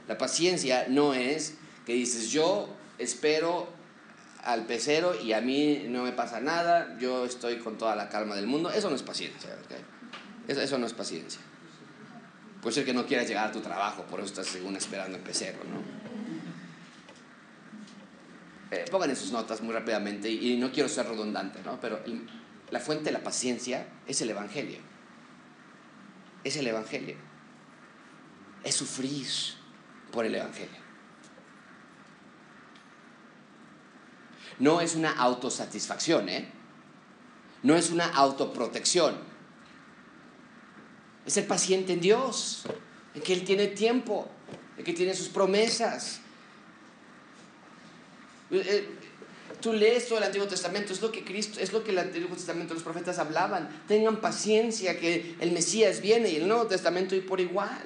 La 0.08 0.18
paciencia 0.18 0.86
no 0.88 1.16
es 1.16 1.56
que 1.86 1.94
dices, 1.94 2.30
yo 2.30 2.70
espero 3.00 3.68
al 4.44 4.66
pecero 4.68 5.20
y 5.20 5.34
a 5.34 5.42
mí 5.42 5.86
no 5.90 6.04
me 6.04 6.12
pasa 6.12 6.40
nada, 6.40 6.98
yo 7.00 7.26
estoy 7.26 7.58
con 7.58 7.78
toda 7.80 7.96
la 7.96 8.10
calma 8.10 8.36
del 8.36 8.46
mundo. 8.46 8.70
Eso 8.70 8.90
no 8.90 8.96
es 8.96 9.02
paciencia. 9.02 9.50
¿okay? 9.66 9.84
Eso, 10.48 10.62
eso 10.62 10.78
no 10.78 10.86
es 10.86 10.94
paciencia. 10.94 11.42
Puede 12.62 12.76
ser 12.76 12.86
que 12.86 12.93
no 12.93 13.06
quieras 13.06 13.28
llegar 13.28 13.48
a 13.48 13.52
tu 13.52 13.62
trabajo, 13.62 14.04
por 14.04 14.19
eso 14.19 14.28
estás 14.30 14.48
según 14.48 14.76
esperando 14.76 15.17
el 15.17 15.24
pecero, 15.24 15.60
¿no? 15.63 16.00
Eh, 18.72 18.86
pongan 18.91 19.10
en 19.10 19.15
sus 19.15 19.32
notas 19.32 19.62
muy 19.62 19.74
rápidamente, 19.74 20.30
y, 20.30 20.58
no 20.58 20.72
quiero 20.72 20.89
ser 20.89 21.08
redundante, 21.08 21.60
¿no? 21.63 21.80
Pero 21.80 22.02
la 22.69 22.80
fuente 22.80 23.06
de 23.06 23.12
la 23.12 23.24
paciencia 23.24 23.88
es 24.06 24.22
el 24.22 24.30
Evangelio. 24.30 24.80
Es 26.43 26.56
el 26.58 26.67
Evangelio. 26.67 27.15
Es 28.63 28.76
sufrir 28.76 29.28
por 30.12 30.26
el 30.26 30.36
Evangelio. 30.36 30.89
No 34.60 34.82
es 34.82 34.95
una 34.95 35.12
autosatisfacción, 35.12 36.30
¿eh? 36.30 36.52
No 37.63 37.76
es 37.76 37.89
una 37.89 38.08
autoprotección. 38.08 39.15
Es 41.30 41.36
ser 41.36 41.46
paciente 41.46 41.94
en 41.94 42.02
Dios, 42.02 42.63
en 43.13 43.22
que 43.22 43.34
Él 43.34 43.44
tiene 43.44 43.68
tiempo, 43.68 44.28
en 44.76 44.84
que 44.84 44.94
tiene 44.94 45.13
sus 45.13 45.28
promesas. 45.28 46.22
Tú 49.62 49.74
lees 49.74 50.08
todo 50.08 50.18
el 50.18 50.24
Antiguo 50.24 50.48
Testamento, 50.48 50.92
es 50.92 51.04
lo 51.04 51.12
que 51.12 51.24
Cristo, 51.24 51.60
es 51.60 51.72
lo 51.72 51.84
que 51.84 51.92
el 51.92 52.00
Antiguo 52.00 52.36
Testamento 52.36 52.74
los 52.74 52.82
profetas 52.82 53.20
hablaban. 53.20 53.70
Tengan 53.88 54.22
paciencia 54.22 55.00
que 55.00 55.36
el 55.39 55.52
Mesías 55.52 56.02
viene 56.02 56.30
y 56.32 56.38
el 56.38 56.48
Nuevo 56.48 56.65
Testamento 56.65 57.15
y 57.15 57.22
por 57.22 57.39
igual. 57.39 57.84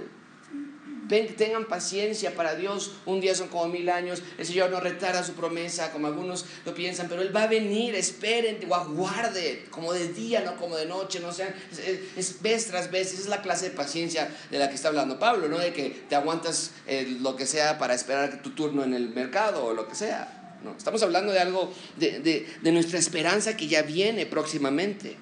Tengan 1.07 1.65
paciencia 1.65 2.35
para 2.35 2.55
Dios. 2.55 2.91
Un 3.05 3.21
día 3.21 3.35
son 3.35 3.47
como 3.47 3.67
mil 3.67 3.89
años. 3.89 4.21
El 4.37 4.45
Señor 4.45 4.69
no 4.69 4.79
retarda 4.79 5.23
su 5.23 5.33
promesa, 5.33 5.91
como 5.91 6.07
algunos 6.07 6.45
lo 6.65 6.73
piensan, 6.73 7.07
pero 7.09 7.21
Él 7.21 7.35
va 7.35 7.43
a 7.43 7.47
venir. 7.47 7.95
Esperen, 7.95 8.59
o 8.69 8.75
aguarde, 8.75 9.65
como 9.69 9.93
de 9.93 10.13
día, 10.13 10.41
no 10.41 10.55
como 10.57 10.75
de 10.75 10.85
noche. 10.85 11.19
No 11.19 11.31
sean, 11.31 11.53
es, 11.71 12.17
es 12.17 12.41
vez 12.41 12.67
tras 12.67 12.91
vez. 12.91 13.13
Esa 13.13 13.21
es 13.21 13.27
la 13.27 13.41
clase 13.41 13.69
de 13.69 13.75
paciencia 13.75 14.29
de 14.49 14.59
la 14.59 14.69
que 14.69 14.75
está 14.75 14.87
hablando 14.87 15.19
Pablo, 15.19 15.47
no 15.47 15.57
de 15.57 15.73
que 15.73 15.89
te 16.09 16.15
aguantas 16.15 16.71
eh, 16.87 17.17
lo 17.21 17.35
que 17.35 17.45
sea 17.45 17.77
para 17.77 17.93
esperar 17.93 18.41
tu 18.41 18.51
turno 18.51 18.83
en 18.83 18.93
el 18.93 19.09
mercado 19.09 19.65
o 19.65 19.73
lo 19.73 19.87
que 19.87 19.95
sea. 19.95 20.59
No, 20.63 20.75
estamos 20.77 21.03
hablando 21.03 21.33
de 21.33 21.39
algo, 21.39 21.73
de, 21.97 22.19
de, 22.19 22.47
de 22.61 22.71
nuestra 22.71 22.97
esperanza 22.97 23.57
que 23.57 23.67
ya 23.67 23.81
viene 23.81 24.25
próximamente 24.25 25.17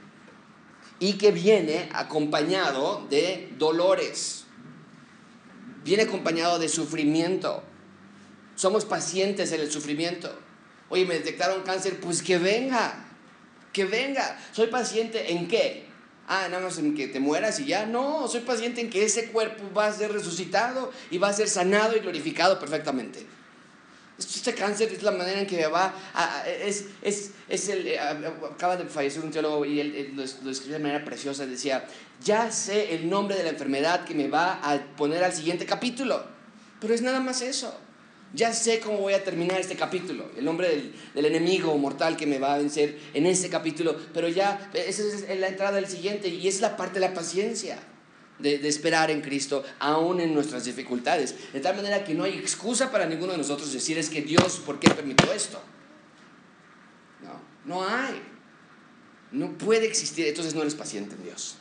y 1.00 1.13
que 1.13 1.32
viene 1.32 1.89
acompañado 1.94 3.08
de 3.10 3.50
dolores 3.58 4.41
viene 5.84 6.04
acompañado 6.04 6.60
de 6.60 6.70
sufrimiento. 6.70 7.63
Somos 8.56 8.86
pacientes 8.86 9.52
en 9.52 9.62
el 9.62 9.72
sufrimiento. 9.72 10.38
Oye, 10.89 11.06
me 11.06 11.15
detectaron 11.15 11.63
cáncer, 11.63 12.00
pues 12.00 12.22
que 12.22 12.38
venga, 12.38 13.06
que 13.72 13.86
venga. 13.86 14.39
Soy 14.52 14.67
paciente 14.67 15.32
en 15.32 15.48
qué? 15.48 15.91
ah, 16.32 16.48
nada 16.50 16.63
más 16.63 16.78
en 16.78 16.96
que 16.96 17.08
te 17.08 17.20
mueras 17.20 17.60
y 17.60 17.65
ya. 17.65 17.86
No, 17.86 18.28
soy 18.28 18.41
paciente 18.41 18.82
en 18.82 18.89
que 18.89 19.04
ese 19.04 19.28
cuerpo 19.28 19.63
va 19.76 19.88
a 19.88 19.94
ser 19.94 20.12
resucitado 20.13 20.91
y 21.10 21.17
va 21.17 21.30
a 21.30 21.34
ser 21.34 21.50
sanado 21.50 21.96
y 21.96 22.00
glorificado 22.00 22.58
perfectamente. 22.58 23.26
Este 24.17 24.54
cáncer 24.54 24.91
es 24.94 25.04
la 25.04 25.12
manera 25.12 25.41
en 25.41 25.48
que 25.48 25.65
va 25.67 25.94
a, 26.13 26.48
es, 26.48 26.86
es, 27.02 27.32
es 27.50 27.70
el, 27.70 27.88
eh, 27.88 28.00
acaba 28.00 28.78
de 28.78 28.86
fallecer 28.86 29.24
un 29.24 29.32
teólogo 29.32 29.65
y 29.65 29.80
él, 29.80 30.13
lo, 30.15 30.24
lo 30.44 30.52
escribió 30.52 30.78
de 30.78 30.84
manera 30.84 31.04
preciosa, 31.04 31.46
decía, 31.46 31.86
ya 32.24 32.52
sé 32.52 32.96
el 32.96 33.10
nombre 33.10 33.36
de 33.36 33.44
la 33.44 33.50
enfermedad 33.50 34.06
que 34.06 34.14
me 34.14 34.28
va 34.28 34.60
a 34.64 34.80
poner 34.96 35.24
al 35.24 35.34
siguiente 35.34 35.66
capítulo, 35.66 36.24
pero 36.80 36.94
es 36.94 37.02
nada 37.02 37.20
más 37.20 37.42
eso. 37.42 37.76
Ya 38.34 38.54
sé 38.54 38.80
cómo 38.80 39.00
voy 39.00 39.14
a 39.14 39.24
terminar 39.24 39.60
este 39.60 39.76
capítulo, 39.76 40.32
el 40.38 40.46
nombre 40.46 40.94
del, 41.14 41.26
enemigo 41.26 41.78
mortal 41.78 42.16
que 42.16 42.26
me 42.26 42.40
va 42.40 42.54
a 42.54 42.58
vencer 42.60 42.98
en 43.14 43.26
este 43.26 43.50
capítulo, 43.50 43.98
pero 44.14 44.30
ya 44.30 44.72
esa 44.74 45.04
es 45.04 45.40
la 45.40 45.50
entrada 45.50 45.74
del 45.74 45.88
siguiente 45.88 46.30
y 46.30 46.48
es 46.48 46.62
la 46.62 46.78
parte 46.78 47.02
de 47.02 47.08
la 47.08 47.14
paciencia 47.14 47.78
de, 48.40 48.68
esperar 48.68 49.12
en 49.12 49.22
Cristo, 49.22 49.64
aún 49.80 50.22
en 50.22 50.34
nuestras 50.34 50.64
dificultades. 50.64 51.36
De 51.52 51.60
tal 51.60 51.76
manera 51.76 52.06
que 52.06 52.14
no 52.14 52.24
hay 52.24 52.38
excusa 52.38 52.90
para 52.90 53.06
ninguno 53.06 53.34
de 53.34 53.38
nosotros 53.38 53.74
decir 53.74 53.98
es 53.98 54.10
que 54.10 54.22
Dios, 54.22 54.62
¿por 54.66 54.80
qué 54.80 54.90
permitió 54.90 55.32
esto? 55.34 55.62
No, 57.22 57.42
no 57.66 57.86
hay. 57.86 58.22
No 59.32 59.58
puede 59.58 59.88
existir. 59.88 60.28
Entonces 60.28 60.56
no 60.56 60.62
eres 60.62 60.76
paciente 60.76 61.16
en 61.16 61.24
Dios. 61.24 61.58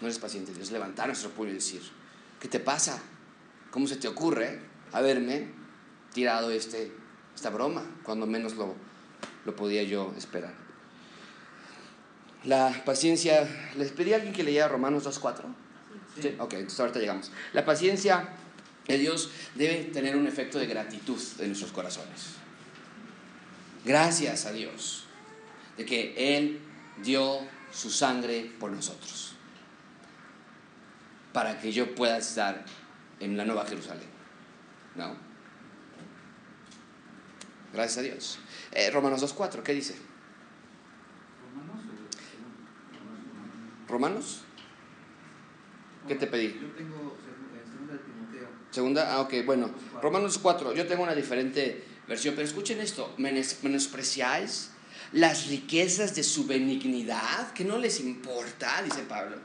No 0.00 0.06
eres 0.06 0.18
paciente 0.18 0.50
en 0.50 0.56
Dios. 0.56 0.70
Levantar 0.70 1.06
nuestro 1.06 1.30
puño 1.30 1.50
y 1.50 1.54
decir, 1.54 1.82
¿qué 2.40 2.48
te 2.48 2.60
pasa? 2.60 3.00
¿Cómo 3.70 3.86
se 3.86 3.96
te 3.96 4.08
ocurre 4.08 4.60
haberme 4.92 5.48
tirado 6.12 6.50
este, 6.50 6.92
esta 7.34 7.50
broma 7.50 7.84
cuando 8.02 8.26
menos 8.26 8.54
lo, 8.54 8.74
lo 9.44 9.56
podía 9.56 9.82
yo 9.82 10.14
esperar? 10.16 10.54
La 12.44 12.82
paciencia, 12.84 13.48
les 13.76 13.90
pedí 13.90 14.12
a 14.12 14.16
alguien 14.16 14.32
que 14.32 14.44
leyera 14.44 14.68
Romanos 14.68 15.04
2.4. 15.04 15.42
Sí, 16.20 16.34
ok, 16.38 16.52
entonces 16.54 16.80
ahorita 16.80 16.98
llegamos. 17.00 17.30
La 17.52 17.64
paciencia 17.64 18.28
de 18.86 18.98
Dios 18.98 19.30
debe 19.54 19.84
tener 19.84 20.16
un 20.16 20.26
efecto 20.26 20.58
de 20.58 20.66
gratitud 20.66 21.20
en 21.40 21.48
nuestros 21.48 21.72
corazones. 21.72 22.34
Gracias 23.84 24.46
a 24.46 24.52
Dios 24.52 25.04
de 25.76 25.84
que 25.84 26.36
Él 26.36 26.60
dio 27.02 27.38
su 27.72 27.90
sangre 27.90 28.50
por 28.58 28.70
nosotros. 28.70 29.34
Para 31.38 31.56
que 31.56 31.70
yo 31.70 31.94
pueda 31.94 32.18
estar 32.18 32.64
en 33.20 33.36
la 33.36 33.44
Nueva 33.44 33.64
Jerusalén. 33.64 34.08
¿No? 34.96 35.14
Gracias 37.72 37.98
a 37.98 38.02
Dios. 38.02 38.38
Eh, 38.72 38.90
Romanos 38.90 39.22
2.4, 39.22 39.62
¿qué 39.62 39.72
dice? 39.72 39.94
¿Romanos? 43.86 44.40
¿Qué 46.08 46.16
te 46.16 46.26
pedí? 46.26 46.58
Yo 46.60 46.72
tengo 46.72 47.16
segunda 47.24 47.92
de 47.92 47.98
Timoteo. 48.00 48.48
Segunda, 48.72 49.12
ah, 49.14 49.20
ok, 49.20 49.34
bueno. 49.46 49.70
Romanos 50.02 50.38
4, 50.38 50.74
yo 50.74 50.88
tengo 50.88 51.04
una 51.04 51.14
diferente 51.14 51.84
versión, 52.08 52.34
pero 52.34 52.48
escuchen 52.48 52.80
esto, 52.80 53.14
menospreciáis 53.16 54.72
las 55.12 55.46
riquezas 55.46 56.16
de 56.16 56.24
su 56.24 56.48
benignidad, 56.48 57.52
que 57.52 57.64
no 57.64 57.78
les 57.78 58.00
importa, 58.00 58.82
dice 58.82 59.02
Pablo. 59.02 59.36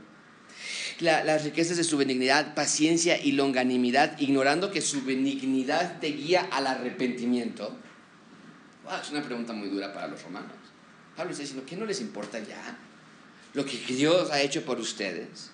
Las 1.04 1.44
riquezas 1.44 1.78
de 1.78 1.84
su 1.84 1.98
benignidad, 1.98 2.56
paciencia 2.56 3.22
y 3.22 3.34
longanimidad, 3.34 4.18
ignorando 4.20 4.72
que 4.72 4.82
su 4.82 5.04
benignidad 5.04 6.00
te 6.00 6.08
guía 6.08 6.48
al 6.52 6.68
arrepentimiento. 6.68 7.76
es 9.02 9.12
una 9.12 9.22
pregunta 9.22 9.54
muy 9.54 9.70
dura 9.70 9.94
para 9.94 10.08
los 10.08 10.24
romanos. 10.24 10.52
Pablo 11.16 11.32
está 11.32 11.44
diciendo, 11.44 11.66
¿qué 11.68 11.76
no 11.76 11.86
les 11.86 12.02
importa 12.02 12.39
ya? 12.39 12.78
Lo 13.54 13.66
que 13.66 13.78
Dios 13.78 14.32
ha 14.32 14.42
hecho 14.42 14.63
por 14.66 14.80
ustedes. 14.80 15.52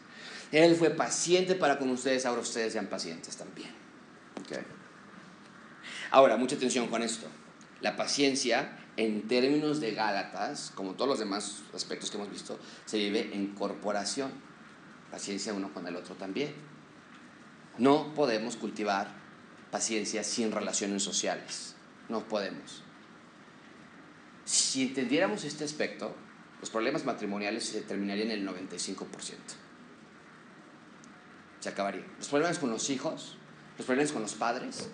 Él 0.51 0.75
fue 0.75 0.89
paciente 0.89 1.55
para 1.55 1.77
con 1.77 1.89
ustedes, 1.89 2.25
ahora 2.25 2.41
ustedes 2.41 2.73
sean 2.73 2.87
pacientes 2.87 3.35
también. 3.35 3.69
Ahora, 6.11 6.37
mucha 6.37 6.55
atención 6.55 6.87
con 6.87 7.03
esto. 7.03 7.27
La 7.81 7.95
paciencia, 7.95 8.77
en 8.97 9.27
términos 9.27 9.79
de 9.79 9.91
Gálatas, 9.91 10.71
como 10.73 10.93
todos 10.93 11.09
los 11.09 11.19
demás 11.19 11.61
aspectos 11.73 12.09
que 12.09 12.17
hemos 12.17 12.31
visto, 12.31 12.59
se 12.85 12.97
vive 12.97 13.29
en 13.33 13.53
corporación. 13.53 14.31
Paciencia 15.11 15.53
uno 15.53 15.73
con 15.73 15.87
el 15.87 15.95
otro 15.95 16.15
también. 16.15 16.53
No 17.77 18.13
podemos 18.13 18.55
cultivar 18.55 19.13
paciencia 19.71 20.23
sin 20.23 20.51
relaciones 20.51 21.03
sociales. 21.03 21.75
No 22.09 22.27
podemos. 22.27 22.83
Si 24.45 24.83
entendiéramos 24.83 25.43
este 25.43 25.63
aspecto, 25.63 26.15
los 26.59 26.69
problemas 26.69 27.05
matrimoniales 27.05 27.65
se 27.65 27.81
terminarían 27.81 28.31
en 28.31 28.39
el 28.39 28.47
95% 28.47 29.37
se 31.59 31.69
acabaría. 31.69 32.05
Los 32.17 32.27
problemas 32.27 32.59
con 32.59 32.69
los 32.69 32.89
hijos, 32.89 33.37
los 33.77 33.85
problemas 33.85 34.11
con 34.11 34.21
los 34.21 34.33
padres, 34.33 34.89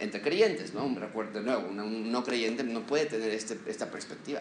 entre 0.00 0.20
creyentes, 0.20 0.74
¿no? 0.74 0.92
Recuerdo 0.98 1.40
de 1.40 1.44
nuevo, 1.44 1.68
un 1.68 2.10
no 2.10 2.24
creyente 2.24 2.64
no 2.64 2.84
puede 2.84 3.06
tener 3.06 3.30
este, 3.30 3.58
esta 3.66 3.90
perspectiva. 3.90 4.40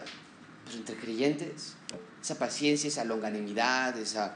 Pero 0.65 0.77
entre 0.77 0.95
creyentes, 0.95 1.75
esa 2.21 2.39
paciencia, 2.39 2.87
esa 2.87 3.03
longanimidad, 3.03 3.97
esa 3.97 4.35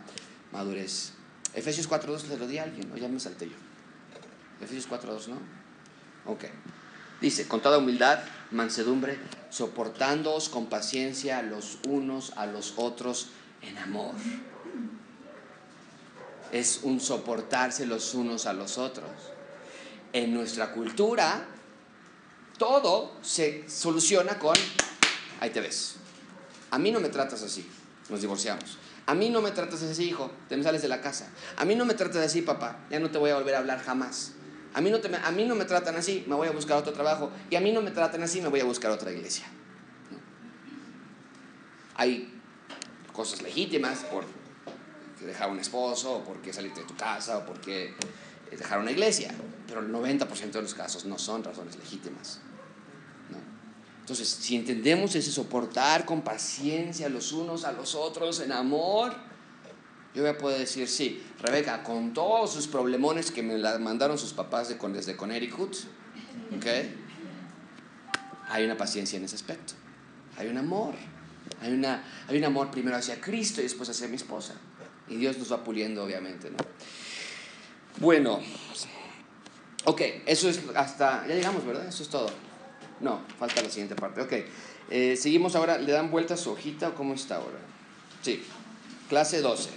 madurez. 0.51 1.13
Efesios 1.53 1.89
4.2 1.89 2.27
le 2.27 2.37
lo 2.37 2.47
di 2.47 2.57
a 2.57 2.63
alguien, 2.63 2.91
o 2.91 2.97
ya 2.97 3.07
me 3.07 3.19
salté 3.19 3.49
yo. 3.49 3.55
Efesios 4.61 4.89
4.2, 4.89 5.27
¿no? 5.27 5.39
Ok. 6.25 6.45
Dice, 7.21 7.47
con 7.47 7.61
toda 7.61 7.79
humildad, 7.79 8.19
mansedumbre, 8.51 9.17
soportándoos 9.49 10.49
con 10.49 10.67
paciencia 10.67 11.41
los 11.41 11.79
unos 11.87 12.33
a 12.37 12.45
los 12.45 12.73
otros 12.77 13.29
en 13.61 13.77
amor 13.77 14.13
es 16.51 16.81
un 16.83 16.99
soportarse 16.99 17.85
los 17.85 18.13
unos 18.13 18.45
a 18.45 18.53
los 18.53 18.77
otros. 18.77 19.09
En 20.13 20.33
nuestra 20.33 20.71
cultura, 20.71 21.45
todo 22.57 23.13
se 23.21 23.69
soluciona 23.69 24.39
con, 24.39 24.55
ahí 25.39 25.49
te 25.49 25.61
ves. 25.61 25.95
A 26.71 26.79
mí 26.79 26.91
no 26.91 26.99
me 26.99 27.09
tratas 27.09 27.43
así, 27.43 27.67
nos 28.09 28.21
divorciamos. 28.21 28.77
A 29.07 29.15
mí 29.15 29.29
no 29.29 29.41
me 29.41 29.51
tratas 29.51 29.81
así, 29.83 30.03
hijo, 30.03 30.29
te 30.49 30.57
me 30.57 30.63
sales 30.63 30.81
de 30.81 30.89
la 30.89 31.01
casa. 31.01 31.29
A 31.55 31.63
mí 31.63 31.75
no 31.75 31.85
me 31.85 31.93
tratas 31.93 32.25
así, 32.25 32.41
papá, 32.41 32.85
ya 32.91 32.99
no 32.99 33.09
te 33.09 33.17
voy 33.17 33.31
a 33.31 33.35
volver 33.35 33.55
a 33.55 33.59
hablar 33.59 33.79
jamás. 33.79 34.33
A 34.73 34.81
mí, 34.81 34.91
no 34.91 34.99
te, 34.99 35.09
a 35.15 35.31
mí 35.31 35.45
no 35.45 35.55
me 35.55 35.63
tratan 35.63 35.95
así, 35.95 36.25
me 36.27 36.35
voy 36.35 36.49
a 36.49 36.51
buscar 36.51 36.77
otro 36.77 36.91
trabajo. 36.91 37.31
Y 37.49 37.55
a 37.55 37.61
mí 37.61 37.71
no 37.71 37.81
me 37.81 37.91
tratan 37.91 38.21
así, 38.21 38.41
me 38.41 38.49
voy 38.49 38.59
a 38.59 38.65
buscar 38.65 38.91
otra 38.91 39.11
iglesia. 39.11 39.45
Hay 41.95 42.31
cosas 43.13 43.41
legítimas 43.41 43.99
por 43.99 44.25
dejar 45.25 45.49
un 45.49 45.59
esposo, 45.59 46.17
o 46.17 46.23
por 46.23 46.41
qué 46.41 46.51
salirte 46.51 46.81
de 46.81 46.85
tu 46.85 46.95
casa, 46.95 47.37
o 47.37 47.45
por 47.45 47.61
qué 47.61 47.95
dejar 48.51 48.79
una 48.79 48.91
iglesia. 48.91 49.33
Pero 49.67 49.79
el 49.79 49.91
90% 49.91 50.51
de 50.51 50.61
los 50.61 50.73
casos 50.73 51.05
no 51.05 51.17
son 51.17 51.45
razones 51.45 51.77
legítimas. 51.77 52.41
Entonces, 54.07 54.29
si 54.29 54.55
entendemos 54.55 55.13
ese 55.15 55.29
soportar 55.33 56.05
con 56.05 56.21
paciencia 56.21 57.09
los 57.09 57.33
unos 57.33 57.65
a 57.65 57.73
los 57.73 57.93
otros 57.93 58.39
en 58.39 58.53
amor, 58.53 59.13
yo 60.15 60.21
voy 60.21 60.31
a 60.31 60.37
poder 60.37 60.59
decir, 60.59 60.87
sí, 60.87 61.21
Rebeca, 61.41 61.83
con 61.83 62.13
todos 62.13 62.53
sus 62.53 62.67
problemones 62.67 63.31
que 63.31 63.43
me 63.43 63.57
la 63.57 63.77
mandaron 63.79 64.17
sus 64.17 64.31
papás 64.31 64.69
de, 64.69 64.75
desde 64.75 65.17
Connecticut, 65.17 65.75
hay 68.47 68.63
una 68.63 68.77
paciencia 68.77 69.17
en 69.17 69.25
ese 69.25 69.35
aspecto. 69.35 69.73
Hay 70.37 70.47
un 70.47 70.57
amor. 70.57 70.93
Hay, 71.59 71.73
una, 71.73 72.01
hay 72.29 72.37
un 72.37 72.45
amor 72.45 72.71
primero 72.71 72.95
hacia 72.95 73.19
Cristo 73.19 73.59
y 73.59 73.65
después 73.65 73.89
hacia 73.89 74.07
mi 74.07 74.15
esposa. 74.15 74.53
Y 75.09 75.17
Dios 75.17 75.37
nos 75.37 75.51
va 75.51 75.65
puliendo, 75.65 76.05
obviamente, 76.05 76.49
¿no? 76.49 76.57
Bueno, 77.97 78.39
ok, 79.83 80.01
eso 80.25 80.47
es 80.47 80.61
hasta, 80.75 81.27
ya 81.27 81.35
llegamos, 81.35 81.65
¿verdad? 81.65 81.85
Eso 81.89 82.03
es 82.03 82.09
todo. 82.09 82.46
No, 82.99 83.21
falta 83.37 83.61
la 83.61 83.69
siguiente 83.69 83.95
parte. 83.95 84.21
Ok, 84.21 84.33
eh, 84.89 85.15
seguimos 85.15 85.55
ahora, 85.55 85.77
¿le 85.77 85.91
dan 85.91 86.09
vuelta 86.11 86.35
su 86.37 86.51
hojita 86.51 86.89
o 86.89 86.95
cómo 86.95 87.13
está 87.13 87.37
ahora? 87.37 87.59
Sí, 88.21 88.43
clase 89.09 89.41
12, 89.41 89.69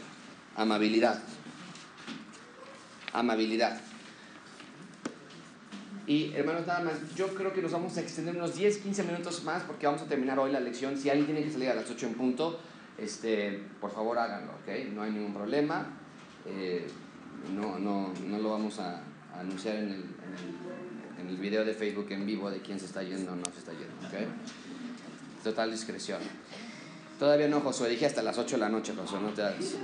amabilidad. 0.57 1.23
Amabilidad. 3.13 3.81
Y 6.07 6.33
hermanos, 6.35 6.67
nada 6.67 6.81
más, 6.81 7.15
yo 7.15 7.35
creo 7.35 7.53
que 7.53 7.63
nos 7.63 7.71
vamos 7.71 7.97
a 7.97 8.01
extender 8.01 8.35
unos 8.35 8.57
10, 8.57 8.79
15 8.79 9.05
minutos 9.05 9.45
más 9.45 9.63
porque 9.63 9.87
vamos 9.87 10.03
a 10.03 10.07
terminar 10.07 10.39
hoy 10.39 10.51
la 10.51 10.59
lección. 10.59 10.97
Si 10.97 11.09
alguien 11.09 11.27
tiene 11.27 11.45
que 11.45 11.53
salir 11.53 11.69
a 11.69 11.75
las 11.75 11.89
8 11.89 12.07
en 12.07 12.15
punto, 12.15 12.61
este, 12.99 13.63
por 13.81 13.93
favor 13.93 14.19
háganlo, 14.19 14.53
¿ok? 14.55 14.93
No 14.93 15.03
hay 15.03 15.13
ningún 15.13 15.33
problema. 15.33 15.87
Eh, 16.47 16.87
no, 17.55 17.79
no, 17.79 18.13
no, 18.27 18.39
lo 18.39 18.51
vamos 18.51 18.79
a, 18.81 19.03
anunciar 19.39 19.77
en 19.77 19.89
el, 19.91 20.05
el, 21.31 21.37
video 21.37 21.65
de 21.65 21.75
Facebook 21.75 22.07
en 22.11 22.27
vivo 22.27 22.51
de 22.51 22.61
quién 22.61 22.79
se 22.79 22.87
está 22.87 23.03
yendo 23.03 23.33
o 23.33 23.37
no 23.37 23.45
se 23.53 23.59
está 23.61 23.73
yendo. 23.73 24.33
Total 25.43 25.71
discreción. 25.71 26.21
Todavía 27.19 27.49
no, 27.49 27.61
Josué, 27.61 27.91
dije 27.91 28.07
hasta 28.07 28.23
las 28.23 28.39
8 28.39 28.57
de 28.57 28.61
la 28.61 28.69
noche, 28.69 28.95
Josué, 28.97 29.21
no 29.21 29.29
te 29.31 29.43
hagas. 29.43 29.75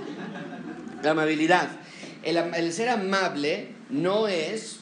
La 1.03 1.11
amabilidad. 1.11 1.69
El, 2.23 2.73
ser 2.73 2.89
amable 2.89 3.75
no 3.89 4.27
es... 4.27 4.81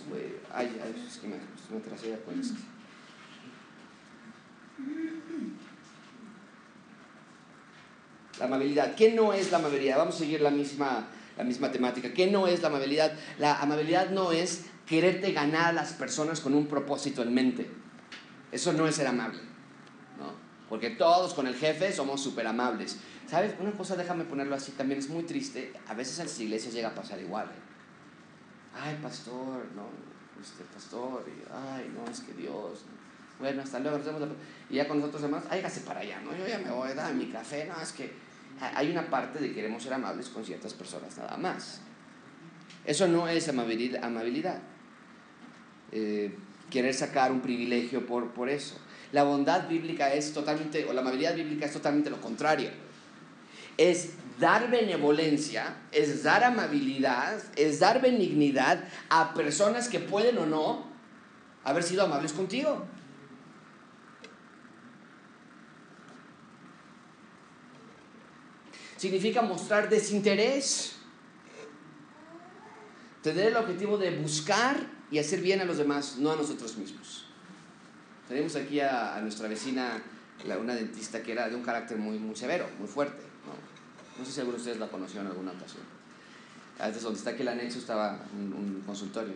Ay, 0.53 0.71
es 1.07 1.17
que 1.17 1.27
me, 1.27 1.35
me 1.35 1.81
trasera 1.81 2.17
con 2.19 2.39
esto. 2.39 2.59
La 8.39 8.45
amabilidad. 8.45 8.95
¿Qué 8.95 9.11
no 9.11 9.33
es 9.33 9.51
la 9.51 9.57
amabilidad? 9.57 9.97
Vamos 9.97 10.15
a 10.15 10.19
seguir 10.19 10.41
la 10.41 10.49
misma, 10.49 11.07
la 11.37 11.43
misma 11.43 11.71
temática. 11.71 12.13
¿Qué 12.13 12.27
no 12.27 12.47
es 12.47 12.61
la 12.61 12.67
amabilidad? 12.67 13.13
La 13.37 13.61
amabilidad 13.61 14.09
no 14.09 14.31
es 14.31 14.65
quererte 14.85 15.31
ganar 15.31 15.67
a 15.69 15.73
las 15.73 15.93
personas 15.93 16.39
con 16.41 16.53
un 16.53 16.67
propósito 16.67 17.21
en 17.23 17.33
mente. 17.33 17.69
Eso 18.51 18.73
no 18.73 18.87
es 18.87 18.95
ser 18.95 19.07
amable. 19.07 19.39
¿no? 20.19 20.33
Porque 20.69 20.91
todos 20.91 21.33
con 21.33 21.47
el 21.47 21.55
jefe 21.55 21.91
somos 21.91 22.21
súper 22.21 22.47
amables. 22.47 22.97
¿Sabes? 23.27 23.55
Una 23.59 23.71
cosa, 23.71 23.95
déjame 23.95 24.23
ponerlo 24.25 24.55
así, 24.55 24.71
también 24.73 24.99
es 24.99 25.09
muy 25.09 25.23
triste. 25.23 25.73
A 25.87 25.93
veces 25.95 26.19
en 26.19 26.25
las 26.27 26.39
iglesias 26.39 26.73
llega 26.73 26.89
a 26.89 26.95
pasar 26.95 27.19
igual. 27.19 27.47
¿eh? 27.47 28.75
Ay, 28.79 28.97
pastor, 29.01 29.65
no, 29.75 29.87
este 30.41 30.63
pastor, 30.65 31.25
ay, 31.51 31.91
no, 31.95 32.09
es 32.11 32.19
que 32.19 32.33
Dios. 32.33 32.85
Bueno, 33.39 33.63
hasta 33.63 33.79
luego, 33.79 33.97
la- 33.97 34.27
Y 34.69 34.75
ya 34.75 34.87
con 34.87 34.99
nosotros 34.99 35.23
demás, 35.23 35.43
hágase 35.49 35.81
para 35.81 36.01
allá, 36.01 36.21
¿no? 36.21 36.35
Yo 36.35 36.45
ya 36.47 36.59
me 36.59 36.69
voy 36.69 36.89
a 36.89 36.93
dar 36.95 37.13
mi 37.13 37.25
café, 37.27 37.65
no, 37.65 37.81
es 37.81 37.91
que 37.91 38.13
hay 38.61 38.91
una 38.91 39.09
parte 39.09 39.39
de 39.39 39.53
queremos 39.53 39.81
ser 39.83 39.93
amables 39.93 40.29
con 40.29 40.45
ciertas 40.45 40.73
personas, 40.73 41.17
nada 41.17 41.35
más. 41.37 41.81
Eso 42.85 43.07
no 43.07 43.27
es 43.27 43.47
amabilidad. 43.49 44.59
Eh, 45.91 46.35
querer 46.69 46.93
sacar 46.93 47.31
un 47.31 47.41
privilegio 47.41 48.05
por, 48.05 48.31
por 48.31 48.49
eso. 48.49 48.75
La 49.11 49.23
bondad 49.23 49.67
bíblica 49.69 50.13
es 50.13 50.33
totalmente, 50.33 50.85
o 50.85 50.93
la 50.93 51.01
amabilidad 51.01 51.35
bíblica 51.35 51.65
es 51.65 51.73
totalmente 51.73 52.09
lo 52.09 52.19
contrario. 52.19 52.69
Es 53.77 54.13
dar 54.39 54.69
benevolencia, 54.69 55.77
es 55.91 56.23
dar 56.23 56.43
amabilidad, 56.43 57.41
es 57.55 57.79
dar 57.79 58.01
benignidad 58.01 58.83
a 59.09 59.33
personas 59.33 59.87
que 59.87 59.99
pueden 59.99 60.37
o 60.37 60.45
no 60.45 60.85
haber 61.63 61.83
sido 61.83 62.03
amables 62.03 62.33
contigo. 62.33 62.85
Significa 68.97 69.41
mostrar 69.41 69.89
desinterés. 69.89 70.95
Tener 73.21 73.47
el 73.47 73.57
objetivo 73.57 73.97
de 73.97 74.11
buscar 74.17 74.94
y 75.15 75.19
hacer 75.19 75.39
bien 75.41 75.61
a 75.61 75.65
los 75.65 75.77
demás, 75.77 76.17
no 76.17 76.31
a 76.31 76.35
nosotros 76.35 76.75
mismos. 76.77 77.25
Tenemos 78.27 78.55
aquí 78.57 78.79
a, 78.81 79.15
a 79.15 79.21
nuestra 79.21 79.47
vecina, 79.47 80.01
la- 80.45 80.57
una 80.57 80.75
dentista 80.75 81.23
que 81.23 81.31
era 81.31 81.47
de 81.47 81.55
un 81.55 81.61
carácter 81.63 81.97
muy, 81.97 82.17
muy 82.19 82.35
severo, 82.35 82.67
muy 82.79 82.87
fuerte. 82.87 83.23
¿no? 83.45 84.19
no 84.19 84.25
sé 84.25 84.31
si 84.33 84.39
alguno 84.41 84.55
de 84.57 84.61
ustedes 84.61 84.79
la 84.79 84.87
conoció 84.89 85.21
en 85.21 85.27
alguna 85.27 85.51
ocasión. 85.51 85.83
Antes 86.79 87.01
donde 87.03 87.17
está 87.19 87.29
aquí 87.31 87.43
el 87.43 87.47
anexo 87.47 87.79
estaba 87.79 88.19
un, 88.33 88.51
un 88.53 88.83
consultorio. 88.85 89.33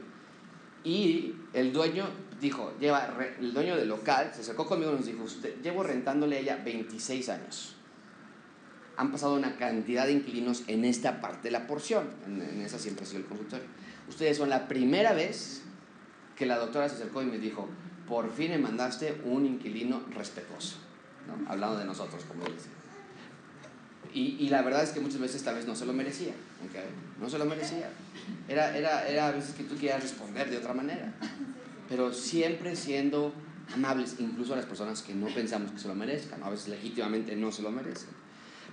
Y 0.84 1.34
el 1.54 1.72
dueño 1.72 2.10
dijo, 2.42 2.74
lleva, 2.80 3.08
re- 3.08 3.36
el 3.40 3.54
dueño 3.54 3.78
del 3.78 3.88
local 3.88 4.32
se 4.34 4.42
acercó 4.42 4.66
conmigo 4.66 4.92
y 4.92 4.96
nos 4.96 5.06
dijo, 5.06 5.24
"Usted- 5.24 5.62
llevo 5.62 5.84
rentándole 5.84 6.38
a 6.38 6.40
ella 6.40 6.62
26 6.64 7.30
años. 7.30 7.76
Han 8.98 9.12
pasado 9.14 9.36
una 9.36 9.56
cantidad 9.56 10.06
de 10.08 10.12
inquilinos 10.14 10.64
en 10.68 10.84
esta 10.84 11.22
parte 11.22 11.44
de 11.44 11.52
la 11.52 11.68
porción, 11.68 12.10
en, 12.26 12.42
en 12.42 12.62
esa 12.62 12.78
siempre 12.80 13.06
ha 13.06 13.08
sido 13.08 13.20
el 13.22 13.26
consultorio. 13.28 13.66
Ustedes 14.10 14.36
son 14.38 14.50
la 14.50 14.68
primera 14.68 15.14
vez 15.14 15.62
que 16.40 16.46
la 16.46 16.58
doctora 16.58 16.88
se 16.88 16.96
acercó 16.96 17.22
y 17.22 17.26
me 17.26 17.38
dijo, 17.38 17.68
por 18.08 18.32
fin 18.32 18.52
me 18.52 18.58
mandaste 18.58 19.22
un 19.26 19.46
inquilino 19.46 20.02
respetuoso, 20.16 20.78
hablando 21.48 21.78
de 21.78 21.86
nosotros, 21.86 22.24
como 22.24 22.46
decía. 22.46 22.72
Y, 24.14 24.38
y 24.40 24.50
la 24.50 24.62
verdad 24.62 24.84
es 24.84 24.92
que 24.92 25.02
muchas 25.02 25.20
veces 25.20 25.44
tal 25.44 25.56
vez 25.56 25.68
no 25.68 25.76
se 25.76 25.86
lo 25.86 25.94
merecía, 25.94 26.32
¿ok? 26.66 27.20
no 27.20 27.30
se 27.30 27.38
lo 27.38 27.46
merecía. 27.46 27.90
Era, 28.48 28.76
era, 28.76 29.08
era 29.08 29.28
a 29.28 29.32
veces 29.32 29.54
que 29.54 29.64
tú 29.64 29.76
querías 29.76 30.02
responder 30.02 30.50
de 30.50 30.58
otra 30.58 30.74
manera, 30.74 31.14
pero 31.90 32.14
siempre 32.14 32.76
siendo 32.76 33.34
amables, 33.74 34.16
incluso 34.20 34.54
a 34.54 34.56
las 34.56 34.66
personas 34.66 35.02
que 35.02 35.14
no 35.14 35.28
pensamos 35.28 35.72
que 35.72 35.80
se 35.80 35.88
lo 35.88 35.96
merezcan, 35.96 36.42
a 36.42 36.50
veces 36.50 36.70
legítimamente 36.70 37.36
no 37.36 37.52
se 37.52 37.62
lo 37.62 37.70
merecen. 37.70 38.10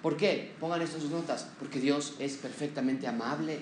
¿Por 0.02 0.16
qué? 0.16 0.55
Pongan 0.61 0.83
esto 0.83 0.96
en 0.96 1.02
sus 1.02 1.11
notas, 1.11 1.48
porque 1.59 1.81
Dios 1.81 2.14
es 2.20 2.37
perfectamente 2.37 3.07
amable. 3.07 3.59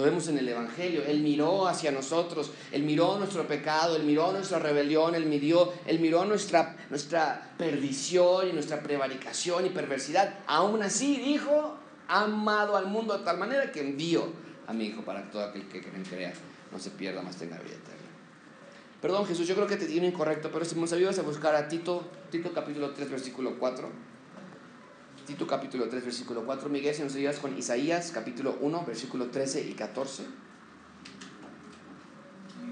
Lo 0.00 0.06
vemos 0.06 0.28
en 0.28 0.38
el 0.38 0.48
Evangelio. 0.48 1.02
Él 1.06 1.20
miró 1.20 1.68
hacia 1.68 1.90
nosotros, 1.90 2.52
Él 2.72 2.84
miró 2.84 3.18
nuestro 3.18 3.46
pecado, 3.46 3.96
Él 3.96 4.04
miró 4.04 4.32
nuestra 4.32 4.58
rebelión, 4.58 5.14
Él 5.14 5.26
miró, 5.26 5.74
Él 5.84 6.00
miró 6.00 6.24
nuestra, 6.24 6.74
nuestra 6.88 7.52
perdición 7.58 8.48
y 8.48 8.52
nuestra 8.54 8.82
prevaricación 8.82 9.66
y 9.66 9.68
perversidad. 9.68 10.38
Aún 10.46 10.82
así 10.82 11.18
dijo, 11.18 11.76
ha 12.08 12.22
amado 12.22 12.78
al 12.78 12.86
mundo 12.86 13.18
de 13.18 13.24
tal 13.26 13.36
manera 13.36 13.70
que 13.70 13.80
envió 13.80 14.32
a 14.66 14.72
mi 14.72 14.86
Hijo 14.86 15.02
para 15.02 15.22
que 15.22 15.32
todo 15.32 15.44
aquel 15.44 15.68
que 15.68 15.82
creen 15.82 16.04
crea 16.04 16.32
no 16.72 16.78
se 16.78 16.92
pierda, 16.92 17.20
más 17.20 17.36
tenga 17.36 17.58
vida 17.58 17.74
eterna. 17.74 18.08
Perdón 19.02 19.26
Jesús, 19.26 19.46
yo 19.46 19.54
creo 19.54 19.66
que 19.66 19.76
te 19.76 19.84
tiene 19.84 20.06
incorrecto, 20.06 20.50
pero 20.50 20.64
si 20.64 20.76
nos 20.76 20.94
ayudas 20.94 21.18
a 21.18 21.22
buscar 21.22 21.54
a 21.54 21.68
Tito, 21.68 22.08
Tito 22.30 22.54
capítulo 22.54 22.92
3, 22.92 23.10
versículo 23.10 23.58
4. 23.58 24.09
Tito 25.30 25.46
capítulo 25.46 25.88
3, 25.88 26.04
versículo 26.04 26.44
4. 26.44 26.68
Miguel, 26.68 26.92
si 26.92 27.04
nos 27.04 27.14
ayudas 27.14 27.38
con 27.38 27.56
Isaías 27.56 28.10
capítulo 28.12 28.58
1, 28.62 28.84
versículo 28.84 29.26
13 29.26 29.60
y 29.60 29.74
14. 29.74 30.24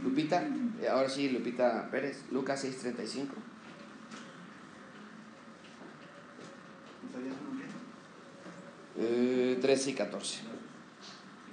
Lupita, 0.03 0.45
eh, 0.83 0.89
ahora 0.89 1.09
sí, 1.09 1.29
Lupita 1.29 1.89
Pérez, 1.89 2.25
Lucas 2.33 2.61
6, 2.63 2.79
35. 2.79 3.33
Eh, 8.99 9.59
13 9.61 9.91
y 9.91 9.95
14. 9.95 10.41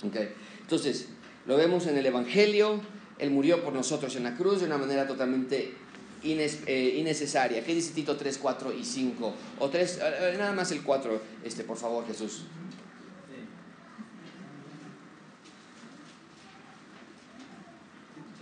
Ok, 0.08 0.15
entonces, 0.62 1.10
lo 1.46 1.56
vemos 1.56 1.86
en 1.86 1.98
el 1.98 2.06
Evangelio. 2.08 2.82
Él 3.20 3.30
murió 3.30 3.63
por 3.63 3.74
nosotros 3.74 4.15
en 4.15 4.24
la 4.24 4.36
cruz 4.36 4.62
de 4.62 4.65
una 4.65 4.80
manera 4.80 5.06
totalmente 5.06 5.78
ines- 6.26 6.64
eh, 6.68 6.96
innecesaria. 6.98 7.64
¿Qué 7.64 7.74
dice 7.74 7.94
Tito 7.94 8.16
3, 8.18 8.38
4 8.38 8.74
y 8.74 8.84
5? 8.84 9.34
O 9.60 9.70
3, 9.70 10.00
nada 10.38 10.54
más 10.54 10.72
el 10.72 10.82
4, 10.84 11.22
este, 11.44 11.64
por 11.64 11.78
favor, 11.78 12.06
Jesús. 12.08 12.44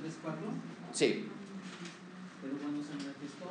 ¿Tres, 0.01 0.13
cuatro? 0.21 0.47
Sí, 0.91 1.29
Pero 2.41 2.53
cuando 2.59 2.83
se 2.83 2.91
manifestó 2.99 3.47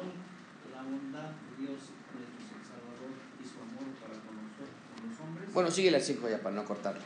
la 0.75 0.83
bondad 0.85 1.33
de 1.33 1.51
Dios 1.65 1.81
nuestro 2.13 2.61
Salvador 2.61 3.13
y 3.41 3.45
su 3.49 3.57
amor 3.65 3.89
para 3.99 4.15
con 4.21 4.37
los 4.37 5.17
hombres, 5.19 5.49
bueno, 5.55 5.71
sigue 5.71 5.89
el 5.89 6.01
5 6.03 6.29
ya 6.29 6.39
para 6.43 6.55
no 6.55 6.65
cortarle. 6.65 7.03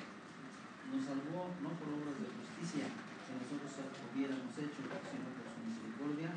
nos 0.90 1.02
salvó 1.06 1.54
no 1.62 1.70
por 1.78 1.88
obras 1.94 2.18
de 2.18 2.26
justicia 2.26 2.86
que 2.90 3.32
nosotros 3.38 3.70
hubiéramos 4.12 4.50
hecho, 4.58 4.82
sino 4.82 5.26
por 5.30 5.46
su 5.46 5.60
misericordia, 5.62 6.30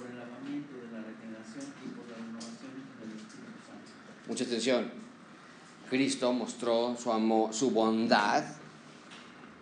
por 0.00 0.10
el 0.10 0.18
lavamiento 0.18 0.72
de 0.76 0.92
la 0.92 1.04
regeneración 1.04 1.74
y 1.84 1.88
por 1.92 2.08
la 2.08 2.16
renovación 2.16 2.72
del 3.00 3.10
Espíritu 3.18 3.52
Santo. 3.66 3.92
Mucha 4.26 4.44
atención. 4.44 4.90
Cristo 5.90 6.32
mostró 6.32 6.96
su 6.96 7.12
amor, 7.12 7.52
su 7.52 7.70
bondad 7.70 8.44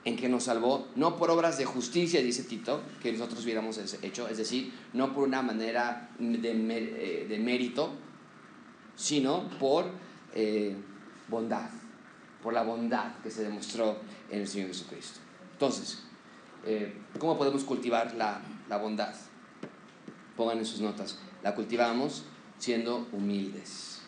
en 0.05 0.17
que 0.17 0.29
nos 0.29 0.45
salvó, 0.45 0.89
no 0.95 1.17
por 1.17 1.31
obras 1.31 1.59
de 1.59 1.65
justicia, 1.65 2.23
dice 2.23 2.45
Tito, 2.45 2.83
que 3.03 3.13
nosotros 3.13 3.43
hubiéramos 3.45 3.79
hecho, 4.03 4.29
es 4.29 4.39
decir, 4.39 4.73
no 4.93 5.13
por 5.13 5.27
una 5.27 5.43
manera 5.43 6.11
de, 6.19 6.51
eh, 6.51 7.27
de 7.29 7.39
mérito, 7.39 7.91
sino 8.95 9.49
por 9.59 9.91
eh, 10.35 10.77
bondad, 11.29 11.69
por 12.43 12.55
la 12.55 12.63
bondad 12.63 13.17
que 13.23 13.31
se 13.31 13.43
demostró 13.43 13.99
en 14.31 14.41
el 14.41 14.49
Señor 14.49 14.69
Jesucristo. 14.69 15.21
Entonces, 15.53 16.05
eh, 16.65 16.95
¿cómo 17.19 17.37
podemos 17.37 17.65
cultivar 17.65 18.15
la, 18.15 18.41
la 18.69 18.79
bondad? 18.79 19.15
Pongan 20.39 20.59
en 20.59 20.65
sus 20.65 20.81
notas, 20.81 21.19
la 21.43 21.53
cultivamos 21.53 22.23
siendo 22.59 23.09
humildes, 23.11 24.03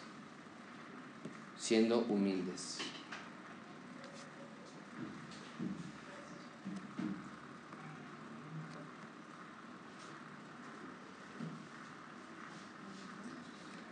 siendo 1.59 2.07
humildes. 2.09 2.79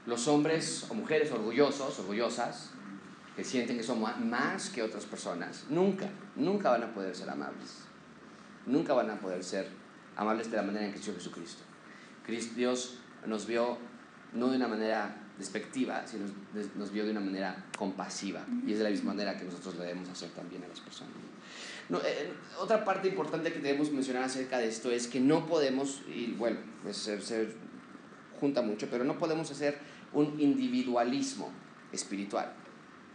Los 0.07 0.29
hombres 0.29 0.87
o 0.88 0.94
mujeres 0.94 1.33
orgullosos, 1.33 1.98
orgullosas, 1.98 2.70
que 3.35 3.42
sienten 3.42 3.79
que 3.79 3.83
son 3.83 4.01
más 4.01 4.70
que 4.70 4.85
otras 4.85 5.07
personas, 5.07 5.66
nunca, 5.70 6.09
nunca 6.36 6.70
van 6.70 6.84
a 6.84 6.95
poder 6.95 7.16
ser 7.16 7.28
amables. 7.30 7.82
Nunca 8.64 8.95
van 8.95 9.11
a 9.11 9.18
poder 9.18 9.43
ser 9.43 9.68
amables 10.14 10.49
de 10.49 10.57
la 10.57 10.62
manera 10.62 10.86
en 10.86 10.93
que 10.93 11.01
hizo 11.01 11.12
Jesucristo. 11.12 11.67
Dios 12.29 12.99
nos 13.26 13.47
vio 13.47 13.79
no 14.35 14.49
de 14.49 14.57
una 14.57 14.68
manera 14.68 15.16
despectiva, 15.39 16.07
sino 16.07 16.26
nos 16.74 16.91
vio 16.91 17.05
de 17.05 17.12
una 17.12 17.20
manera 17.20 17.64
compasiva. 17.76 18.45
Y 18.66 18.72
es 18.72 18.79
de 18.79 18.85
la 18.85 18.91
misma 18.91 19.12
manera 19.14 19.37
que 19.37 19.45
nosotros 19.45 19.76
le 19.76 19.87
debemos 19.87 20.09
hacer 20.09 20.31
también 20.31 20.62
a 20.64 20.68
las 20.68 20.81
personas. 20.81 21.14
No, 21.89 21.99
eh, 21.99 22.33
otra 22.59 22.85
parte 22.85 23.09
importante 23.09 23.53
que 23.53 23.61
debemos 23.61 23.91
mencionar 23.91 24.24
acerca 24.24 24.59
de 24.59 24.68
esto 24.68 24.91
es 24.91 25.07
que 25.07 25.20
no 25.20 25.47
podemos, 25.47 26.03
y 26.12 26.33
bueno, 26.33 26.59
pues 26.83 26.97
se, 26.97 27.49
junta 28.39 28.62
mucho, 28.62 28.89
pero 28.91 29.05
no 29.05 29.18
podemos 29.18 29.51
hacer 29.51 29.79
un 30.12 30.39
individualismo 30.39 31.51
espiritual. 31.93 32.53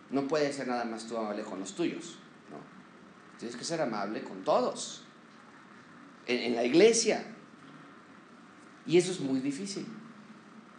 No 0.09 0.27
puedes 0.27 0.55
ser 0.55 0.67
nada 0.67 0.85
más 0.85 1.07
tú 1.07 1.17
amable 1.17 1.43
con 1.43 1.59
los 1.59 1.75
tuyos. 1.75 2.17
¿no? 2.49 2.57
Tienes 3.37 3.55
que 3.55 3.63
ser 3.63 3.81
amable 3.81 4.23
con 4.23 4.43
todos. 4.43 5.03
En 6.25 6.55
la 6.55 6.63
iglesia. 6.63 7.25
Y 8.85 8.97
eso 8.97 9.11
es 9.11 9.19
muy 9.19 9.39
difícil. 9.39 9.85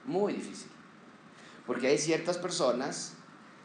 Muy 0.04 0.34
difícil. 0.34 0.70
Porque 1.66 1.86
hay 1.86 1.98
ciertas 1.98 2.38
personas 2.38 3.14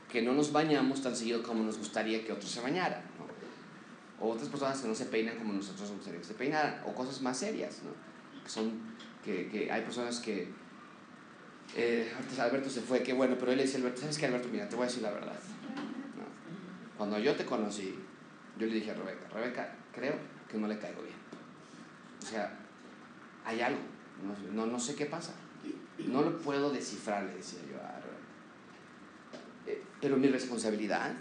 que 0.10 0.22
no 0.22 0.34
nos 0.34 0.52
bañamos 0.52 1.02
tan 1.02 1.16
seguido 1.16 1.44
como 1.44 1.64
nos 1.64 1.78
gustaría 1.78 2.26
que 2.26 2.32
otros 2.32 2.50
se 2.50 2.62
bañaran. 2.62 3.04
O 4.20 4.32
otras 4.32 4.50
personas 4.50 4.80
que 4.82 4.88
no 4.88 4.96
se 4.96 5.06
peinan 5.06 5.38
como 5.38 5.54
nosotros 5.54 5.90
nos 5.90 5.98
gustaría 5.98 6.20
que 6.20 6.28
se 6.28 6.34
peinaran, 6.34 6.82
o 6.86 6.94
cosas 6.94 7.22
más 7.22 7.38
serias, 7.38 7.82
¿no? 7.84 7.92
Que 8.44 8.50
son, 8.50 8.74
que, 9.24 9.48
que 9.48 9.72
hay 9.72 9.82
personas 9.82 10.20
que, 10.20 10.52
eh, 11.76 12.12
Alberto 12.40 12.70
se 12.70 12.82
fue, 12.82 13.04
qué 13.04 13.14
bueno, 13.14 13.36
pero 13.40 13.52
él 13.52 13.58
le 13.58 13.64
dice, 13.64 13.78
Alberto, 13.78 14.02
¿sabes 14.02 14.18
qué, 14.18 14.26
Alberto? 14.26 14.50
Mira, 14.52 14.68
te 14.68 14.76
voy 14.76 14.84
a 14.84 14.88
decir 14.88 15.04
la 15.04 15.12
verdad. 15.12 15.40
Cuando 16.98 17.20
yo 17.20 17.36
te 17.36 17.46
conocí, 17.46 17.96
yo 18.58 18.68
le 18.68 18.74
dije 18.74 18.92
a 18.92 18.96
Rebeca, 18.96 19.30
Rebeca, 19.30 19.76
creo 19.94 20.16
que 20.50 20.58
no 20.58 20.68
le 20.68 20.78
caigo 20.80 21.02
bien. 21.04 21.16
O 22.22 22.26
sea, 22.26 22.58
hay 23.46 23.62
algo, 23.62 23.80
no, 24.24 24.54
no, 24.54 24.72
no 24.72 24.80
sé 24.80 24.96
qué 24.96 25.06
pasa. 25.06 25.34
No 26.08 26.22
lo 26.22 26.38
puedo 26.40 26.72
descifrar, 26.72 27.24
le 27.24 27.36
decía 27.36 27.60
yo 27.70 27.78
a. 27.78 28.00
Eh, 29.70 29.84
pero 30.02 30.18
mi 30.18 30.28
responsabilidad 30.28 31.14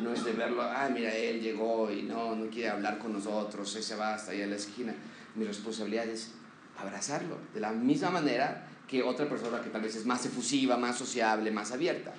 no 0.00 0.12
es 0.12 0.24
de 0.24 0.32
verlo, 0.32 0.62
ah, 0.62 0.88
mira, 0.92 1.14
él 1.14 1.40
llegó 1.40 1.90
y 1.90 2.02
no, 2.02 2.34
no 2.34 2.48
quiere 2.48 2.70
hablar 2.70 2.98
con 2.98 3.12
nosotros, 3.12 3.74
ese 3.76 3.96
va 3.96 4.14
hasta 4.14 4.32
ahí 4.32 4.42
a 4.42 4.46
la 4.46 4.56
esquina. 4.56 4.94
Mi 5.34 5.44
responsabilidad 5.44 6.06
es 6.06 6.32
abrazarlo, 6.78 7.38
de 7.52 7.60
la 7.60 7.72
misma 7.72 8.10
manera 8.10 8.66
que 8.86 9.02
otra 9.02 9.28
persona 9.28 9.60
que 9.60 9.68
tal 9.68 9.82
vez 9.82 9.96
es 9.96 10.06
más 10.06 10.24
efusiva, 10.24 10.76
más 10.76 10.96
sociable, 10.96 11.50
más 11.50 11.72
abierta. 11.72 12.14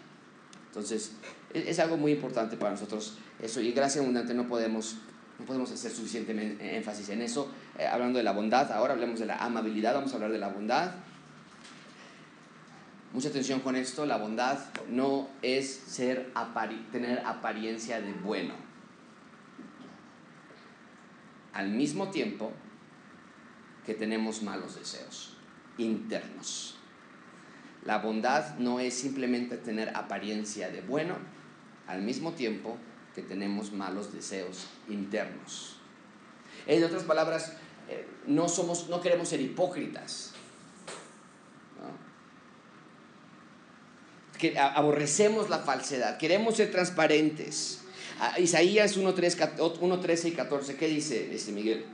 Entonces, 0.68 1.14
es, 1.54 1.68
es 1.68 1.80
algo 1.80 1.98
muy 1.98 2.12
importante 2.12 2.58
para 2.58 2.72
nosotros 2.72 3.18
eso, 3.42 3.62
y 3.62 3.72
gracias 3.72 4.04
abundante 4.04 4.34
no 4.34 4.48
podemos, 4.48 4.98
no 5.40 5.46
podemos 5.46 5.72
hacer 5.72 5.92
suficiente 5.92 6.34
men- 6.34 6.58
énfasis 6.60 7.10
en 7.10 7.22
eso. 7.22 7.52
Eh, 7.78 7.86
hablando 7.88 8.18
de 8.18 8.24
la 8.24 8.34
bondad, 8.34 8.72
ahora 8.72 8.94
hablemos 8.94 9.20
de 9.20 9.26
la 9.26 9.38
amabilidad, 9.38 9.94
vamos 9.94 10.12
a 10.12 10.16
hablar 10.16 10.32
de 10.32 10.38
la 10.40 10.50
bondad. 10.50 10.92
Mucha 13.14 13.30
atención 13.30 13.62
con 13.62 13.76
esto, 13.76 14.06
la 14.06 14.18
bondad 14.18 14.60
no 14.90 15.30
es 15.42 15.74
ser 15.74 16.32
tener 16.92 17.20
apariencia 17.26 18.02
de 18.02 18.14
bueno. 18.14 18.54
Al 21.54 21.70
mismo 21.70 22.10
tiempo 22.10 22.52
que 23.86 23.96
tenemos 23.96 24.44
malos 24.44 24.76
deseos 24.76 25.36
internos. 25.78 26.76
La 27.86 27.98
bondad 28.00 28.58
no 28.60 28.80
es 28.80 28.94
simplemente 28.94 29.58
tener 29.58 29.96
apariencia 29.96 30.70
de 30.70 30.82
bueno, 30.82 31.16
al 31.88 32.02
mismo 32.02 32.34
tiempo 32.34 32.78
que 33.20 33.28
tenemos 33.28 33.72
malos 33.72 34.14
deseos 34.14 34.68
internos. 34.88 35.76
En 36.66 36.84
otras 36.84 37.04
palabras, 37.04 37.54
eh, 37.90 38.08
no, 38.28 38.48
somos, 38.48 38.88
no 38.90 39.02
queremos 39.02 39.28
ser 39.28 39.42
hipócritas. 39.42 40.34
Que 44.38 44.58
aborrecemos 44.58 45.50
la 45.50 45.60
falsedad, 45.60 46.18
queremos 46.18 46.56
ser 46.56 46.72
transparentes. 46.72 47.82
Isaías 48.38 48.96
1, 48.96 49.14
3, 49.14 49.38
1, 49.82 50.00
13 50.00 50.28
y 50.30 50.32
14, 50.32 50.78
¿qué 50.78 50.88
dice 50.88 51.36
este 51.36 51.52
Miguel? 51.52 51.86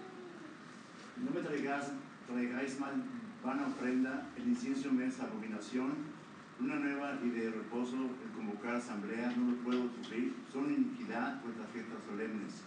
No 1.17 1.31
me 1.31 1.41
traigáis, 1.41 1.85
traigáis 2.27 2.79
mal, 2.79 3.03
vana 3.43 3.67
ofrenda, 3.67 4.27
el 4.37 4.49
incienso 4.49 4.91
me 4.91 5.07
es 5.07 5.19
abominación, 5.19 6.14
una 6.59 6.75
nueva 6.75 7.19
y 7.23 7.29
de 7.29 7.51
reposo, 7.51 7.95
el 7.95 8.31
convocar 8.35 8.75
asamblea, 8.75 9.33
no 9.35 9.51
lo 9.51 9.57
puedo 9.57 9.89
sufrir, 9.89 10.35
son 10.51 10.71
iniquidad 10.71 11.41
vuestras 11.43 11.69
fiestas 11.71 11.97
solemnes, 12.07 12.61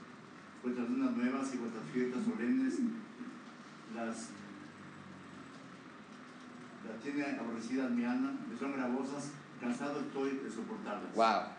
vuestras 0.62 0.91
lunas 0.91 1.16
nuevas 1.16 1.55
y 1.55 1.59
vuestras 1.59 1.84
fiestas 1.93 2.24
solemnes, 2.24 2.78
las, 3.95 4.30
las 6.86 7.03
tiene 7.03 7.24
aborrecidas 7.24 7.91
mi 7.91 8.05
alma, 8.05 8.32
me 8.49 8.59
son 8.59 8.72
gravosas, 8.72 9.32
cansado 9.61 10.01
estoy 10.01 10.39
de 10.39 10.51
soportarlas. 10.51 11.14
Wow. 11.14 11.59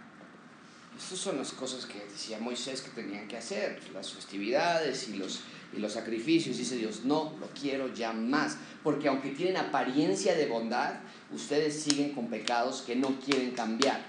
Estas 1.00 1.18
son 1.18 1.38
las 1.38 1.54
cosas 1.54 1.86
que 1.86 1.97
decía 2.12 2.39
Moisés 2.39 2.82
que 2.82 2.89
tenían 2.89 3.26
que 3.30 3.38
hacer, 3.38 3.80
las 3.93 4.12
festividades 4.12 5.08
y 5.08 5.14
los, 5.14 5.39
y 5.76 5.80
los 5.80 5.93
sacrificios. 5.93 6.58
Dice 6.58 6.76
Dios, 6.76 7.06
no 7.06 7.38
lo 7.39 7.47
quiero 7.60 7.91
ya 7.93 8.12
más, 8.12 8.58
porque 8.84 9.08
aunque 9.08 9.30
tienen 9.30 9.56
apariencia 9.56 10.36
de 10.36 10.45
bondad, 10.47 10.95
ustedes 11.34 11.82
siguen 11.82 12.12
con 12.12 12.28
pecados 12.28 12.82
que 12.82 12.97
no 12.97 13.18
quieren 13.22 13.52
cambiar. 13.52 14.02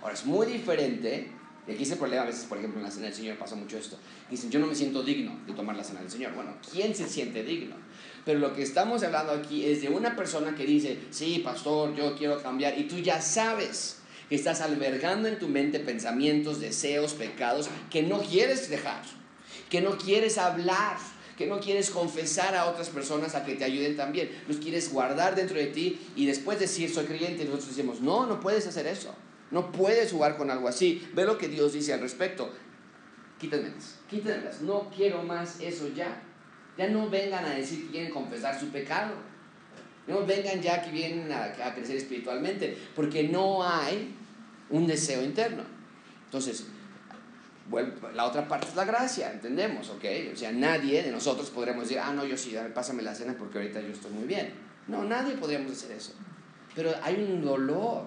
Ahora, 0.00 0.14
es 0.14 0.24
muy 0.24 0.46
diferente, 0.46 1.32
y 1.66 1.72
aquí 1.72 1.82
es 1.82 1.90
el 1.90 1.98
problema 1.98 2.22
a 2.22 2.26
veces, 2.26 2.44
por 2.44 2.58
ejemplo, 2.58 2.78
en 2.78 2.84
la 2.84 2.92
cena 2.92 3.06
del 3.06 3.14
Señor 3.14 3.36
pasa 3.36 3.56
mucho 3.56 3.76
esto. 3.76 3.98
Dicen, 4.30 4.48
yo 4.48 4.60
no 4.60 4.68
me 4.68 4.76
siento 4.76 5.02
digno 5.02 5.40
de 5.44 5.52
tomar 5.54 5.74
la 5.74 5.82
cena 5.82 6.00
del 6.00 6.10
Señor. 6.10 6.34
Bueno, 6.34 6.54
¿quién 6.70 6.94
se 6.94 7.08
siente 7.08 7.42
digno? 7.42 7.74
Pero 8.24 8.38
lo 8.38 8.54
que 8.54 8.62
estamos 8.62 9.02
hablando 9.02 9.32
aquí 9.32 9.66
es 9.66 9.82
de 9.82 9.88
una 9.88 10.14
persona 10.14 10.54
que 10.54 10.64
dice, 10.64 11.00
sí, 11.10 11.40
pastor, 11.44 11.96
yo 11.96 12.16
quiero 12.16 12.40
cambiar, 12.40 12.78
y 12.78 12.84
tú 12.84 12.96
ya 12.98 13.20
sabes 13.20 13.97
estás 14.36 14.60
albergando 14.60 15.28
en 15.28 15.38
tu 15.38 15.48
mente 15.48 15.80
pensamientos, 15.80 16.60
deseos, 16.60 17.14
pecados 17.14 17.68
que 17.90 18.02
no 18.02 18.20
quieres 18.20 18.68
dejar, 18.68 19.02
que 19.70 19.80
no 19.80 19.96
quieres 19.96 20.38
hablar, 20.38 20.96
que 21.36 21.46
no 21.46 21.60
quieres 21.60 21.90
confesar 21.90 22.54
a 22.56 22.66
otras 22.66 22.90
personas 22.90 23.34
a 23.34 23.44
que 23.44 23.54
te 23.54 23.64
ayuden 23.64 23.96
también. 23.96 24.30
Los 24.48 24.58
quieres 24.58 24.92
guardar 24.92 25.36
dentro 25.36 25.56
de 25.56 25.66
ti 25.66 26.00
y 26.16 26.26
después 26.26 26.58
decir, 26.58 26.92
soy 26.92 27.06
creyente, 27.06 27.42
y 27.42 27.46
nosotros 27.46 27.76
decimos, 27.76 28.00
no, 28.00 28.26
no 28.26 28.40
puedes 28.40 28.66
hacer 28.66 28.86
eso. 28.86 29.14
No 29.50 29.72
puedes 29.72 30.12
jugar 30.12 30.36
con 30.36 30.50
algo 30.50 30.68
así. 30.68 31.08
Ve 31.14 31.24
lo 31.24 31.38
que 31.38 31.48
Dios 31.48 31.72
dice 31.72 31.94
al 31.94 32.00
respecto. 32.00 32.52
Quítenmelas, 33.38 34.00
quítenmelas. 34.10 34.60
No 34.62 34.90
quiero 34.94 35.22
más 35.22 35.60
eso 35.60 35.88
ya. 35.94 36.22
Ya 36.76 36.88
no 36.88 37.08
vengan 37.08 37.44
a 37.44 37.54
decir 37.54 37.86
que 37.86 37.92
quieren 37.92 38.10
confesar 38.10 38.58
su 38.58 38.68
pecado. 38.68 39.14
No 40.06 40.26
vengan 40.26 40.60
ya 40.60 40.82
que 40.82 40.90
vienen 40.90 41.30
a 41.32 41.74
crecer 41.74 41.96
espiritualmente, 41.96 42.76
porque 42.94 43.24
no 43.24 43.62
hay 43.62 44.17
un 44.70 44.86
deseo 44.86 45.22
interno. 45.22 45.62
Entonces, 46.24 46.66
la 48.14 48.24
otra 48.24 48.48
parte 48.48 48.68
es 48.68 48.76
la 48.76 48.84
gracia, 48.84 49.32
entendemos, 49.32 49.90
¿ok? 49.90 50.04
O 50.32 50.36
sea, 50.36 50.52
nadie 50.52 51.02
de 51.02 51.10
nosotros 51.10 51.50
podremos 51.50 51.84
decir, 51.84 51.98
ah, 51.98 52.12
no, 52.12 52.24
yo 52.24 52.36
sí, 52.36 52.52
dame, 52.52 52.70
pásame 52.70 53.02
la 53.02 53.14
cena 53.14 53.34
porque 53.38 53.58
ahorita 53.58 53.80
yo 53.80 53.88
estoy 53.88 54.12
muy 54.12 54.26
bien. 54.26 54.52
No, 54.86 55.04
nadie 55.04 55.36
podríamos 55.36 55.72
hacer 55.72 55.92
eso. 55.92 56.12
Pero 56.74 56.92
hay 57.02 57.16
un 57.16 57.44
dolor, 57.44 58.06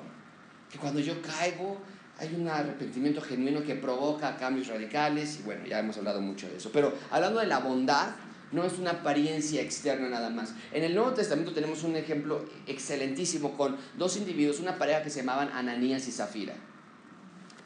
que 0.72 0.78
cuando 0.78 1.00
yo 1.00 1.22
caigo, 1.22 1.78
hay 2.18 2.34
un 2.36 2.48
arrepentimiento 2.48 3.22
genuino 3.22 3.64
que 3.64 3.76
provoca 3.76 4.36
cambios 4.38 4.68
radicales, 4.68 5.40
y 5.40 5.44
bueno, 5.44 5.66
ya 5.66 5.80
hemos 5.80 5.98
hablado 5.98 6.22
mucho 6.22 6.48
de 6.48 6.58
eso. 6.58 6.72
Pero 6.72 6.94
hablando 7.12 7.40
de 7.40 7.48
la 7.48 7.60
bondad, 7.60 8.10
no 8.52 8.66
es 8.66 8.78
una 8.80 8.92
apariencia 8.92 9.62
externa 9.62 10.10
nada 10.10 10.30
más. 10.30 10.54
En 10.74 10.84
el 10.84 10.94
Nuevo 10.94 11.12
Testamento 11.12 11.54
tenemos 11.54 11.84
un 11.84 11.96
ejemplo 11.96 12.46
excelentísimo 12.68 13.56
con 13.58 13.78
dos 13.98 14.18
individuos, 14.18 14.60
una 14.60 14.78
pareja 14.78 15.04
que 15.04 15.10
se 15.10 15.22
llamaban 15.22 15.50
Ananías 15.54 16.08
y 16.08 16.12
Zafira. 16.12 16.56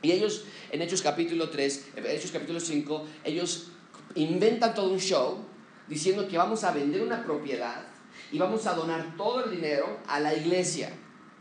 Y 0.01 0.11
ellos, 0.11 0.45
en 0.71 0.81
Hechos 0.81 1.01
capítulo 1.01 1.49
3, 1.49 1.87
Hechos 1.95 2.31
capítulo 2.31 2.59
5, 2.59 3.05
ellos 3.23 3.71
inventan 4.13 4.75
todo 4.75 4.91
un 4.91 4.99
show 4.99 5.39
diciendo 5.87 6.27
que 6.27 6.37
vamos 6.37 6.63
a 6.63 6.71
vender 6.71 7.01
una 7.01 7.23
propiedad 7.23 7.83
y 8.31 8.37
vamos 8.37 8.67
a 8.67 8.73
donar 8.73 9.15
todo 9.17 9.45
el 9.45 9.51
dinero 9.51 9.99
a 10.07 10.19
la 10.19 10.35
iglesia, 10.35 10.91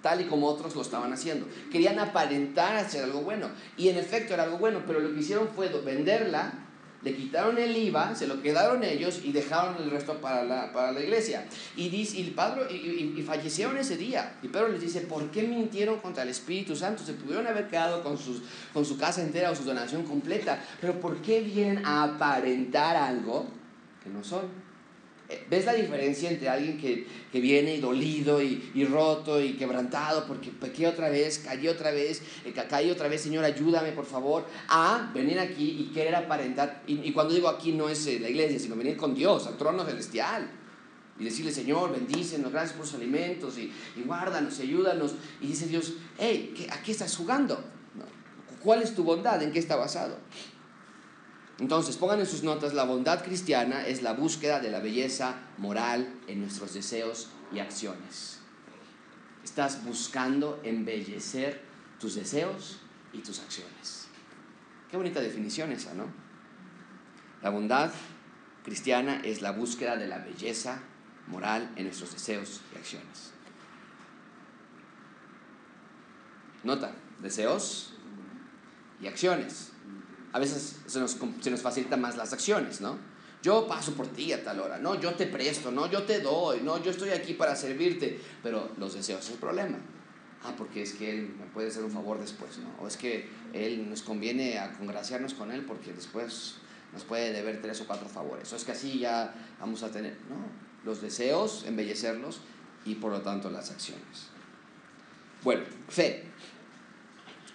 tal 0.03 0.23
y 0.23 0.25
como 0.25 0.47
otros 0.49 0.75
lo 0.75 0.83
estaban 0.83 1.13
haciendo. 1.13 1.47
Querían 1.71 1.99
aparentar 1.99 2.77
hacer 2.77 3.05
algo 3.05 3.21
bueno. 3.21 3.51
Y 3.77 3.89
en 3.89 3.99
efecto 3.99 4.35
era 4.35 4.45
algo 4.45 4.59
bueno, 4.59 4.83
pero 4.87 5.01
lo 5.01 5.13
que 5.13 5.21
hicieron 5.21 5.49
fue 5.49 5.69
venderla 5.69 6.64
le 7.05 7.15
quitaron 7.15 7.59
el 7.59 7.77
IVA, 7.77 8.15
se 8.15 8.27
lo 8.27 8.41
quedaron 8.41 8.83
ellos 8.83 9.21
y 9.23 9.33
dejaron 9.33 9.77
el 9.83 9.91
resto 9.91 10.21
para 10.21 10.43
la, 10.43 10.73
para 10.73 10.91
la 10.93 11.01
iglesia. 11.01 11.47
Y, 11.77 11.91
dice, 11.91 12.19
y, 12.19 12.31
Padre, 12.31 12.63
y, 12.71 12.75
y, 12.75 13.15
y, 13.19 13.23
fallecieron 13.23 13.77
ese 13.77 13.99
día. 13.99 14.39
Y 14.43 14.49
Pedro 14.49 14.69
les 14.69 14.81
dice, 14.81 15.03
¿por 15.03 15.31
qué 15.31 15.43
mintieron 15.43 16.01
contra 16.01 16.23
el 16.23 16.31
Espíritu 16.31 16.75
Santo? 16.75 17.05
Se 17.05 17.13
pudieron 17.13 17.47
haber 17.47 17.69
quedado 17.69 18.03
con, 18.03 18.17
sus, 18.17 18.43
con 18.73 18.85
su 18.87 18.97
casa 18.97 19.23
entera 19.23 19.51
o 19.51 19.55
su 19.55 19.65
donación 19.65 20.05
completa. 20.05 20.65
Pero 20.81 20.99
¿por 20.99 21.21
qué 21.21 21.43
vienen 21.43 21.85
a 21.85 22.05
aparentar 22.05 22.97
algo 22.97 23.47
que 24.03 24.09
no 24.09 24.25
son? 24.25 24.64
¿Ves 25.49 25.65
la 25.65 25.73
diferencia 25.73 26.31
entre 26.31 26.51
alguien 26.51 26.79
que, 26.79 27.07
que 27.33 27.41
viene 27.41 27.81
dolido 27.81 28.43
y, 28.43 28.71
y, 28.75 28.85
roto 28.85 29.41
y 29.41 29.55
quebrantado 29.55 30.27
porque 30.27 30.51
pequé 30.51 30.87
otra 30.87 31.09
vez, 31.09 31.39
caí 31.39 31.67
otra 31.67 31.91
vez, 31.93 32.21
eh, 32.45 32.53
caí 32.53 32.91
otra 32.91 33.09
vez, 33.09 33.23
Señor, 33.23 33.43
ayúdame 33.43 33.93
por 33.93 34.05
favor, 34.05 34.45
a 34.69 35.11
venir 35.15 35.39
aquí 35.39 35.79
y 35.81 35.95
querer 35.95 36.15
aparentar? 36.15 36.83
Y, 36.87 37.11
cuando 37.13 37.33
digo 37.33 37.49
aquí 37.49 37.73
no 37.73 37.89
es 37.89 38.05
la 38.21 38.29
iglesia, 38.29 38.59
sino 38.59 38.77
venir 38.77 38.99
con 38.99 39.15
Dios, 39.15 39.47
al 39.47 39.57
trono 39.57 39.85
celestial. 39.85 40.51
Y 41.19 41.25
decirle, 41.25 41.53
Señor, 41.53 41.93
bendícenos, 41.93 42.53
gracias 42.53 42.77
por 42.77 42.87
sus 42.87 42.97
alimentos 42.97 43.57
y, 43.57 43.73
y 43.97 44.03
guárdanos, 44.05 44.59
ayúdanos. 44.61 45.15
Y 45.41 45.47
dice 45.47 45.67
Dios, 45.69 45.95
hey, 46.19 46.53
¿qué, 46.57 46.71
¿a 46.71 46.83
qué 46.83 46.93
estás 46.93 47.17
jugando? 47.17 47.65
¿Cuál 48.63 48.83
es 48.83 48.95
tu 48.95 49.05
bondad? 49.05 49.43
¿En 49.43 49.53
qué 49.53 49.59
está 49.59 49.77
basado? 49.77 50.19
Entonces, 51.59 51.97
pongan 51.97 52.21
en 52.21 52.27
sus 52.27 52.43
notas, 52.43 52.75
la 52.75 52.85
bondad 52.85 53.23
cristiana 53.25 53.87
es 53.87 54.03
la 54.03 54.13
búsqueda 54.13 54.61
de 54.61 54.71
la 54.71 54.81
belleza 54.81 55.37
moral 55.59 56.13
en 56.27 56.41
nuestros 56.41 56.75
deseos 56.75 57.29
y 57.53 57.61
acciones. 57.61 58.41
Estás 59.45 59.85
buscando 59.85 60.61
embellecer 60.65 61.63
tus 62.01 62.17
deseos 62.17 62.81
y 63.13 63.19
tus 63.19 63.39
acciones. 63.39 64.09
Qué 64.91 64.97
bonita 64.97 65.21
definición 65.21 65.71
esa, 65.71 65.95
¿no? 65.95 66.07
La 67.41 67.51
bondad 67.51 67.93
cristiana 68.65 69.21
es 69.23 69.43
la 69.43 69.53
búsqueda 69.53 69.97
de 69.97 70.09
la 70.09 70.19
belleza 70.19 70.81
moral 71.29 71.71
en 71.77 71.85
nuestros 71.85 72.13
deseos 72.13 72.63
y 72.75 72.79
acciones. 72.79 73.33
Nota, 76.65 76.95
deseos 77.21 77.93
y 79.01 79.07
acciones. 79.07 79.74
A 80.35 80.41
veces 80.41 80.81
se 80.87 80.99
nos, 80.99 81.17
se 81.41 81.51
nos 81.51 81.63
facilita 81.63 81.97
más 81.97 82.17
las 82.17 82.33
acciones, 82.33 82.81
¿no? 82.81 82.99
Yo 83.41 83.69
paso 83.69 83.93
por 83.93 84.09
ti 84.09 84.33
a 84.33 84.43
tal 84.43 84.59
hora, 84.59 84.79
no, 84.79 84.99
yo 85.01 85.15
te 85.15 85.27
presto, 85.27 85.71
no, 85.71 85.89
yo 85.89 86.03
te 86.03 86.19
doy, 86.19 86.61
no, 86.61 86.83
yo 86.83 86.91
estoy 86.91 87.11
aquí 87.11 87.35
para 87.35 87.55
servirte, 87.55 88.21
pero 88.43 88.73
los 88.77 88.95
deseos 88.95 89.25
es 89.25 89.31
el 89.31 89.39
problema. 89.39 89.79
Ah, 90.43 90.53
porque 90.59 90.83
es 90.83 90.95
que 90.95 91.09
Él 91.09 91.37
me 91.39 91.47
puede 91.47 91.69
hacer 91.69 91.85
un 91.85 91.91
favor 91.93 92.19
después, 92.19 92.59
¿no? 92.59 92.83
O 92.83 92.89
es 92.89 92.97
que 92.97 93.29
Él 93.53 93.89
nos 93.89 94.03
conviene 94.03 94.59
a 94.59 94.73
congraciarnos 94.73 95.35
con 95.35 95.53
Él 95.53 95.65
porque 95.65 95.93
después 95.93 96.57
nos 96.93 97.05
puede 97.05 97.33
deber 97.33 97.63
tres 97.63 97.81
o 97.81 97.87
cuatro 97.87 98.09
favores. 98.09 98.53
O 98.53 98.57
es 98.57 98.65
que 98.65 98.73
así 98.73 98.99
ya 98.99 99.33
vamos 99.61 99.85
a 99.85 99.93
tener, 99.93 100.17
no, 100.29 100.37
los 100.85 101.01
deseos, 101.01 101.65
embellecerlos 101.65 102.41
y 102.85 102.97
por 102.97 103.13
lo 103.13 103.23
tanto 103.23 103.51
las 103.51 103.71
acciones. 103.71 104.31
Bueno, 105.45 105.63
fe. 105.89 106.25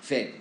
Fe. 0.01 0.39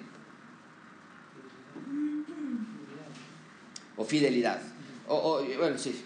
O 3.98 4.04
fidelidad. 4.04 4.62
O, 5.08 5.42
bueno, 5.58 5.76
sí, 5.76 6.02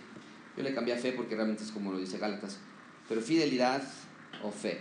yo 0.57 0.63
le 0.63 0.75
cambié 0.75 0.95
a 0.95 0.99
fe 0.99 1.13
porque 1.13 1.37
realmente 1.37 1.63
es 1.63 1.71
como 1.71 1.93
lo 1.93 1.99
dice 1.99 2.19
Gálatas. 2.19 2.59
Pero 3.09 3.21
fidelidad 3.21 3.83
o 4.43 4.51
fe. 4.51 4.81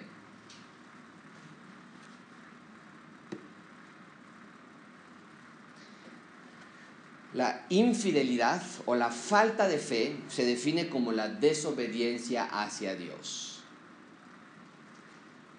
La 7.34 7.66
infidelidad 7.70 8.62
o 8.86 8.96
la 8.96 9.10
falta 9.10 9.68
de 9.68 9.78
fe 9.78 10.16
se 10.28 10.46
define 10.46 10.90
como 10.90 11.12
la 11.12 11.30
desobediencia 11.30 12.46
hacia 12.46 12.96
Dios. 12.96 13.64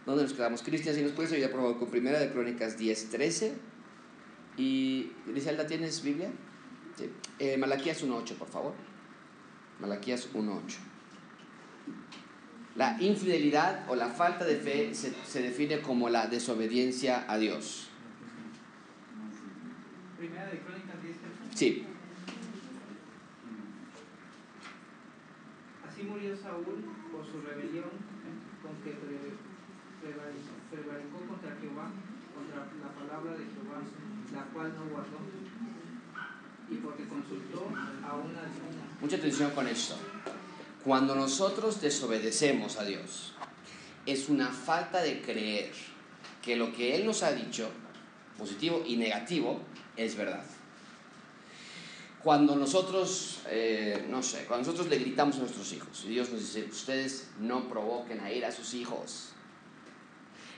¿Dónde 0.04 0.24
nos 0.24 0.32
quedamos? 0.32 0.62
Cristian, 0.62 0.94
si 0.94 1.02
nos 1.02 1.12
puedes 1.12 1.32
ayudar 1.32 1.50
por 1.50 1.60
favor 1.60 1.78
con 1.78 1.90
Primera 1.90 2.18
de 2.18 2.30
Crónicas 2.30 2.76
10, 2.76 3.10
13. 3.10 3.54
Y 4.56 5.12
Griselda, 5.26 5.66
¿tienes 5.66 6.02
Biblia? 6.02 6.30
Sí. 6.96 7.10
Eh, 7.38 7.56
Malaquías 7.56 8.04
1.8, 8.04 8.34
por 8.34 8.48
favor. 8.48 8.74
Malaquías 9.80 10.28
1.8. 10.34 10.60
La 12.76 12.96
infidelidad 13.02 13.84
o 13.88 13.94
la 13.96 14.08
falta 14.08 14.44
de 14.44 14.56
fe 14.56 14.94
se, 14.94 15.12
se 15.26 15.42
define 15.42 15.80
como 15.82 16.08
la 16.08 16.26
desobediencia 16.26 17.24
a 17.28 17.36
Dios. 17.36 17.88
Primera 20.18 20.46
de 20.46 20.58
Crónicas 20.60 21.02
10, 21.02 21.16
Sí. 21.54 21.84
Así 25.88 26.02
murió 26.04 26.36
Saúl 26.36 26.64
por 27.12 27.26
su 27.26 27.42
rebelión 27.42 27.90
con 28.62 28.72
que 28.82 28.90
pre- 28.96 29.36
prevaricó 30.00 30.52
prevaricó 30.70 31.18
contra 31.28 31.56
Jehová, 31.60 31.90
contra 32.34 32.56
la 32.80 32.90
palabra 32.94 33.32
de 33.32 33.44
Jehová, 33.44 33.82
la 34.32 34.42
cual 34.54 34.72
no 34.74 34.86
guardó, 34.88 35.18
y 36.72 36.76
porque 36.76 37.06
consultó 37.06 37.68
a 38.04 38.14
una. 38.16 38.42
Mucha 39.00 39.16
atención 39.16 39.50
con 39.50 39.66
esto. 39.66 39.96
Cuando 40.84 41.14
nosotros 41.14 41.80
desobedecemos 41.80 42.78
a 42.78 42.84
Dios, 42.84 43.34
es 44.06 44.28
una 44.28 44.48
falta 44.48 45.02
de 45.02 45.22
creer 45.22 45.72
que 46.40 46.56
lo 46.56 46.72
que 46.72 46.96
Él 46.96 47.06
nos 47.06 47.22
ha 47.22 47.32
dicho, 47.32 47.70
positivo 48.36 48.82
y 48.86 48.96
negativo, 48.96 49.60
es 49.96 50.16
verdad. 50.16 50.44
Cuando 52.22 52.54
nosotros, 52.54 53.40
eh, 53.48 54.06
no 54.08 54.22
sé, 54.22 54.44
cuando 54.46 54.66
nosotros 54.66 54.88
le 54.88 54.98
gritamos 54.98 55.36
a 55.36 55.40
nuestros 55.40 55.72
hijos 55.72 56.04
y 56.04 56.10
Dios 56.10 56.30
nos 56.30 56.40
dice, 56.40 56.64
ustedes 56.70 57.30
no 57.40 57.68
provoquen 57.68 58.20
a 58.20 58.30
ir 58.30 58.44
a 58.44 58.52
sus 58.52 58.74
hijos. 58.74 59.30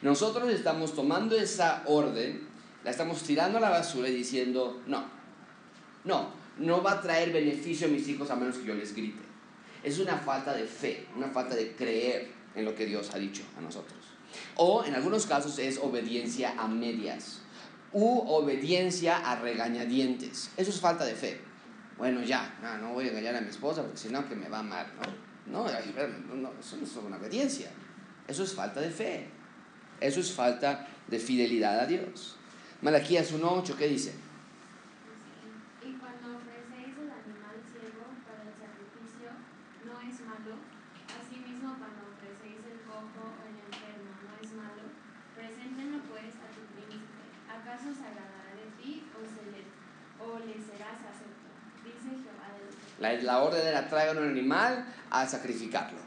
Nosotros 0.03 0.51
estamos 0.51 0.95
tomando 0.95 1.35
esa 1.35 1.83
orden, 1.87 2.47
la 2.85 2.91
estamos 2.91 3.23
tirando 3.23 3.57
a 3.57 3.61
la 3.63 3.71
basura 3.71 4.09
y 4.09 4.15
diciendo, 4.15 4.83
no, 4.87 5.07
no, 6.05 6.31
no 6.59 6.83
va 6.83 6.93
a 6.93 7.01
traer 7.01 7.33
beneficio 7.33 7.87
a 7.87 7.91
mis 7.91 8.07
hijos 8.09 8.31
a 8.31 8.37
menos 8.37 8.57
que 8.57 8.67
yo 8.67 8.75
les 8.75 8.95
grite. 8.95 9.23
Es 9.83 9.99
una 9.99 10.17
falta 10.17 10.55
de 10.55 10.65
fe, 10.65 11.07
una 11.17 11.29
falta 11.29 11.55
de 11.55 11.75
creer 11.75 12.31
en 12.55 12.65
lo 12.65 12.75
que 12.75 12.87
Dios 12.87 13.11
ha 13.15 13.19
dicho 13.19 13.43
a 13.59 13.61
nosotros. 13.61 13.99
O 14.57 14.85
en 14.85 14.95
algunos 14.95 15.27
casos 15.27 15.59
es 15.59 15.79
obediencia 15.79 16.55
a 16.59 16.69
medias 16.69 17.41
u 17.93 18.25
obediencia 18.27 19.19
a 19.19 19.37
regañadientes. 19.37 20.51
Eso 20.57 20.71
es 20.71 20.81
falta 20.81 21.05
de 21.05 21.15
fe. 21.15 21.41
Bueno, 21.97 22.23
ya, 22.23 22.59
no, 22.81 22.93
voy 22.93 23.07
a 23.07 23.11
engañar 23.11 23.37
a 23.37 23.41
mi 23.41 23.51
esposa 23.51 23.83
porque 23.83 23.99
si 23.99 24.09
no 24.09 24.29
que 24.29 24.35
me 24.35 24.49
va 24.49 24.63
mal, 24.63 24.87
¿no? 24.97 25.25
No, 25.47 25.65
no, 26.35 26.51
eso 26.59 26.77
no 26.77 26.85
es 26.85 26.97
una 26.97 27.17
obediencia. 27.17 27.71
Eso 28.27 28.43
es 28.43 28.55
falta 28.55 28.81
de 28.81 28.91
fe. 28.91 29.29
Eso 30.01 30.21
es 30.21 30.33
falta 30.33 30.89
de 31.07 31.19
fidelidad 31.19 31.79
a 31.79 31.87
Dios. 31.87 32.37
Malaquías 32.83 33.33
1.8, 33.33 33.77
¿qué 33.77 33.89
dice? 33.89 34.13
Y 35.85 35.93
cuando 36.01 36.37
ofrecéis 36.37 36.97
el 36.97 37.11
animal 37.13 37.57
ciego 37.65 38.09
para 38.27 38.43
el 38.43 38.53
sacrificio, 38.57 39.31
no 39.85 40.01
es 40.01 40.17
malo. 40.25 40.57
Asimismo, 41.13 41.77
cuando 41.77 42.13
ofrecéis 42.17 42.61
el 42.65 42.85
cojo 42.89 43.23
o 43.23 43.41
el 43.45 43.57
enfermo, 43.69 44.11
no 44.25 44.33
es 44.41 44.51
malo. 44.57 44.85
Preséntenlo 45.37 46.01
pues 46.09 46.35
a 46.41 46.49
tu 46.51 46.65
príncipe. 46.73 47.25
¿Acaso 47.49 47.93
se 47.93 48.05
agradará 48.05 48.57
de 48.57 48.69
ti 48.81 49.09
o, 49.13 49.23
se 49.25 49.45
le, 49.53 49.69
o 50.19 50.41
le 50.41 50.57
serás 50.57 51.05
acepto? 51.05 51.53
Dice 51.85 52.17
Jehová 52.17 52.53
de 52.57 52.65
los 52.65 52.77
La, 53.05 53.13
la 53.23 53.43
orden 53.43 53.67
era 53.67 53.89
traigan 53.89 54.19
un 54.19 54.29
animal 54.29 54.87
a 55.11 55.27
sacrificarlo. 55.27 55.99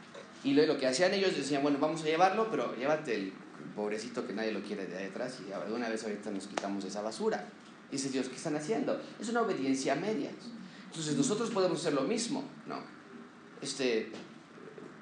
Y 0.42 0.52
lo, 0.52 0.66
lo 0.66 0.78
que 0.78 0.86
hacían 0.86 1.14
ellos 1.14 1.36
decían, 1.36 1.62
bueno, 1.62 1.78
vamos 1.80 2.02
a 2.02 2.06
llevarlo, 2.06 2.48
pero 2.50 2.74
llévate 2.76 3.14
el 3.14 3.32
pobrecito 3.74 4.26
que 4.26 4.32
nadie 4.32 4.50
lo 4.50 4.62
quiere 4.62 4.86
de 4.86 4.98
ahí 4.98 5.06
atrás 5.06 5.38
y 5.40 5.48
de 5.48 5.72
una 5.72 5.88
vez 5.88 6.02
ahorita 6.02 6.30
nos 6.30 6.48
quitamos 6.48 6.84
esa 6.84 7.02
basura. 7.02 7.44
Dice 7.90 8.10
Dios, 8.10 8.28
¿qué 8.28 8.36
están 8.36 8.56
haciendo? 8.56 9.00
Es 9.20 9.28
una 9.28 9.42
obediencia 9.42 9.92
a 9.92 9.96
medias. 9.96 10.34
Entonces 10.86 11.16
nosotros 11.16 11.50
podemos 11.50 11.80
hacer 11.80 11.92
lo 11.92 12.02
mismo, 12.02 12.44
¿no? 12.66 12.80
Este, 13.62 14.10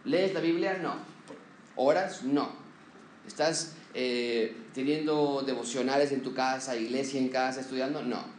¿Lees 0.05 0.35
la 0.35 0.41
Biblia? 0.41 0.79
No. 0.79 0.97
¿Oras? 1.77 2.23
No. 2.23 2.51
¿Estás 3.27 3.75
eh, 3.95 4.57
teniendo 4.75 5.43
devocionales 5.45 6.13
en 6.13 6.23
tu 6.23 6.35
casa, 6.35 6.77
iglesia 6.77 7.21
en 7.21 7.29
casa, 7.29 7.61
estudiando? 7.61 8.03
No. 8.03 8.36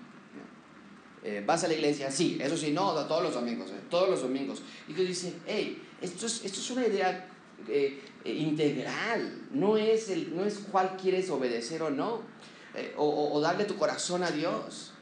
Eh, 1.28 1.44
¿Vas 1.46 1.62
a 1.66 1.68
la 1.68 1.74
iglesia? 1.74 2.10
Sí. 2.10 2.38
Eso 2.40 2.56
sí, 2.56 2.72
no, 2.72 2.94
todos 3.06 3.22
los 3.22 3.34
domingos, 3.34 3.70
eh, 3.72 3.82
todos 3.90 4.10
los 4.10 4.22
domingos. 4.22 4.62
Y 4.88 4.94
Dios 4.94 5.10
dice, 5.10 5.34
hey, 5.46 5.84
esto 6.00 6.26
es, 6.26 6.46
esto 6.46 6.62
es 6.62 6.72
una 6.72 6.88
idea 6.88 7.28
eh, 7.68 8.02
integral, 8.24 9.50
no 9.52 9.76
es, 9.76 10.10
el, 10.10 10.34
no 10.34 10.46
es 10.46 10.60
cuál 10.72 10.96
quieres 10.96 11.30
obedecer 11.30 11.84
o 11.84 11.90
no, 11.90 12.22
o, 12.96 13.42
darle 13.42 13.66
tu 13.66 13.76
corazón 13.76 14.24
a 14.24 14.32
Dios. 14.32 14.94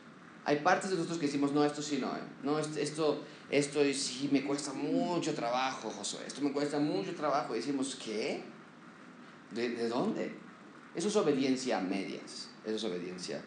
Hay 0.46 0.58
partes 0.62 0.90
de 0.90 0.96
nosotros 0.96 1.20
que 1.20 1.28
decimos, 1.28 1.52
no, 1.52 1.64
esto 1.64 1.84
sí 1.84 2.00
no, 2.02 2.12
no 2.42 2.58
esto, 2.58 2.80
esto, 2.80 3.24
esto 3.52 3.80
sí 3.94 4.28
me 4.32 4.44
cuesta 4.44 4.74
mucho 4.74 5.36
trabajo, 5.36 5.92
Josué, 5.92 6.22
esto 6.26 6.42
me 6.42 6.52
cuesta 6.52 6.80
mucho 6.80 7.14
trabajo. 7.14 7.54
Y 7.54 7.60
decimos, 7.60 8.00
¿qué? 8.04 8.42
¿De, 9.52 9.70
de 9.70 9.90
dónde? 9.90 10.34
Eso 10.96 11.08
es 11.08 11.16
obediencia 11.18 11.78
a 11.78 11.82
medias, 11.82 12.50
eso 12.66 12.76
es 12.76 12.84
obediencia 12.84 13.44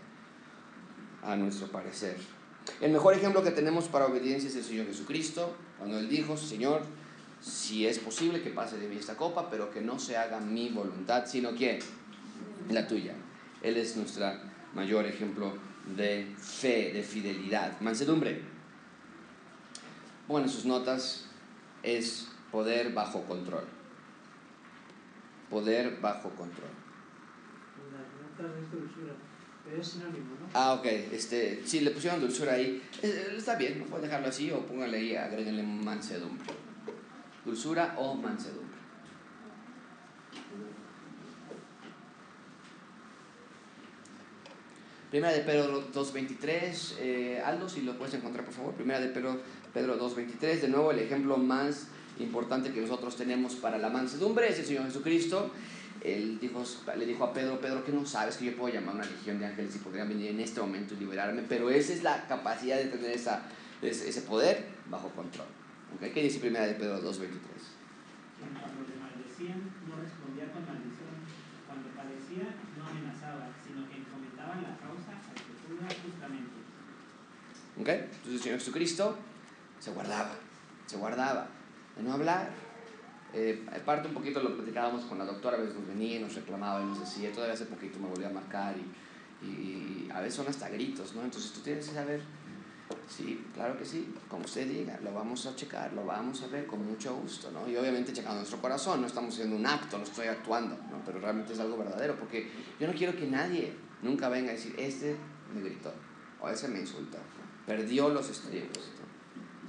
a 1.25 1.35
nuestro 1.35 1.67
parecer. 1.73 2.38
El 2.81 2.93
mejor 2.93 3.15
ejemplo 3.15 3.43
que 3.43 3.51
tenemos 3.51 3.89
para 3.89 4.07
obediencia 4.07 4.49
es 4.49 4.57
el 4.57 4.65
Señor 4.65 4.87
Jesucristo, 4.87 5.55
cuando 5.79 5.99
Él 5.99 6.09
dijo, 6.09 6.37
Señor, 6.37 6.83
si 7.41 7.87
es 7.87 7.99
posible 7.99 8.43
que 8.43 8.51
pase 8.51 8.79
de 8.79 8.89
mí 8.89 8.97
esta 8.97 9.17
copa, 9.17 9.49
pero 9.51 9.71
que 9.71 9.81
no 9.81 9.99
se 9.99 10.17
haga 10.17 10.41
mi 10.41 10.69
voluntad, 10.71 11.27
sino 11.27 11.55
que 11.55 11.79
la 12.71 12.87
tuya. 12.87 13.15
Él 13.63 13.77
es 13.77 13.97
nuestro 13.97 14.31
mayor 14.75 15.07
ejemplo 15.07 15.55
de 15.97 16.35
fe, 16.37 16.93
de 16.93 17.03
fidelidad. 17.03 17.81
Mansedumbre. 17.81 18.43
Bueno, 20.27 20.49
sus 20.49 20.65
notas 20.65 21.27
es 21.83 22.29
poder 22.53 22.93
bajo 22.93 23.23
control. 23.25 23.65
Poder 25.49 25.99
bajo 26.01 26.31
control. 26.31 26.71
Pero 29.69 29.83
es. 29.83 29.97
Ah, 30.55 30.75
ok. 30.75 30.87
Este, 31.13 31.63
si 31.65 31.81
le 31.81 31.91
pusieron 31.91 32.21
dulzura 32.21 32.55
ahí, 32.55 32.83
eh, 33.03 33.35
está 33.37 33.57
bien, 33.57 33.81
¿no? 33.81 33.85
pueden 33.87 34.07
dejarlo 34.07 34.29
así 34.29 34.51
o 34.51 34.65
pónganle 34.67 34.99
ahí, 34.99 35.17
agréguenle 35.17 35.63
mansedumbre. 35.63 36.47
Dulzura 37.45 37.95
o 37.99 38.15
mansedumbre. 38.15 38.79
Primera 45.11 45.33
de 45.33 45.41
Pedro 45.41 45.91
2.23, 45.91 46.95
eh, 46.99 47.43
Aldo, 47.45 47.67
si 47.69 47.81
lo 47.81 47.97
puedes 47.97 48.15
encontrar 48.15 48.45
por 48.45 48.55
favor. 48.55 48.75
Primera 48.75 49.01
de 49.01 49.09
Pedro, 49.09 49.41
Pedro 49.73 49.99
2.23, 49.99 50.61
de 50.61 50.69
nuevo 50.69 50.91
el 50.91 50.99
ejemplo 50.99 51.39
más 51.39 51.89
importante 52.19 52.73
que 52.73 52.81
nosotros 52.81 53.17
tenemos 53.17 53.55
para 53.55 53.79
la 53.79 53.89
mansedumbre 53.89 54.49
es 54.49 54.59
el 54.59 54.67
Señor 54.67 54.85
Jesucristo 54.85 55.51
él 56.03 56.39
dijo, 56.41 56.65
le 56.97 57.07
dijo 57.07 57.25
a 57.25 57.33
Pedro, 57.33 57.61
Pedro, 57.61 57.85
que 57.85 57.93
no 57.93 58.07
sabes 58.07 58.37
que 58.37 58.47
yo 58.47 58.57
puedo 58.57 58.73
llamar 58.73 58.91
a 58.91 58.99
una 58.99 59.07
legión 59.07 59.39
de 59.39 59.47
ángeles 59.47 59.77
y 59.77 59.79
podrían 59.79 60.09
venir 60.09 60.31
en 60.31 60.41
este 60.41 60.61
momento 60.61 60.95
y 60.95 60.99
liberarme, 60.99 61.43
pero 61.49 61.71
esa 61.71 61.93
es 61.93 62.03
la 62.03 62.27
capacidad 62.27 62.77
de 62.77 62.87
tener 62.87 63.11
esa, 63.11 63.43
ese, 63.83 64.09
ese 64.09 64.23
poder 64.23 64.67
bajo 64.89 65.09
control. 65.11 65.47
¿Okay? 65.97 66.13
¿Qué 66.13 66.23
dice 66.23 66.41
primera 66.41 66.67
de 66.67 66.75
Pedro 66.75 67.03
2.23? 67.03 67.19
Quien 67.19 68.55
cuando 68.55 68.87
le 68.87 68.97
maldecían 69.01 69.59
no 69.89 69.97
respondía 69.97 70.53
con 70.53 70.65
maldición, 70.67 71.19
cuando 71.67 71.89
no 71.91 72.87
amenazaba, 72.87 73.51
sino 73.65 73.89
que 73.89 73.99
la 74.39 74.77
causa 74.79 75.13
que 75.35 76.11
justamente. 76.11 76.51
¿Ok? 77.81 77.89
Entonces 77.89 78.33
el 78.33 78.41
Señor 78.41 78.59
Jesucristo 78.59 79.19
se 79.79 79.91
guardaba, 79.93 80.33
se 80.87 80.97
guardaba 80.97 81.49
de 81.97 82.03
no 82.03 82.13
hablar, 82.13 82.51
eh, 83.35 83.65
parte 83.85 84.09
un 84.09 84.15
poquito 84.15 84.43
lo 84.43 84.57
platicábamos 84.57 85.05
con 85.05 85.19
la 85.19 85.25
doctora, 85.25 85.57
a 85.57 85.61
veces 85.61 85.77
nos 85.77 85.87
venía 85.87 86.17
y 86.17 86.21
nos 86.21 86.35
reclamaba 86.35 86.83
y 86.83 86.87
nos 86.87 87.01
decía, 87.01 87.31
todavía 87.33 87.55
hace 87.55 87.67
poquito 87.67 87.99
me 87.99 88.09
volvió 88.09 88.27
a 88.27 88.31
marcar 88.31 88.75
y, 88.77 89.47
y 89.47 90.09
a 90.13 90.21
veces 90.21 90.35
son 90.35 90.49
hasta 90.49 90.69
gritos, 90.69 91.15
¿no? 91.15 91.23
Entonces 91.23 91.53
tú 91.53 91.61
tienes 91.61 91.87
que 91.87 91.95
saber 91.95 92.23
Sí, 93.09 93.43
claro 93.55 93.77
que 93.79 93.85
sí, 93.85 94.15
como 94.29 94.45
usted 94.45 94.69
diga, 94.69 94.99
lo 95.03 95.13
vamos 95.13 95.47
a 95.47 95.57
checar, 95.57 95.93
lo 95.93 96.05
vamos 96.05 96.43
a 96.43 96.47
ver 96.49 96.67
con 96.67 96.87
mucho 96.87 97.15
gusto, 97.17 97.51
¿no? 97.51 97.69
Y 97.69 97.77
obviamente 97.77 98.13
checando 98.13 98.39
nuestro 98.39 98.61
corazón, 98.61 99.01
no 99.01 99.07
estamos 99.07 99.35
haciendo 99.35 99.57
un 99.57 99.67
acto, 99.67 99.99
no 99.99 100.05
estoy 100.05 100.27
actuando, 100.27 100.77
¿no? 100.91 101.03
Pero 101.05 101.19
realmente 101.19 101.53
es 101.53 101.61
algo 101.61 101.79
verdadero, 101.79 102.17
porque 102.17 102.51
yo 102.79 102.87
no 102.87 102.93
quiero 102.93 103.17
que 103.17 103.27
nadie 103.27 103.75
nunca 104.03 104.29
venga 104.29 104.51
a 104.51 104.55
decir, 104.55 104.75
este 104.79 105.17
me 105.55 105.63
gritó, 105.63 105.93
o 106.41 106.49
ese 106.49 106.69
me 106.69 106.81
insultó, 106.81 107.19
perdió 107.67 108.11
los 108.11 108.29
estribos, 108.29 108.91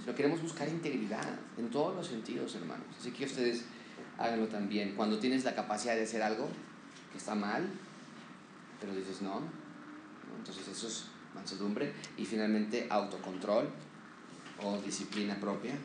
Sino 0.09 0.17
queremos 0.17 0.41
buscar 0.41 0.67
integridad 0.67 1.37
en 1.59 1.69
todos 1.69 1.95
los 1.95 2.07
sentidos, 2.07 2.55
hermanos. 2.55 2.87
Así 2.99 3.11
que 3.11 3.25
ustedes 3.25 3.65
háganlo 4.17 4.47
también. 4.47 4.95
Cuando 4.95 5.19
tienes 5.19 5.43
la 5.43 5.53
capacidad 5.53 5.93
de 5.93 6.01
hacer 6.01 6.23
algo 6.23 6.47
que 7.11 7.19
está 7.19 7.35
mal, 7.35 7.69
pero 8.81 8.95
dices 8.95 9.21
¿no? 9.21 9.43
entonces 10.35 10.67
eso 10.67 10.87
es 10.87 11.05
mansedumbre 11.35 11.93
y 12.17 12.25
finalmente 12.25 12.87
autocontrol 12.89 13.69
o 14.63 14.77
disciplina 14.79 15.39
propia. 15.39 15.75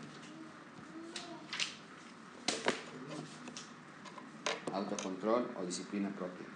Autocontrol 4.73 5.51
o 5.61 5.67
disciplina 5.67 6.09
propia. 6.09 6.47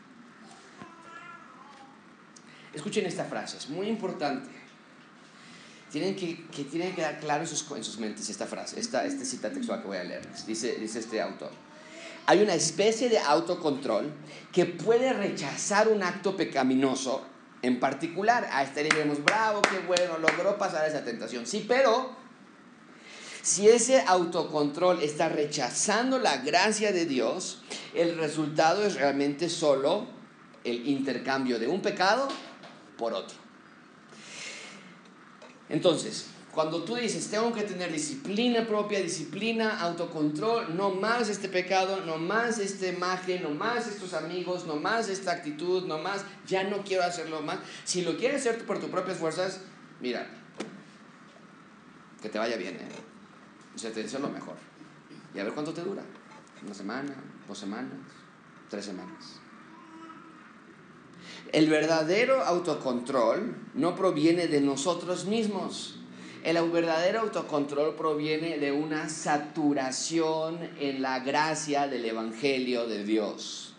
Escuchen 2.72 3.04
esta 3.04 3.26
frase, 3.26 3.58
es 3.58 3.68
muy 3.68 3.88
importante. 3.88 4.57
Tienen 5.90 6.16
que, 6.16 6.46
que 6.48 6.64
tienen 6.64 6.90
que 6.90 6.96
quedar 6.96 7.18
claro 7.18 7.42
en 7.42 7.48
sus, 7.48 7.70
en 7.70 7.82
sus 7.84 7.98
mentes 7.98 8.28
esta 8.28 8.46
frase, 8.46 8.78
esta, 8.78 9.04
esta 9.06 9.24
cita 9.24 9.50
textual 9.50 9.80
que 9.80 9.88
voy 9.88 9.96
a 9.96 10.04
leerles. 10.04 10.46
Dice, 10.46 10.76
dice 10.76 10.98
este 10.98 11.20
autor. 11.20 11.50
Hay 12.26 12.42
una 12.42 12.54
especie 12.54 13.08
de 13.08 13.18
autocontrol 13.18 14.12
que 14.52 14.66
puede 14.66 15.14
rechazar 15.14 15.88
un 15.88 16.02
acto 16.02 16.36
pecaminoso 16.36 17.24
en 17.62 17.80
particular. 17.80 18.46
A 18.52 18.62
este 18.62 18.82
diremos, 18.82 19.24
bravo, 19.24 19.62
qué 19.62 19.78
bueno, 19.86 20.18
logró 20.18 20.58
pasar 20.58 20.86
esa 20.86 21.02
tentación. 21.04 21.46
Sí, 21.46 21.64
pero 21.66 22.10
si 23.42 23.68
ese 23.68 24.02
autocontrol 24.02 25.02
está 25.02 25.30
rechazando 25.30 26.18
la 26.18 26.36
gracia 26.38 26.92
de 26.92 27.06
Dios, 27.06 27.62
el 27.94 28.18
resultado 28.18 28.84
es 28.84 28.96
realmente 28.96 29.48
solo 29.48 30.06
el 30.64 30.86
intercambio 30.86 31.58
de 31.58 31.66
un 31.66 31.80
pecado 31.80 32.28
por 32.98 33.14
otro. 33.14 33.47
Entonces, 35.68 36.26
cuando 36.52 36.82
tú 36.82 36.96
dices, 36.96 37.30
tengo 37.30 37.52
que 37.52 37.62
tener 37.62 37.92
disciplina 37.92 38.66
propia, 38.66 39.00
disciplina, 39.00 39.80
autocontrol, 39.80 40.76
no 40.76 40.90
más 40.90 41.28
este 41.28 41.48
pecado, 41.48 42.04
no 42.04 42.18
más 42.18 42.58
esta 42.58 42.86
imagen, 42.88 43.42
no 43.42 43.50
más 43.50 43.86
estos 43.86 44.14
amigos, 44.14 44.66
no 44.66 44.76
más 44.76 45.08
esta 45.08 45.32
actitud, 45.32 45.86
no 45.86 45.98
más, 45.98 46.24
ya 46.46 46.64
no 46.64 46.82
quiero 46.82 47.04
hacerlo 47.04 47.42
más. 47.42 47.58
Si 47.84 48.02
lo 48.02 48.16
quieres 48.16 48.40
hacer 48.40 48.66
por 48.66 48.80
tus 48.80 48.90
propias 48.90 49.18
fuerzas, 49.18 49.60
mira, 50.00 50.26
que 52.20 52.28
te 52.28 52.38
vaya 52.38 52.56
bien, 52.56 52.74
¿eh? 52.74 52.88
O 53.74 53.78
sea, 53.78 53.92
te 53.92 54.02
deseo 54.02 54.18
lo 54.18 54.28
mejor. 54.28 54.56
Y 55.34 55.38
a 55.38 55.44
ver 55.44 55.52
cuánto 55.52 55.72
te 55.72 55.82
dura. 55.82 56.02
Una 56.64 56.74
semana, 56.74 57.14
dos 57.46 57.58
semanas, 57.58 57.92
tres 58.68 58.86
semanas. 58.86 59.40
El 61.52 61.68
verdadero 61.68 62.42
autocontrol 62.42 63.56
no 63.74 63.94
proviene 63.96 64.48
de 64.48 64.60
nosotros 64.60 65.24
mismos. 65.24 65.96
El 66.44 66.58
verdadero 66.70 67.20
autocontrol 67.20 67.94
proviene 67.94 68.58
de 68.58 68.70
una 68.70 69.08
saturación 69.08 70.58
en 70.78 71.00
la 71.00 71.20
gracia 71.20 71.88
del 71.88 72.04
Evangelio 72.04 72.86
de 72.86 73.02
Dios. 73.02 73.74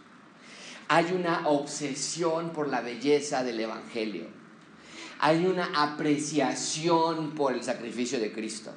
Hay 0.87 1.13
una 1.13 1.47
obsesión 1.47 2.49
por 2.49 2.67
la 2.67 2.81
belleza 2.81 3.43
del 3.43 3.59
Evangelio. 3.59 4.25
Hay 5.19 5.45
una 5.45 5.69
apreciación 5.75 7.35
por 7.35 7.53
el 7.53 7.61
sacrificio 7.61 8.19
de 8.19 8.31
Cristo. 8.31 8.71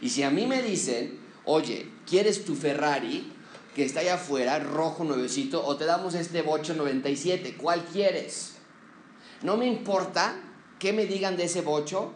Y 0.00 0.08
si 0.08 0.24
a 0.24 0.30
mí 0.30 0.46
me 0.46 0.62
dicen, 0.62 1.20
oye, 1.44 1.86
¿quieres 2.06 2.44
tu 2.44 2.56
Ferrari? 2.56 3.32
Que 3.74 3.84
está 3.84 4.00
allá 4.00 4.14
afuera, 4.14 4.58
rojo 4.58 5.04
nuevecito, 5.04 5.64
o 5.64 5.76
te 5.76 5.84
damos 5.84 6.14
este 6.14 6.42
bocho 6.42 6.74
97, 6.74 7.56
¿cuál 7.56 7.84
quieres? 7.84 8.54
No 9.42 9.56
me 9.56 9.66
importa 9.66 10.36
qué 10.78 10.92
me 10.92 11.06
digan 11.06 11.36
de 11.36 11.44
ese 11.44 11.60
bocho, 11.60 12.12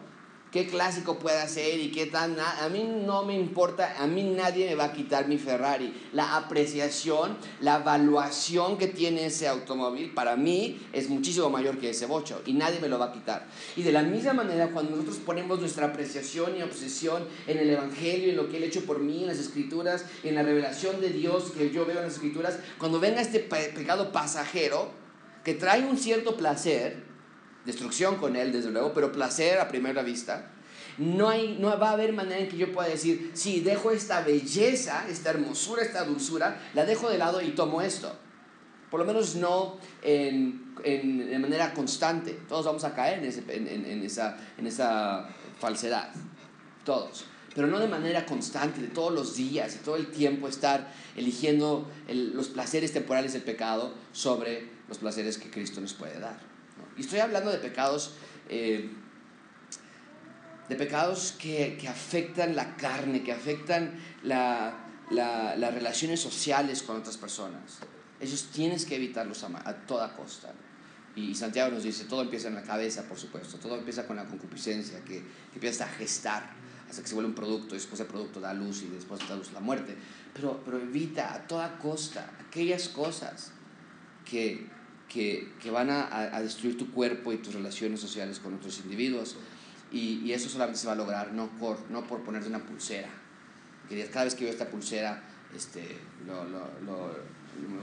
qué 0.55 0.67
clásico 0.67 1.19
pueda 1.19 1.45
ser 1.49 1.81
y 1.81 1.91
qué 1.91 2.05
tan... 2.05 2.39
A 2.39 2.69
mí 2.69 2.89
no 3.05 3.25
me 3.25 3.35
importa, 3.35 3.97
a 3.99 4.07
mí 4.07 4.23
nadie 4.23 4.69
me 4.69 4.75
va 4.75 4.85
a 4.85 4.93
quitar 4.93 5.27
mi 5.27 5.37
Ferrari. 5.37 5.93
La 6.13 6.37
apreciación, 6.37 7.35
la 7.59 7.81
evaluación 7.81 8.77
que 8.77 8.87
tiene 8.87 9.25
ese 9.25 9.49
automóvil 9.49 10.13
para 10.13 10.37
mí 10.37 10.79
es 10.93 11.09
muchísimo 11.09 11.49
mayor 11.49 11.77
que 11.77 11.89
ese 11.89 12.05
bocho 12.05 12.41
y 12.45 12.53
nadie 12.53 12.79
me 12.79 12.87
lo 12.87 12.97
va 12.97 13.07
a 13.07 13.11
quitar. 13.11 13.45
Y 13.75 13.83
de 13.83 13.91
la 13.91 14.01
misma 14.01 14.31
manera, 14.31 14.69
cuando 14.69 14.91
nosotros 14.91 15.17
ponemos 15.17 15.59
nuestra 15.59 15.87
apreciación 15.87 16.55
y 16.57 16.61
obsesión 16.61 17.27
en 17.47 17.57
el 17.57 17.69
Evangelio, 17.71 18.29
en 18.29 18.37
lo 18.37 18.47
que 18.47 18.55
Él 18.55 18.63
ha 18.63 18.67
hecho 18.67 18.85
por 18.85 18.99
mí, 18.99 19.23
en 19.23 19.27
las 19.27 19.39
Escrituras, 19.39 20.05
en 20.23 20.35
la 20.35 20.43
revelación 20.43 21.01
de 21.01 21.09
Dios 21.09 21.51
que 21.51 21.69
yo 21.71 21.85
veo 21.85 21.97
en 21.97 22.05
las 22.05 22.13
Escrituras, 22.13 22.59
cuando 22.77 23.01
venga 23.01 23.19
este 23.19 23.41
pecado 23.41 24.13
pasajero 24.13 24.89
que 25.43 25.53
trae 25.53 25.83
un 25.83 25.97
cierto 25.97 26.37
placer, 26.37 27.03
destrucción 27.65 28.17
con 28.17 28.35
él, 28.35 28.51
desde 28.51 28.71
luego, 28.71 28.93
pero 28.93 29.11
placer 29.11 29.59
a 29.59 29.67
primera 29.67 30.03
vista. 30.03 30.51
No, 30.97 31.29
hay, 31.29 31.57
no 31.59 31.77
va 31.77 31.89
a 31.89 31.93
haber 31.93 32.13
manera 32.13 32.39
en 32.39 32.47
que 32.47 32.57
yo 32.57 32.71
pueda 32.71 32.87
decir, 32.87 33.31
sí, 33.33 33.59
dejo 33.59 33.91
esta 33.91 34.21
belleza, 34.21 35.05
esta 35.09 35.31
hermosura, 35.31 35.83
esta 35.83 36.05
dulzura, 36.05 36.57
la 36.73 36.85
dejo 36.85 37.09
de 37.09 37.17
lado 37.17 37.41
y 37.41 37.49
tomo 37.49 37.81
esto. 37.81 38.15
Por 38.89 39.01
lo 39.01 39.05
menos 39.05 39.35
no 39.35 39.77
en, 40.01 40.73
en, 40.83 41.29
de 41.29 41.39
manera 41.39 41.73
constante. 41.73 42.39
Todos 42.47 42.65
vamos 42.65 42.83
a 42.85 42.93
caer 42.93 43.19
en, 43.19 44.03
esa, 44.05 44.37
en 44.57 44.67
esa 44.67 45.27
falsedad. 45.59 46.11
Todos. 46.85 47.25
Pero 47.55 47.67
no 47.67 47.79
de 47.79 47.87
manera 47.87 48.25
constante, 48.25 48.81
de 48.81 48.87
todos 48.87 49.13
los 49.13 49.35
días, 49.35 49.73
de 49.73 49.79
todo 49.79 49.95
el 49.95 50.07
tiempo 50.07 50.47
estar 50.47 50.91
eligiendo 51.15 51.89
los 52.07 52.49
placeres 52.49 52.93
temporales 52.93 53.33
del 53.33 53.43
pecado 53.43 53.93
sobre 54.11 54.69
los 54.87 54.97
placeres 54.97 55.37
que 55.37 55.49
Cristo 55.49 55.81
nos 55.81 55.93
puede 55.93 56.19
dar. 56.19 56.54
Y 56.97 57.01
estoy 57.01 57.19
hablando 57.19 57.51
de 57.51 57.57
pecados, 57.57 58.13
eh, 58.49 58.89
de 60.69 60.75
pecados 60.75 61.35
que, 61.37 61.77
que, 61.79 61.87
afectan 61.87 62.55
la 62.55 62.75
carne, 62.75 63.23
que 63.23 63.31
afectan 63.31 63.99
la, 64.23 64.77
la, 65.09 65.55
las 65.55 65.73
relaciones 65.73 66.19
sociales 66.19 66.83
con 66.83 66.97
otras 66.97 67.17
personas. 67.17 67.79
Ellos 68.19 68.49
tienes 68.53 68.85
que 68.85 68.95
evitarlos 68.95 69.43
a, 69.43 69.69
a 69.69 69.73
toda 69.85 70.15
costa. 70.15 70.53
Y 71.15 71.33
Santiago 71.35 71.71
nos 71.71 71.83
dice, 71.83 72.05
todo 72.05 72.21
empieza 72.21 72.49
en 72.49 72.55
la 72.55 72.63
cabeza, 72.63 73.03
por 73.03 73.17
supuesto, 73.17 73.57
todo 73.57 73.77
empieza 73.77 74.05
con 74.05 74.17
la 74.17 74.25
concupiscencia, 74.25 74.99
que, 74.99 75.21
que 75.21 75.55
empieza 75.55 75.85
a 75.85 75.87
gestar 75.87 76.53
hasta 76.89 77.01
que 77.01 77.07
se 77.07 77.15
vuelve 77.15 77.29
un 77.29 77.35
producto, 77.35 77.75
y 77.75 77.77
después 77.77 77.99
el 78.01 78.07
producto 78.07 78.39
da 78.39 78.53
luz 78.53 78.83
y 78.83 78.87
después 78.87 79.27
da 79.27 79.35
luz 79.35 79.51
la 79.53 79.59
muerte. 79.59 79.95
Pero, 80.33 80.61
pero 80.63 80.79
evita 80.79 81.33
a 81.33 81.47
toda 81.47 81.77
costa 81.77 82.29
aquellas 82.47 82.89
cosas 82.89 83.51
que, 84.23 84.67
que, 85.09 85.53
que 85.61 85.71
van 85.71 85.89
a, 85.89 86.35
a, 86.35 86.41
destruir 86.41 86.77
tu 86.77 86.91
cuerpo 86.91 87.31
y 87.31 87.37
tus 87.37 87.53
relaciones 87.53 87.99
sociales 87.99 88.39
con 88.39 88.53
otros 88.53 88.79
individuos. 88.79 89.35
Y, 89.91 90.21
y, 90.25 90.33
eso 90.33 90.49
solamente 90.49 90.79
se 90.79 90.87
va 90.87 90.93
a 90.93 90.95
lograr 90.95 91.33
no 91.33 91.47
por, 91.57 91.79
no 91.89 92.05
por 92.05 92.23
ponerte 92.23 92.47
una 92.47 92.59
pulsera. 92.59 93.09
Que 93.87 94.03
cada 94.07 94.25
vez 94.25 94.35
que 94.35 94.43
veo 94.45 94.53
esta 94.53 94.67
pulsera, 94.69 95.23
este, 95.55 95.97
lo, 96.25 96.43
lo, 96.45 96.59
lo, 96.85 97.15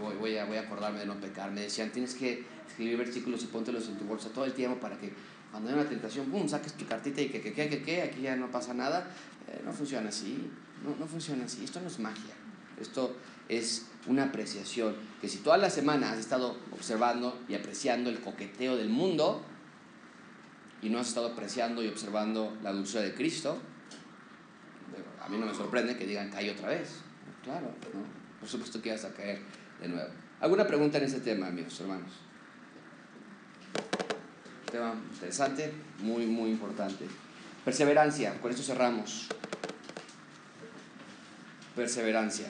voy, 0.00 0.16
voy, 0.16 0.36
a, 0.36 0.44
voy 0.44 0.56
a 0.56 0.62
acordarme 0.62 0.98
de 0.98 1.06
no 1.06 1.20
pecar. 1.20 1.50
Me 1.52 1.62
decían, 1.62 1.90
tienes 1.92 2.14
que 2.14 2.44
escribir 2.68 2.98
versículos 2.98 3.42
y 3.44 3.46
póntelos 3.46 3.88
en 3.88 3.98
tu 3.98 4.04
bolsa 4.04 4.28
todo 4.30 4.44
el 4.44 4.52
tiempo 4.52 4.78
para 4.80 4.98
que 4.98 5.12
cuando 5.50 5.68
hay 5.68 5.76
una 5.76 5.88
tentación, 5.88 6.30
boom, 6.30 6.48
saques 6.48 6.72
tu 6.74 6.86
cartita 6.86 7.20
y 7.20 7.28
que, 7.28 7.40
que, 7.40 7.52
que, 7.52 7.68
que, 7.68 7.82
que 7.82 8.02
aquí 8.02 8.22
ya 8.22 8.36
no 8.36 8.50
pasa 8.50 8.74
nada. 8.74 9.06
Eh, 9.48 9.60
no 9.64 9.72
funciona 9.72 10.08
así, 10.08 10.50
no, 10.84 10.96
no 10.98 11.06
funciona 11.06 11.44
así. 11.44 11.64
Esto 11.64 11.80
no 11.80 11.88
es 11.88 11.98
magia. 11.98 12.34
Esto 12.80 13.16
es 13.48 13.86
una 14.06 14.24
apreciación 14.24 14.96
que 15.20 15.28
si 15.28 15.38
toda 15.38 15.56
la 15.56 15.70
semana 15.70 16.12
has 16.12 16.18
estado 16.18 16.56
observando 16.72 17.40
y 17.48 17.54
apreciando 17.54 18.10
el 18.10 18.20
coqueteo 18.20 18.76
del 18.76 18.88
mundo 18.88 19.42
y 20.80 20.90
no 20.90 20.98
has 20.98 21.08
estado 21.08 21.28
apreciando 21.28 21.82
y 21.82 21.88
observando 21.88 22.56
la 22.62 22.72
dulzura 22.72 23.02
de 23.02 23.14
Cristo, 23.14 23.58
a 25.20 25.28
mí 25.28 25.38
no 25.38 25.46
me 25.46 25.54
sorprende 25.54 25.96
que 25.96 26.06
digan 26.06 26.30
cae 26.30 26.50
otra 26.50 26.68
vez. 26.68 26.96
Claro, 27.44 27.66
¿no? 27.94 28.02
por 28.40 28.48
supuesto 28.48 28.82
que 28.82 28.90
vas 28.90 29.04
a 29.04 29.14
caer 29.14 29.40
de 29.80 29.88
nuevo. 29.88 30.10
¿Alguna 30.40 30.66
pregunta 30.66 30.98
en 30.98 31.04
ese 31.04 31.20
tema, 31.20 31.46
amigos, 31.46 31.80
hermanos? 31.80 32.10
Tema 34.70 34.94
interesante, 35.12 35.72
muy, 36.00 36.26
muy 36.26 36.50
importante. 36.50 37.06
Perseverancia, 37.64 38.40
con 38.40 38.50
esto 38.50 38.64
cerramos. 38.64 39.28
Perseverancia. 41.76 42.48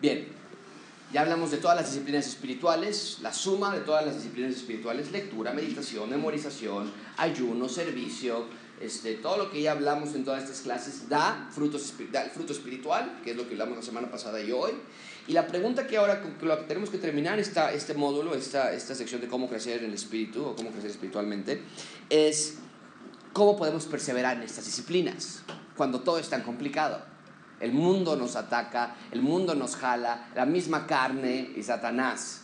Bien, 0.00 0.28
ya 1.12 1.22
hablamos 1.22 1.50
de 1.50 1.56
todas 1.56 1.76
las 1.76 1.90
disciplinas 1.90 2.24
espirituales, 2.26 3.18
la 3.20 3.32
suma 3.32 3.74
de 3.74 3.80
todas 3.80 4.06
las 4.06 4.14
disciplinas 4.14 4.54
espirituales, 4.54 5.10
lectura, 5.10 5.52
meditación, 5.52 6.08
memorización, 6.08 6.92
ayuno, 7.16 7.68
servicio, 7.68 8.44
este, 8.80 9.14
todo 9.14 9.38
lo 9.38 9.50
que 9.50 9.60
ya 9.60 9.72
hablamos 9.72 10.14
en 10.14 10.24
todas 10.24 10.44
estas 10.44 10.60
clases 10.60 11.08
da, 11.08 11.48
frutos, 11.50 11.92
da 12.12 12.22
el 12.22 12.30
fruto 12.30 12.52
espiritual, 12.52 13.20
que 13.24 13.32
es 13.32 13.36
lo 13.36 13.48
que 13.48 13.54
hablamos 13.54 13.78
la 13.78 13.82
semana 13.82 14.08
pasada 14.08 14.40
y 14.40 14.52
hoy. 14.52 14.70
Y 15.26 15.32
la 15.32 15.48
pregunta 15.48 15.86
que 15.86 15.96
ahora 15.96 16.22
con 16.22 16.34
que 16.34 16.64
tenemos 16.68 16.90
que 16.90 16.98
terminar 16.98 17.40
esta, 17.40 17.72
este 17.72 17.94
módulo, 17.94 18.36
esta, 18.36 18.72
esta 18.72 18.94
sección 18.94 19.20
de 19.20 19.26
cómo 19.26 19.48
crecer 19.48 19.80
en 19.80 19.86
el 19.86 19.94
espíritu 19.94 20.44
o 20.44 20.54
cómo 20.54 20.70
crecer 20.70 20.92
espiritualmente, 20.92 21.60
es 22.08 22.54
cómo 23.32 23.56
podemos 23.56 23.86
perseverar 23.86 24.36
en 24.36 24.44
estas 24.44 24.64
disciplinas 24.64 25.42
cuando 25.76 26.00
todo 26.02 26.20
es 26.20 26.28
tan 26.28 26.42
complicado. 26.42 27.17
El 27.60 27.72
mundo 27.72 28.16
nos 28.16 28.36
ataca, 28.36 28.94
el 29.10 29.22
mundo 29.22 29.54
nos 29.54 29.76
jala, 29.76 30.28
la 30.34 30.46
misma 30.46 30.86
carne 30.86 31.50
y 31.56 31.62
Satanás 31.62 32.42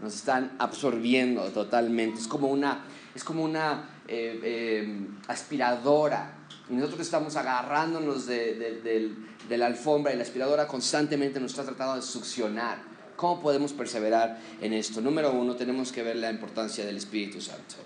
nos 0.00 0.14
están 0.14 0.56
absorbiendo 0.58 1.42
totalmente. 1.50 2.20
Es 2.20 2.28
como 2.28 2.48
una, 2.48 2.84
es 3.14 3.24
como 3.24 3.44
una 3.44 4.02
eh, 4.08 4.40
eh, 4.42 5.08
aspiradora. 5.28 6.38
Y 6.68 6.74
nosotros 6.74 7.00
estamos 7.00 7.36
agarrándonos 7.36 8.26
de, 8.26 9.14
de, 9.48 9.58
la 9.58 9.66
alfombra 9.66 10.12
y 10.12 10.16
la 10.16 10.22
aspiradora 10.22 10.66
constantemente 10.66 11.38
nos 11.38 11.50
está 11.52 11.64
tratando 11.64 11.96
de 11.96 12.02
succionar. 12.02 12.78
¿Cómo 13.16 13.40
podemos 13.40 13.72
perseverar 13.72 14.40
en 14.60 14.72
esto? 14.72 15.00
Número 15.00 15.30
uno, 15.32 15.54
tenemos 15.56 15.92
que 15.92 16.02
ver 16.02 16.16
la 16.16 16.30
importancia 16.30 16.84
del 16.84 16.96
Espíritu 16.96 17.40
Santo. 17.40 17.76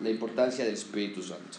La 0.00 0.10
importancia 0.10 0.64
del 0.64 0.74
Espíritu 0.74 1.22
Santo. 1.22 1.58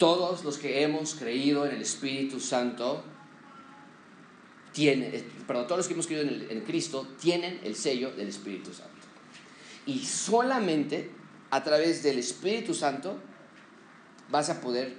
Todos 0.00 0.44
los 0.44 0.56
que 0.56 0.82
hemos 0.82 1.14
creído 1.14 1.66
en 1.66 1.74
el 1.74 1.82
Espíritu 1.82 2.40
Santo 2.40 3.04
tienen, 4.72 5.14
eh, 5.14 5.22
perdón, 5.46 5.66
todos 5.66 5.80
los 5.80 5.88
que 5.88 5.92
hemos 5.92 6.06
creído 6.06 6.22
en, 6.22 6.62
Cristo 6.62 7.06
tienen 7.20 7.60
el 7.64 7.76
sello 7.76 8.10
del 8.12 8.28
Espíritu 8.28 8.72
Santo. 8.72 8.94
Y 9.84 9.98
solamente 9.98 11.10
a 11.50 11.62
través 11.62 12.02
del 12.02 12.18
Espíritu 12.18 12.72
Santo 12.72 13.18
vas 14.30 14.48
a 14.48 14.62
poder 14.62 14.94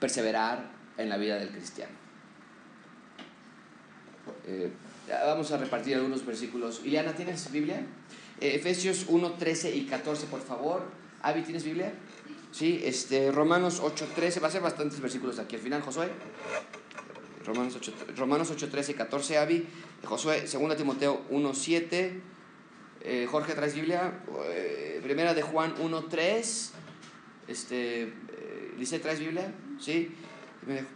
perseverar 0.00 0.70
en 0.96 1.10
la 1.10 1.18
vida 1.18 1.38
del 1.38 1.50
cristiano. 1.50 1.92
Eh, 4.46 4.72
vamos 5.26 5.52
a 5.52 5.58
repartir 5.58 5.96
algunos 5.96 6.24
versículos. 6.24 6.80
Ileana, 6.86 7.12
¿tienes 7.12 7.52
Biblia? 7.52 7.82
Eh, 8.40 8.54
Efesios 8.54 9.04
1, 9.08 9.32
13 9.32 9.76
y 9.76 9.84
14, 9.84 10.26
por 10.28 10.40
favor. 10.40 10.84
Avi, 11.20 11.42
¿tienes 11.42 11.64
Biblia? 11.64 11.92
Sí, 12.50 12.80
este, 12.84 13.30
Romanos 13.30 13.82
8.13, 13.82 14.42
va 14.42 14.48
a 14.48 14.50
ser 14.50 14.62
bastantes 14.62 15.00
versículos 15.00 15.38
aquí 15.38 15.56
al 15.56 15.62
final, 15.62 15.82
Josué. 15.82 16.08
Romanos 17.44 17.76
8, 17.76 17.92
Romanos 18.16 18.50
8 18.50 18.68
13 18.68 18.92
y 18.92 18.94
14, 18.94 19.38
Avi. 19.38 19.66
Josué, 20.04 20.42
2 20.42 20.76
Timoteo 20.76 21.24
1.7. 21.30 22.20
Eh, 23.00 23.26
Jorge, 23.30 23.54
¿traes 23.54 23.74
Biblia? 23.74 24.22
Eh, 24.46 25.00
de 25.02 25.42
Juan 25.42 25.74
1.3. 25.76 26.70
Este, 27.46 28.02
eh, 28.02 28.74
Lice, 28.76 28.98
¿traes 28.98 29.20
Biblia? 29.20 29.54
Sí. 29.80 30.14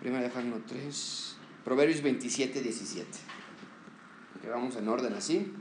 Primera 0.00 0.22
de 0.22 0.30
Juan 0.30 0.53
1.3. 0.53 1.34
Proverbios 1.64 2.03
27, 2.03 2.61
17. 2.61 3.09
vamos 4.50 4.76
en 4.76 4.88
orden 4.88 5.14
así. 5.14 5.53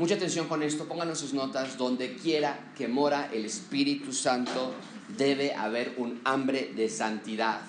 Mucha 0.00 0.14
atención 0.14 0.48
con 0.48 0.62
esto, 0.62 0.88
pónganlo 0.88 1.12
en 1.12 1.18
sus 1.18 1.34
notas, 1.34 1.76
donde 1.76 2.14
quiera 2.14 2.72
que 2.74 2.88
mora 2.88 3.28
el 3.34 3.44
Espíritu 3.44 4.14
Santo, 4.14 4.72
debe 5.18 5.52
haber 5.52 5.92
un 5.98 6.22
hambre 6.24 6.72
de 6.74 6.88
santidad. 6.88 7.60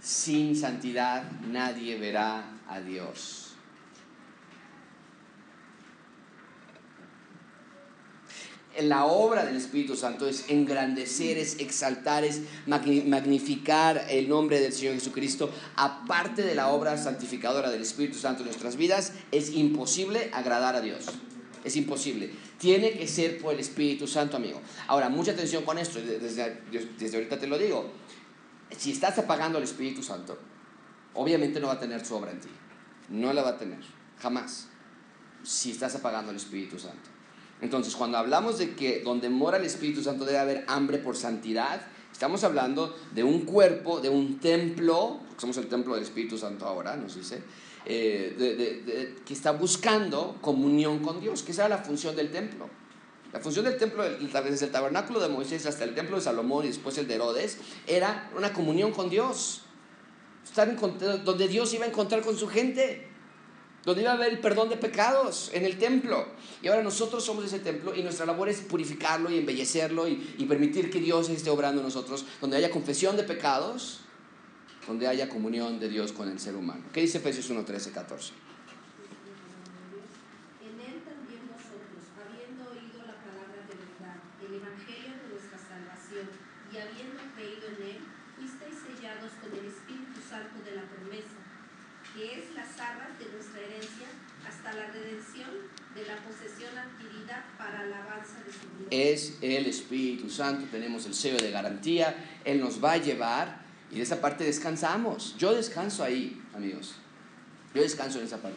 Sin 0.00 0.54
santidad 0.54 1.24
nadie 1.50 1.98
verá 1.98 2.44
a 2.68 2.78
Dios. 2.78 3.45
La 8.82 9.06
obra 9.06 9.44
del 9.44 9.56
Espíritu 9.56 9.96
Santo 9.96 10.28
es 10.28 10.44
engrandecer, 10.48 11.38
es 11.38 11.58
exaltar, 11.60 12.24
es 12.24 12.42
magnificar 12.66 14.06
el 14.08 14.28
nombre 14.28 14.60
del 14.60 14.72
Señor 14.72 14.94
Jesucristo. 14.94 15.50
Aparte 15.76 16.42
de 16.42 16.54
la 16.54 16.68
obra 16.68 16.96
santificadora 16.98 17.70
del 17.70 17.82
Espíritu 17.82 18.18
Santo 18.18 18.42
en 18.42 18.46
nuestras 18.46 18.76
vidas, 18.76 19.12
es 19.32 19.50
imposible 19.50 20.30
agradar 20.32 20.76
a 20.76 20.80
Dios. 20.80 21.06
Es 21.64 21.76
imposible. 21.76 22.30
Tiene 22.58 22.92
que 22.92 23.08
ser 23.08 23.38
por 23.38 23.54
el 23.54 23.60
Espíritu 23.60 24.06
Santo, 24.06 24.36
amigo. 24.36 24.60
Ahora, 24.86 25.08
mucha 25.08 25.32
atención 25.32 25.64
con 25.64 25.78
esto, 25.78 26.00
desde, 26.00 26.62
desde 26.98 27.16
ahorita 27.16 27.38
te 27.38 27.46
lo 27.46 27.58
digo. 27.58 27.90
Si 28.76 28.92
estás 28.92 29.18
apagando 29.18 29.58
al 29.58 29.64
Espíritu 29.64 30.02
Santo, 30.02 30.38
obviamente 31.14 31.60
no 31.60 31.68
va 31.68 31.74
a 31.74 31.80
tener 31.80 32.04
su 32.04 32.14
obra 32.14 32.30
en 32.30 32.40
ti. 32.40 32.48
No 33.08 33.32
la 33.32 33.42
va 33.42 33.50
a 33.50 33.58
tener, 33.58 33.80
jamás. 34.20 34.68
Si 35.42 35.70
estás 35.70 35.94
apagando 35.94 36.30
al 36.30 36.36
Espíritu 36.36 36.78
Santo. 36.78 37.15
Entonces, 37.60 37.96
cuando 37.96 38.18
hablamos 38.18 38.58
de 38.58 38.74
que 38.74 39.00
donde 39.00 39.28
mora 39.28 39.56
el 39.56 39.64
Espíritu 39.64 40.02
Santo 40.02 40.24
debe 40.24 40.38
haber 40.38 40.64
hambre 40.68 40.98
por 40.98 41.16
santidad, 41.16 41.80
estamos 42.12 42.44
hablando 42.44 42.96
de 43.14 43.24
un 43.24 43.42
cuerpo, 43.42 44.00
de 44.00 44.08
un 44.08 44.38
templo, 44.38 45.20
somos 45.38 45.56
el 45.56 45.66
templo 45.66 45.94
del 45.94 46.02
Espíritu 46.02 46.36
Santo 46.36 46.66
ahora, 46.66 46.96
nos 46.96 47.16
dice, 47.16 47.42
eh, 47.86 49.14
que 49.24 49.32
está 49.32 49.52
buscando 49.52 50.36
comunión 50.40 50.98
con 50.98 51.20
Dios, 51.20 51.42
que 51.42 51.52
esa 51.52 51.66
era 51.66 51.76
la 51.76 51.82
función 51.82 52.14
del 52.14 52.30
templo. 52.30 52.68
La 53.32 53.40
función 53.40 53.64
del 53.64 53.76
templo, 53.76 54.02
desde 54.04 54.66
el 54.66 54.72
tabernáculo 54.72 55.20
de 55.20 55.28
Moisés 55.28 55.66
hasta 55.66 55.84
el 55.84 55.94
templo 55.94 56.16
de 56.16 56.22
Salomón 56.22 56.64
y 56.64 56.68
después 56.68 56.96
el 56.98 57.06
de 57.06 57.14
Herodes, 57.14 57.58
era 57.86 58.30
una 58.36 58.52
comunión 58.52 58.92
con 58.92 59.10
Dios. 59.10 59.62
Estar 60.44 60.74
donde 61.24 61.48
Dios 61.48 61.74
iba 61.74 61.84
a 61.84 61.88
encontrar 61.88 62.22
con 62.22 62.36
su 62.36 62.48
gente 62.48 63.05
donde 63.86 64.02
iba 64.02 64.10
a 64.10 64.14
haber 64.14 64.32
el 64.32 64.40
perdón 64.40 64.68
de 64.68 64.76
pecados 64.76 65.48
en 65.54 65.64
el 65.64 65.78
templo. 65.78 66.26
Y 66.60 66.66
ahora 66.66 66.82
nosotros 66.82 67.24
somos 67.24 67.44
ese 67.44 67.60
templo 67.60 67.94
y 67.94 68.02
nuestra 68.02 68.26
labor 68.26 68.48
es 68.48 68.60
purificarlo 68.60 69.30
y 69.30 69.38
embellecerlo 69.38 70.08
y, 70.08 70.16
permitir 70.48 70.90
que 70.90 70.98
Dios 70.98 71.28
esté 71.28 71.50
obrando 71.50 71.80
en 71.80 71.86
nosotros, 71.86 72.24
donde 72.40 72.56
haya 72.56 72.70
confesión 72.70 73.16
de 73.16 73.22
pecados, 73.22 74.00
donde 74.88 75.06
haya 75.06 75.28
comunión 75.28 75.78
de 75.78 75.88
Dios 75.88 76.10
con 76.10 76.28
el 76.28 76.40
ser 76.40 76.56
humano. 76.56 76.82
¿Qué 76.92 77.00
dice 77.00 77.18
Efesios 77.18 77.48
1, 77.48 77.64
13, 77.64 77.92
14? 77.92 78.32
En 80.66 80.80
él 80.82 81.02
también 81.06 81.46
nosotros, 81.46 82.02
habiendo 82.18 82.66
oído 82.66 83.06
la 83.06 83.22
palabra 83.22 83.70
de 83.70 83.74
verdad, 83.86 84.18
el 84.42 84.50
evangelio 84.50 85.14
de 85.14 85.26
nuestra 85.30 85.58
salvación, 85.62 86.26
y 86.74 86.78
habiendo 86.78 87.22
creído 87.38 87.70
en 87.70 87.94
él, 87.94 87.98
fuisteis 88.34 88.82
sellados 88.82 89.30
con 89.38 89.54
el 89.54 89.66
Espíritu 89.70 90.18
Santo 90.26 90.58
de 90.66 90.74
la 90.74 90.82
promesa 90.90 91.46
que 92.16 92.38
es 92.38 92.54
las 92.54 92.80
arras 92.80 93.18
de 93.18 93.26
nuestra 93.30 93.60
herencia 93.60 94.08
hasta 94.48 94.72
la 94.72 94.86
redención 94.86 95.50
de 95.94 96.06
la 96.06 96.16
posesión 96.24 96.72
adquirida 96.78 97.44
para 97.58 97.80
alabanza 97.80 98.42
de 98.44 98.52
su 98.52 98.68
gloria. 98.72 98.85
Es 98.96 99.34
el 99.42 99.66
Espíritu 99.66 100.30
Santo, 100.30 100.66
tenemos 100.70 101.04
el 101.04 101.12
sello 101.12 101.36
de 101.36 101.50
garantía, 101.50 102.16
Él 102.46 102.60
nos 102.60 102.82
va 102.82 102.92
a 102.92 102.96
llevar 102.96 103.60
y 103.90 103.96
de 103.96 104.02
esa 104.02 104.22
parte 104.22 104.44
descansamos. 104.44 105.36
Yo 105.36 105.54
descanso 105.54 106.02
ahí, 106.02 106.42
amigos. 106.54 106.94
Yo 107.74 107.82
descanso 107.82 108.18
en 108.20 108.24
esa 108.24 108.38
parte. 108.38 108.56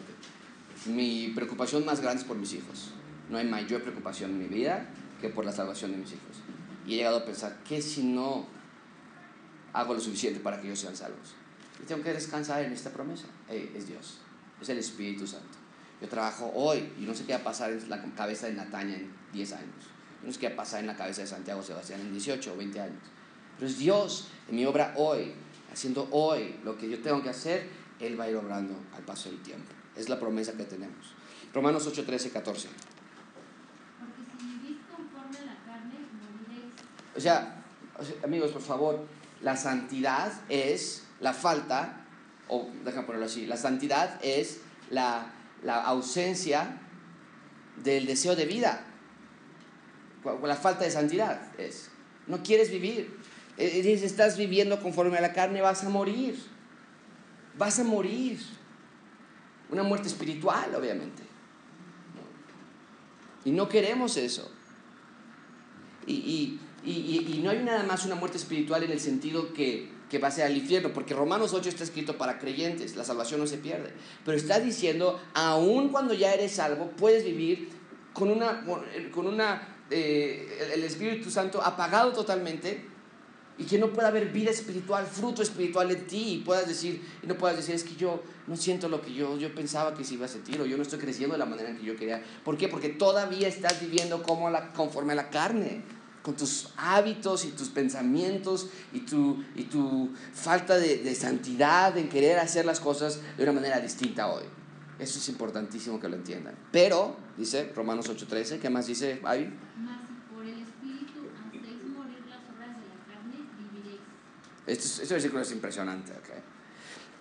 Mi 0.86 1.30
preocupación 1.34 1.84
más 1.84 2.00
grande 2.00 2.22
es 2.22 2.26
por 2.26 2.38
mis 2.38 2.54
hijos. 2.54 2.92
No 3.28 3.36
hay 3.36 3.46
mayor 3.46 3.82
preocupación 3.82 4.30
en 4.30 4.38
mi 4.38 4.46
vida 4.46 4.86
que 5.20 5.28
por 5.28 5.44
la 5.44 5.52
salvación 5.52 5.92
de 5.92 5.98
mis 5.98 6.12
hijos. 6.12 6.38
Y 6.86 6.94
he 6.94 6.96
llegado 6.96 7.18
a 7.18 7.24
pensar, 7.26 7.58
¿qué 7.68 7.82
si 7.82 8.02
no 8.02 8.46
hago 9.74 9.92
lo 9.92 10.00
suficiente 10.00 10.40
para 10.40 10.58
que 10.58 10.68
ellos 10.68 10.78
sean 10.78 10.96
salvos? 10.96 11.34
Y 11.82 11.86
tengo 11.86 12.02
que 12.02 12.14
descansar 12.14 12.62
en 12.64 12.72
esta 12.72 12.90
promesa. 12.90 13.26
es 13.50 13.86
Dios, 13.86 14.20
es 14.58 14.68
el 14.70 14.78
Espíritu 14.78 15.26
Santo. 15.26 15.58
Yo 16.00 16.08
trabajo 16.08 16.50
hoy 16.54 16.90
y 16.98 17.02
no 17.02 17.14
sé 17.14 17.24
qué 17.24 17.34
va 17.34 17.40
a 17.40 17.44
pasar 17.44 17.72
en 17.72 17.90
la 17.90 18.02
cabeza 18.14 18.46
de 18.46 18.54
Nataña 18.54 18.94
en 18.94 19.12
10 19.34 19.52
años. 19.52 19.99
No 20.22 20.30
va 20.30 20.48
a 20.48 20.56
pasar 20.56 20.80
en 20.80 20.86
la 20.86 20.96
cabeza 20.96 21.22
de 21.22 21.26
Santiago 21.26 21.62
Sebastián 21.62 22.00
en 22.00 22.12
18 22.12 22.52
o 22.52 22.56
20 22.56 22.80
años. 22.80 23.02
Pero 23.56 23.70
es 23.70 23.78
Dios 23.78 24.28
en 24.48 24.56
mi 24.56 24.64
obra 24.66 24.94
hoy, 24.96 25.32
haciendo 25.72 26.08
hoy 26.10 26.56
lo 26.64 26.76
que 26.76 26.88
yo 26.88 27.00
tengo 27.00 27.22
que 27.22 27.30
hacer, 27.30 27.68
Él 27.98 28.18
va 28.18 28.24
a 28.24 28.30
ir 28.30 28.36
obrando 28.36 28.74
al 28.96 29.02
paso 29.02 29.30
del 29.30 29.40
tiempo. 29.42 29.72
Es 29.96 30.08
la 30.08 30.18
promesa 30.18 30.52
que 30.52 30.64
tenemos. 30.64 31.14
Romanos 31.52 31.86
8, 31.86 32.04
13, 32.04 32.30
14. 32.30 32.68
Porque 32.68 34.30
si 34.38 34.46
vivís 34.46 34.78
conforme 34.94 35.38
a 35.38 35.44
la 35.52 35.64
carne, 35.64 35.94
moriréis. 36.20 36.74
O 37.16 37.20
sea, 37.20 37.62
amigos, 38.22 38.52
por 38.52 38.62
favor, 38.62 39.06
la 39.42 39.56
santidad 39.56 40.32
es 40.48 41.04
la 41.20 41.32
falta, 41.32 42.04
o 42.48 42.68
déjame 42.84 43.06
ponerlo 43.06 43.26
así, 43.26 43.46
la 43.46 43.56
santidad 43.56 44.18
es 44.22 44.60
la, 44.90 45.32
ausencia 45.84 46.78
del 47.82 48.06
deseo 48.06 48.36
de 48.36 48.46
vida. 48.46 48.84
La 50.42 50.56
falta 50.56 50.84
de 50.84 50.90
santidad 50.90 51.40
es. 51.58 51.90
No 52.26 52.42
quieres 52.42 52.70
vivir. 52.70 53.16
Eh, 53.56 53.82
eh, 53.84 54.00
estás 54.04 54.36
viviendo 54.36 54.80
conforme 54.80 55.16
a 55.18 55.20
la 55.20 55.32
carne, 55.32 55.60
vas 55.60 55.84
a 55.84 55.88
morir. 55.88 56.38
Vas 57.56 57.78
a 57.78 57.84
morir. 57.84 58.38
Una 59.70 59.82
muerte 59.82 60.08
espiritual, 60.08 60.74
obviamente. 60.74 61.22
Y 63.44 63.50
no 63.52 63.68
queremos 63.68 64.16
eso. 64.16 64.50
Y, 66.06 66.14
y, 66.14 66.60
y, 66.84 67.34
y 67.36 67.40
no 67.42 67.50
hay 67.50 67.62
nada 67.62 67.84
más 67.84 68.04
una 68.04 68.14
muerte 68.14 68.36
espiritual 68.36 68.82
en 68.82 68.90
el 68.90 69.00
sentido 69.00 69.52
que, 69.52 69.90
que 70.10 70.18
va 70.18 70.28
a 70.28 70.30
ser 70.30 70.44
al 70.44 70.56
infierno, 70.56 70.92
porque 70.92 71.14
Romanos 71.14 71.54
8 71.54 71.68
está 71.68 71.84
escrito 71.84 72.18
para 72.18 72.38
creyentes, 72.38 72.96
la 72.96 73.04
salvación 73.04 73.38
no 73.38 73.46
se 73.46 73.58
pierde. 73.58 73.92
Pero 74.24 74.36
está 74.36 74.58
diciendo, 74.58 75.20
aun 75.34 75.90
cuando 75.90 76.14
ya 76.14 76.34
eres 76.34 76.52
salvo, 76.52 76.90
puedes 76.96 77.24
vivir 77.24 77.68
con 78.12 78.28
una, 78.28 78.64
con 79.12 79.26
una 79.26 79.76
eh, 79.90 80.70
el 80.74 80.84
Espíritu 80.84 81.30
Santo 81.30 81.60
apagado 81.62 82.12
totalmente 82.12 82.84
y 83.60 83.64
que 83.64 83.78
no 83.78 83.90
pueda 83.92 84.08
haber 84.08 84.30
vida 84.32 84.50
espiritual, 84.50 85.06
fruto 85.06 85.42
espiritual 85.42 85.90
en 85.90 86.06
ti 86.06 86.34
y 86.34 86.38
puedas 86.38 86.66
decir, 86.66 87.02
y 87.22 87.26
no 87.26 87.36
puedas 87.36 87.58
decir, 87.58 87.74
es 87.74 87.84
que 87.84 87.94
yo 87.94 88.22
no 88.46 88.56
siento 88.56 88.88
lo 88.88 89.02
que 89.02 89.12
yo, 89.12 89.36
yo 89.36 89.54
pensaba 89.54 89.94
que 89.94 90.02
se 90.02 90.14
iba 90.14 90.24
a 90.24 90.28
sentir 90.28 90.58
o 90.62 90.64
yo 90.64 90.78
no 90.78 90.82
estoy 90.82 90.98
creciendo 90.98 91.34
de 91.34 91.38
la 91.38 91.44
manera 91.44 91.68
en 91.68 91.76
que 91.76 91.84
yo 91.84 91.94
quería. 91.94 92.22
¿Por 92.42 92.56
qué? 92.56 92.68
Porque 92.68 92.88
todavía 92.88 93.48
estás 93.48 93.78
viviendo 93.80 94.22
como 94.22 94.48
la, 94.48 94.72
conforme 94.72 95.12
a 95.12 95.16
la 95.16 95.28
carne, 95.28 95.82
con 96.22 96.36
tus 96.36 96.68
hábitos 96.78 97.44
y 97.44 97.48
tus 97.48 97.68
pensamientos 97.68 98.68
y 98.94 99.00
tu, 99.00 99.44
y 99.54 99.64
tu 99.64 100.10
falta 100.32 100.78
de, 100.78 100.98
de 100.98 101.14
santidad 101.14 101.96
en 101.98 102.08
querer 102.08 102.38
hacer 102.38 102.64
las 102.64 102.80
cosas 102.80 103.20
de 103.36 103.42
una 103.42 103.52
manera 103.52 103.78
distinta 103.78 104.28
hoy. 104.28 104.44
Eso 104.98 105.18
es 105.18 105.28
importantísimo 105.28 106.00
que 106.00 106.08
lo 106.08 106.16
entiendan. 106.16 106.54
Pero, 106.72 107.16
dice 107.40 107.72
Romanos 107.74 108.08
8:13, 108.08 108.60
¿qué 108.60 108.70
más 108.70 108.86
dice 108.86 109.18
Mas 109.22 109.40
por 110.32 110.44
el 110.44 110.62
Espíritu 110.62 111.28
hacéis 111.34 111.84
morir 111.88 112.22
las 112.28 112.40
obras 112.54 112.76
de 112.76 112.86
la 112.86 113.04
carne, 113.08 113.36
viviréis. 113.58 114.00
Este, 114.66 115.02
este 115.02 115.14
versículo 115.14 115.42
es 115.42 115.52
impresionante, 115.52 116.12
¿ok? 116.12 116.28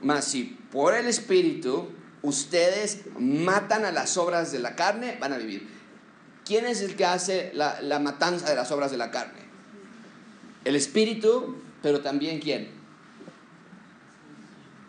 Mas 0.02 0.26
si 0.26 0.44
por 0.72 0.94
el 0.94 1.08
Espíritu 1.08 1.90
ustedes 2.22 3.06
matan 3.18 3.86
a 3.86 3.92
las 3.92 4.18
obras 4.18 4.52
de 4.52 4.60
la 4.60 4.76
carne, 4.76 5.18
van 5.20 5.34
a 5.34 5.38
vivir. 5.38 5.68
¿Quién 6.46 6.66
es 6.66 6.82
el 6.82 6.96
que 6.96 7.06
hace 7.06 7.52
la, 7.54 7.82
la 7.82 8.00
matanza 8.00 8.50
de 8.50 8.56
las 8.56 8.72
obras 8.72 8.92
de 8.92 8.98
la 8.98 9.12
carne? 9.12 9.40
El 10.66 10.76
Espíritu, 10.76 11.62
pero 11.82 12.02
también 12.02 12.40
quién? 12.40 12.79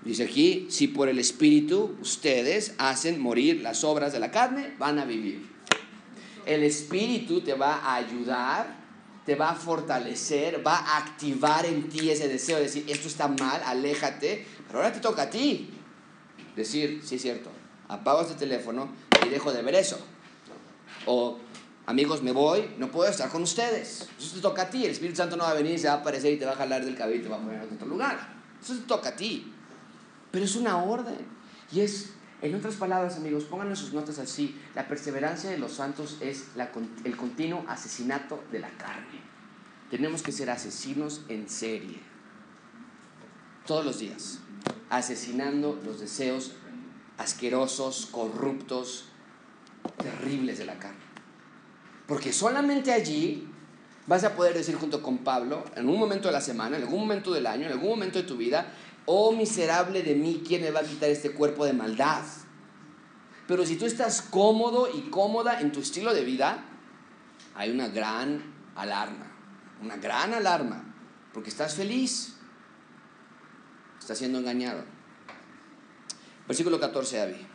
Dice 0.04 0.24
aquí, 0.24 0.66
si 0.70 0.88
por 0.88 1.08
el 1.08 1.18
Espíritu 1.18 1.96
ustedes 2.00 2.74
hacen 2.78 3.20
morir 3.20 3.60
las 3.60 3.84
obras 3.84 4.12
de 4.12 4.20
la 4.20 4.30
carne, 4.30 4.74
van 4.78 4.98
a 4.98 5.04
vivir. 5.04 5.46
El 6.46 6.62
Espíritu 6.62 7.42
te 7.42 7.52
va 7.52 7.76
a 7.76 7.96
ayudar, 7.96 8.78
te 9.26 9.34
va 9.34 9.50
a 9.50 9.54
fortalecer, 9.54 10.66
va 10.66 10.78
a 10.78 10.98
activar 10.98 11.66
en 11.66 11.88
ti 11.90 12.10
ese 12.10 12.28
deseo 12.28 12.56
de 12.56 12.62
decir, 12.64 12.84
esto 12.88 13.08
está 13.08 13.28
mal, 13.28 13.60
aléjate, 13.64 14.46
pero 14.66 14.78
ahora 14.78 14.92
te 14.92 15.00
toca 15.00 15.22
a 15.22 15.30
ti 15.30 15.70
decir, 16.56 17.02
sí 17.04 17.16
es 17.16 17.22
cierto, 17.22 17.50
apago 17.88 18.22
este 18.22 18.34
teléfono 18.34 18.88
y 19.24 19.28
dejo 19.28 19.52
de 19.52 19.62
ver 19.62 19.74
eso. 19.74 19.98
O, 21.04 21.38
amigos, 21.86 22.22
me 22.22 22.32
voy, 22.32 22.70
no 22.78 22.90
puedo 22.90 23.10
estar 23.10 23.28
con 23.30 23.42
ustedes. 23.42 24.08
Eso 24.18 24.34
te 24.34 24.40
toca 24.40 24.62
a 24.62 24.70
ti, 24.70 24.84
el 24.84 24.92
Espíritu 24.92 25.16
Santo 25.16 25.36
no 25.36 25.44
va 25.44 25.50
a 25.50 25.54
venir, 25.54 25.78
se 25.78 25.88
va 25.88 25.94
a 25.94 25.96
aparecer 25.98 26.32
y 26.32 26.38
te 26.38 26.46
va 26.46 26.52
a 26.52 26.56
jalar 26.56 26.84
del 26.84 26.96
cabello 26.96 27.20
y 27.20 27.22
te 27.22 27.28
va 27.28 27.36
a 27.36 27.40
poner 27.40 27.62
en 27.62 27.74
otro 27.74 27.86
lugar. 27.86 28.18
Eso 28.62 28.74
te 28.74 28.80
toca 28.80 29.10
a 29.10 29.16
ti. 29.16 29.52
Pero 30.30 30.44
es 30.44 30.56
una 30.56 30.82
orden. 30.82 31.18
Y 31.72 31.80
es, 31.80 32.12
en 32.42 32.54
otras 32.54 32.76
palabras, 32.76 33.16
amigos, 33.16 33.44
pónganle 33.44 33.76
sus 33.76 33.92
notas 33.92 34.18
así. 34.18 34.60
La 34.74 34.88
perseverancia 34.88 35.50
de 35.50 35.58
los 35.58 35.72
santos 35.72 36.18
es 36.20 36.46
el 37.04 37.16
continuo 37.16 37.64
asesinato 37.68 38.42
de 38.50 38.60
la 38.60 38.70
carne. 38.70 39.20
Tenemos 39.90 40.22
que 40.22 40.32
ser 40.32 40.50
asesinos 40.50 41.22
en 41.28 41.48
serie. 41.48 41.98
Todos 43.66 43.84
los 43.84 43.98
días. 43.98 44.38
Asesinando 44.88 45.80
los 45.84 46.00
deseos 46.00 46.52
asquerosos, 47.20 48.06
corruptos, 48.10 49.04
terribles 49.98 50.58
de 50.58 50.64
la 50.64 50.78
carne. 50.78 50.98
Porque 52.06 52.32
solamente 52.32 52.92
allí 52.92 53.46
vas 54.06 54.24
a 54.24 54.34
poder 54.34 54.54
decir 54.54 54.74
junto 54.76 55.02
con 55.02 55.18
Pablo, 55.18 55.64
en 55.76 55.88
un 55.88 55.98
momento 55.98 56.28
de 56.28 56.32
la 56.32 56.40
semana, 56.40 56.76
en 56.76 56.82
algún 56.82 57.00
momento 57.00 57.32
del 57.32 57.46
año, 57.46 57.66
en 57.66 57.72
algún 57.72 57.90
momento 57.90 58.18
de 58.18 58.24
tu 58.26 58.36
vida, 58.36 58.72
oh 59.12 59.32
miserable 59.32 60.04
de 60.04 60.14
mí, 60.14 60.40
¿quién 60.46 60.62
me 60.62 60.70
va 60.70 60.80
a 60.80 60.84
quitar 60.84 61.10
este 61.10 61.32
cuerpo 61.32 61.64
de 61.64 61.72
maldad? 61.72 62.22
Pero 63.48 63.66
si 63.66 63.74
tú 63.74 63.84
estás 63.84 64.22
cómodo 64.22 64.88
y 64.88 65.10
cómoda 65.10 65.60
en 65.60 65.72
tu 65.72 65.80
estilo 65.80 66.14
de 66.14 66.24
vida, 66.24 66.62
hay 67.56 67.72
una 67.72 67.88
gran 67.88 68.40
alarma, 68.76 69.26
una 69.82 69.96
gran 69.96 70.32
alarma, 70.32 70.84
porque 71.34 71.50
estás 71.50 71.74
feliz, 71.74 72.36
estás 73.98 74.16
siendo 74.16 74.38
engañado. 74.38 74.84
Versículo 76.46 76.78
14, 76.78 77.20
Abby. 77.20 77.46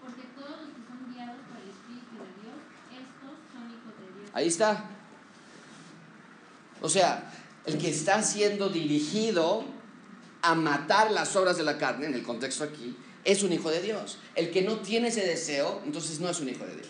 Porque 0.00 0.22
todos 0.36 0.60
los 0.60 0.68
que 0.68 0.86
son 0.86 1.12
guiados 1.12 1.38
por 1.48 1.60
el 1.60 1.70
Espíritu 1.70 2.14
de 2.14 2.40
Dios, 2.40 2.56
estos 2.92 3.34
son 3.52 3.68
hijos 3.68 3.98
de 3.98 4.20
Dios. 4.20 4.30
Ahí 4.32 4.46
está. 4.46 4.84
O 6.80 6.88
sea, 6.88 7.32
el 7.66 7.78
que 7.78 7.90
está 7.90 8.22
siendo 8.22 8.68
dirigido 8.68 9.79
a 10.42 10.54
matar 10.54 11.10
las 11.10 11.34
obras 11.36 11.56
de 11.56 11.62
la 11.62 11.78
carne, 11.78 12.06
en 12.06 12.14
el 12.14 12.22
contexto 12.22 12.64
aquí, 12.64 12.96
es 13.24 13.42
un 13.42 13.52
hijo 13.52 13.70
de 13.70 13.82
Dios. 13.82 14.18
El 14.34 14.50
que 14.50 14.62
no 14.62 14.78
tiene 14.78 15.08
ese 15.08 15.26
deseo, 15.26 15.82
entonces 15.84 16.20
no 16.20 16.28
es 16.28 16.40
un 16.40 16.48
hijo 16.48 16.64
de 16.64 16.74
Dios. 16.74 16.88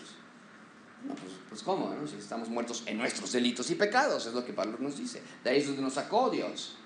No, 1.05 1.15
pues, 1.15 1.33
pues 1.49 1.63
¿cómo? 1.63 1.93
Si 2.07 2.15
estamos 2.15 2.49
muertos 2.49 2.83
en 2.85 2.97
nuestros 2.97 3.31
delitos 3.31 3.69
y 3.71 3.75
pecados, 3.75 4.25
es 4.25 4.33
lo 4.33 4.45
que 4.45 4.53
Pablo 4.53 4.77
nos 4.79 4.97
dice. 4.97 5.21
De 5.43 5.49
ahí 5.49 5.59
es 5.59 5.67
donde 5.67 5.81
nos 5.81 5.93
sacó 5.93 6.29
Dios. 6.29 6.77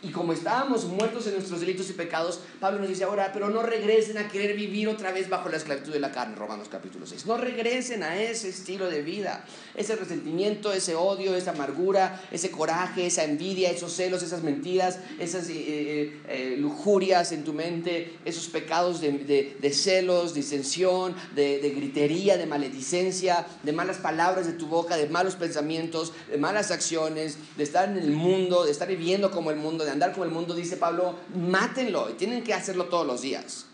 Y 0.00 0.10
como 0.10 0.32
estábamos 0.32 0.84
muertos 0.84 1.26
en 1.26 1.34
nuestros 1.34 1.58
delitos 1.58 1.90
y 1.90 1.92
pecados, 1.92 2.38
Pablo 2.60 2.78
nos 2.78 2.88
dice 2.88 3.02
ahora, 3.02 3.32
pero 3.32 3.50
no 3.50 3.62
regresen 3.62 4.16
a 4.16 4.28
querer 4.28 4.54
vivir 4.54 4.88
otra 4.88 5.10
vez 5.10 5.28
bajo 5.28 5.48
la 5.48 5.56
esclavitud 5.56 5.92
de 5.92 5.98
la 5.98 6.12
carne, 6.12 6.36
Romanos 6.36 6.68
capítulo 6.70 7.04
6. 7.04 7.26
No 7.26 7.36
regresen 7.36 8.04
a 8.04 8.16
ese 8.22 8.48
estilo 8.48 8.88
de 8.88 9.02
vida, 9.02 9.44
ese 9.74 9.96
resentimiento, 9.96 10.72
ese 10.72 10.94
odio, 10.94 11.34
esa 11.34 11.50
amargura, 11.50 12.22
ese 12.30 12.52
coraje, 12.52 13.06
esa 13.06 13.24
envidia, 13.24 13.72
esos 13.72 13.92
celos, 13.92 14.22
esas 14.22 14.44
mentiras, 14.44 15.00
esas 15.18 15.48
eh, 15.48 15.54
eh, 15.56 16.22
eh, 16.28 16.56
lujurias 16.56 17.32
en 17.32 17.42
tu 17.42 17.52
mente, 17.52 18.18
esos 18.24 18.46
pecados 18.46 19.00
de, 19.00 19.10
de, 19.10 19.56
de 19.60 19.72
celos, 19.72 20.32
disensión, 20.32 21.16
de, 21.34 21.58
de 21.58 21.70
gritería, 21.70 22.36
de 22.36 22.46
maledicencia, 22.46 23.48
de 23.64 23.72
malas 23.72 23.96
palabras 23.96 24.46
de 24.46 24.52
tu 24.52 24.68
boca, 24.68 24.96
de 24.96 25.08
malos 25.08 25.34
pensamientos, 25.34 26.12
de 26.30 26.38
malas 26.38 26.70
acciones, 26.70 27.36
de 27.56 27.64
estar 27.64 27.88
en 27.88 27.96
el 27.96 28.12
mundo, 28.12 28.64
de 28.64 28.70
estar 28.70 28.86
viviendo 28.86 29.32
como 29.32 29.50
el 29.50 29.56
mundo 29.56 29.87
de 29.88 29.92
andar 29.92 30.12
como 30.12 30.24
el 30.24 30.30
mundo, 30.30 30.54
dice 30.54 30.76
Pablo, 30.76 31.16
mátenlo 31.34 32.10
y 32.10 32.14
tienen 32.14 32.44
que 32.44 32.54
hacerlo 32.54 32.84
todos 32.86 33.06
los 33.06 33.22
días. 33.22 33.66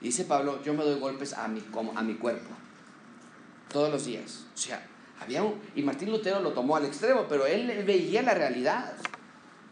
Dice 0.00 0.24
Pablo, 0.24 0.62
yo 0.62 0.74
me 0.74 0.84
doy 0.84 0.98
golpes 1.00 1.32
a 1.32 1.48
mi, 1.48 1.62
a 1.94 2.02
mi 2.02 2.14
cuerpo, 2.14 2.50
todos 3.72 3.90
los 3.90 4.04
días. 4.06 4.44
O 4.54 4.56
sea, 4.56 4.86
había 5.20 5.42
un, 5.42 5.60
y 5.74 5.82
Martín 5.82 6.10
Lutero 6.10 6.40
lo 6.40 6.52
tomó 6.52 6.76
al 6.76 6.84
extremo, 6.84 7.26
pero 7.28 7.46
él 7.46 7.82
veía 7.84 8.22
la 8.22 8.34
realidad. 8.34 8.94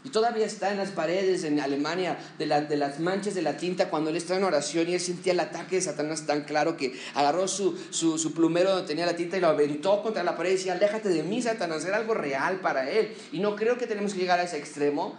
Y 0.03 0.11
todavía 0.11 0.47
está 0.47 0.71
en 0.71 0.79
las 0.79 0.91
paredes 0.91 1.43
en 1.43 1.59
Alemania 1.59 2.17
de, 2.39 2.47
la, 2.47 2.61
de 2.61 2.77
las 2.77 3.01
manchas 3.01 3.35
de 3.35 3.43
la 3.43 3.57
tinta 3.57 3.91
cuando 3.91 4.11
él 4.11 4.17
estaba 4.17 4.39
en 4.39 4.45
oración 4.45 4.89
y 4.89 4.95
él 4.95 5.01
sentía 5.01 5.33
el 5.33 5.41
ataque 5.41 5.77
de 5.77 5.83
Satanás 5.83 6.27
tan 6.27 6.43
claro 6.43 6.77
que 6.77 6.97
agarró 7.15 7.49
su, 7.49 7.77
su, 7.91 8.17
su, 8.17 8.33
plumero 8.33 8.71
donde 8.71 8.87
tenía 8.87 9.05
la 9.05 9.17
tinta 9.17 9.37
y 9.37 9.41
lo 9.41 9.49
aventó 9.49 10.05
contra 10.05 10.23
la 10.23 10.37
pared 10.37 10.51
y 10.51 10.55
decía, 10.55 10.75
aléjate 10.75 11.09
de 11.09 11.25
mí, 11.25 11.43
Satanás, 11.43 11.85
era 11.85 11.97
algo 11.97 12.15
real 12.15 12.61
para 12.61 12.89
él. 12.89 13.17
Y 13.33 13.41
no 13.41 13.57
creo 13.57 13.79
que 13.79 13.89
tenemos 13.89 14.15
que 14.15 14.21
llegar 14.21 14.39
a 14.39 14.45
ese 14.45 14.59
extremo, 14.59 15.17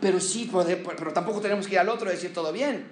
pero 0.00 0.20
sí, 0.20 0.50
pero 0.52 1.12
tampoco 1.12 1.40
tenemos 1.40 1.66
que 1.66 1.74
ir 1.74 1.78
al 1.80 1.88
otro 1.88 2.08
y 2.08 2.12
decir 2.12 2.32
todo 2.32 2.52
bien. 2.52 2.86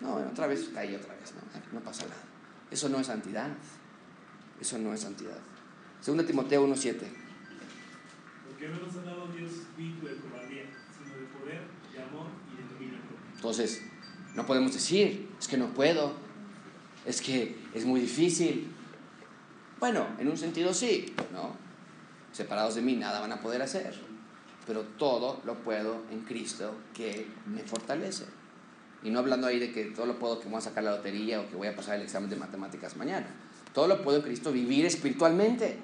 No, 0.00 0.14
otra 0.14 0.46
vez 0.46 0.70
caí 0.74 0.94
otra 0.94 1.14
vez, 1.14 1.32
no, 1.34 1.78
no 1.78 1.84
pasa 1.84 2.04
nada. 2.04 2.22
Eso 2.70 2.88
no 2.88 3.00
es 3.00 3.06
santidad. 3.06 3.48
Eso 4.60 4.78
no 4.78 4.92
es 4.92 5.00
santidad. 5.00 5.38
Segunda 6.00 6.26
Timoteo 6.26 6.66
1.7. 6.66 6.94
Porque 8.48 8.68
no 8.68 8.80
nos 8.80 8.96
ha 8.96 9.02
dado 9.02 9.28
Dios 9.28 9.52
espíritu 9.52 10.06
de 10.06 10.16
cobardía, 10.16 10.64
sino 10.96 11.16
de 11.16 11.26
poder, 11.26 11.62
de 11.92 12.02
amor 12.02 12.26
y 12.52 12.62
de 12.62 12.68
dominio. 12.74 12.98
Entonces, 13.34 13.82
no 14.34 14.46
podemos 14.46 14.72
decir, 14.74 15.28
es 15.38 15.48
que 15.48 15.56
no 15.56 15.72
puedo, 15.72 16.12
es 17.06 17.22
que 17.22 17.58
es 17.74 17.84
muy 17.84 18.00
difícil. 18.00 18.70
Bueno, 19.78 20.06
en 20.18 20.28
un 20.28 20.36
sentido 20.36 20.74
sí, 20.74 21.14
¿no? 21.32 21.56
Separados 22.32 22.74
de 22.74 22.82
mí 22.82 22.96
nada 22.96 23.20
van 23.20 23.32
a 23.32 23.40
poder 23.40 23.62
hacer 23.62 24.09
pero 24.70 24.84
todo 24.84 25.40
lo 25.44 25.56
puedo 25.64 26.04
en 26.12 26.20
Cristo 26.20 26.72
que 26.94 27.26
me 27.44 27.64
fortalece. 27.64 28.24
Y 29.02 29.10
no 29.10 29.18
hablando 29.18 29.48
ahí 29.48 29.58
de 29.58 29.72
que 29.72 29.86
todo 29.86 30.06
lo 30.06 30.16
puedo 30.16 30.38
que 30.38 30.48
voy 30.48 30.58
a 30.58 30.60
sacar 30.60 30.84
la 30.84 30.92
lotería 30.92 31.40
o 31.40 31.50
que 31.50 31.56
voy 31.56 31.66
a 31.66 31.74
pasar 31.74 31.96
el 31.96 32.02
examen 32.02 32.30
de 32.30 32.36
matemáticas 32.36 32.96
mañana. 32.96 33.26
Todo 33.74 33.88
lo 33.88 34.00
puedo 34.00 34.18
en 34.18 34.22
Cristo 34.22 34.52
vivir 34.52 34.86
espiritualmente. 34.86 35.76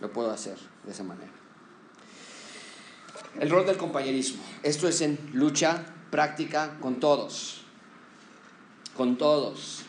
Lo 0.00 0.12
puedo 0.12 0.32
hacer 0.32 0.56
de 0.84 0.90
esa 0.90 1.04
manera. 1.04 1.30
El 3.38 3.50
rol 3.50 3.66
del 3.66 3.76
compañerismo. 3.76 4.42
Esto 4.64 4.88
es 4.88 5.00
en 5.00 5.16
lucha 5.32 5.86
práctica 6.10 6.76
con 6.80 6.98
todos. 6.98 7.62
Con 8.96 9.16
todos. 9.16 9.84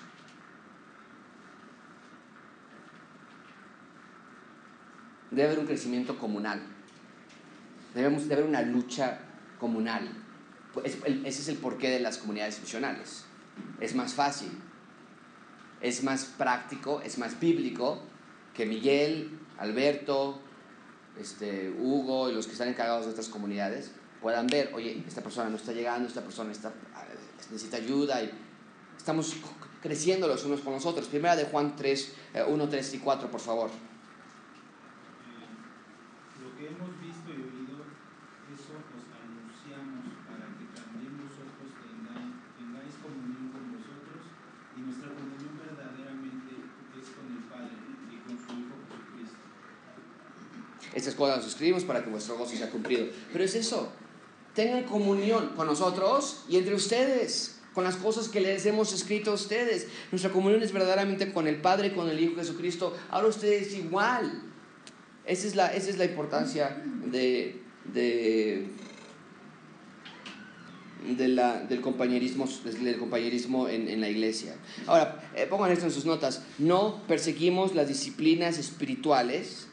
Debe 5.31 5.47
haber 5.47 5.57
un 5.57 5.65
crecimiento 5.65 6.19
comunal. 6.19 6.74
Debemos 7.95 8.27
de 8.27 8.33
haber 8.35 8.45
una 8.45 8.61
lucha 8.61 9.19
comunal. 9.59 10.09
Ese 10.83 11.27
es 11.27 11.47
el 11.47 11.57
porqué 11.57 11.89
de 11.89 11.99
las 11.99 12.17
comunidades 12.17 12.59
misionales. 12.59 13.25
Es 13.79 13.95
más 13.95 14.13
fácil, 14.13 14.51
es 15.81 16.03
más 16.03 16.25
práctico, 16.25 17.01
es 17.01 17.17
más 17.17 17.39
bíblico 17.39 18.01
que 18.53 18.65
Miguel, 18.65 19.39
Alberto, 19.57 20.41
este, 21.19 21.73
Hugo 21.79 22.29
y 22.29 22.33
los 22.33 22.45
que 22.45 22.51
están 22.51 22.67
encargados 22.67 23.05
de 23.05 23.11
otras 23.13 23.29
comunidades 23.29 23.91
puedan 24.25 24.47
ver, 24.47 24.71
oye, 24.73 25.03
esta 25.07 25.21
persona 25.21 25.49
no 25.49 25.55
está 25.55 25.71
llegando, 25.71 26.07
esta 26.07 26.21
persona 26.21 26.51
está, 26.51 26.73
necesita 27.51 27.77
ayuda 27.77 28.23
y 28.23 28.31
estamos 28.97 29.35
creciendo 29.83 30.27
los 30.27 30.43
unos 30.45 30.61
con 30.61 30.73
los 30.73 30.85
otros. 30.85 31.05
Primera 31.07 31.35
de 31.35 31.45
Juan 31.45 31.75
3, 31.75 32.15
1, 32.47 32.69
3 32.69 32.93
y 32.95 32.97
4, 32.97 33.29
por 33.29 33.39
favor. 33.39 33.69
Lo 36.41 36.57
que 36.57 36.73
hemos 36.73 36.89
visto 36.97 37.29
y 37.29 37.37
oído, 37.37 37.85
eso 38.49 38.73
os 38.81 39.05
anunciamos 39.13 40.09
para 40.25 40.49
que 40.57 40.73
también 40.73 41.21
vosotros 41.21 41.69
tengáis, 41.85 42.33
tengáis 42.57 42.97
comunión 42.97 43.53
con 43.53 43.77
vosotros 43.77 44.25
y 44.73 44.89
nuestra 44.89 45.13
comunión 45.13 45.53
verdaderamente 45.53 46.65
es 46.97 47.13
con 47.13 47.29
el 47.29 47.45
Padre 47.45 47.77
y 48.09 48.25
con 48.25 48.41
su 48.41 48.57
Hijo 48.57 48.73
Jesucristo. 48.89 49.45
Estas 50.95 51.13
cosas 51.13 51.37
las 51.37 51.47
escribimos 51.47 51.83
para 51.83 52.03
que 52.03 52.09
vuestro 52.09 52.37
gozo 52.37 52.55
sea 52.55 52.71
cumplido. 52.71 53.07
Pero 53.31 53.43
es 53.43 53.53
eso, 53.53 53.91
tengan 54.55 54.85
comunión 54.85 55.49
con 55.49 55.67
nosotros 55.67 56.45
y 56.49 56.57
entre 56.57 56.73
ustedes 56.73 57.59
con 57.73 57.83
las 57.83 57.97
cosas 57.97 58.29
que 58.29 58.39
les 58.39 58.65
hemos 58.65 58.93
escrito 58.93 59.31
a 59.31 59.33
ustedes. 59.33 59.87
Nuestra 60.09 60.31
comunión 60.31 60.63
es 60.63 60.71
verdaderamente 60.71 61.33
con 61.33 61.45
el 61.45 61.57
Padre, 61.57 61.93
con 61.93 62.09
el 62.09 62.17
Hijo 62.17 62.37
Jesucristo. 62.37 62.95
Ahora 63.11 63.27
ustedes 63.27 63.75
igual. 63.75 64.43
Esa 65.25 65.47
es 65.47 65.55
la, 65.55 65.73
esa 65.73 65.89
es 65.89 65.97
la 65.97 66.05
importancia 66.05 66.81
de, 67.05 67.61
de, 67.83 68.67
del 71.05 71.81
compañerismo, 71.81 72.47
del 72.63 72.97
compañerismo 72.97 73.67
en, 73.67 73.89
en 73.89 73.99
la 73.99 74.07
iglesia. 74.07 74.55
Ahora, 74.87 75.29
eh, 75.35 75.45
pongan 75.49 75.71
esto 75.71 75.85
en 75.85 75.91
sus 75.91 76.05
notas. 76.05 76.43
No 76.57 77.03
perseguimos 77.07 77.75
las 77.75 77.89
disciplinas 77.89 78.57
espirituales 78.57 79.67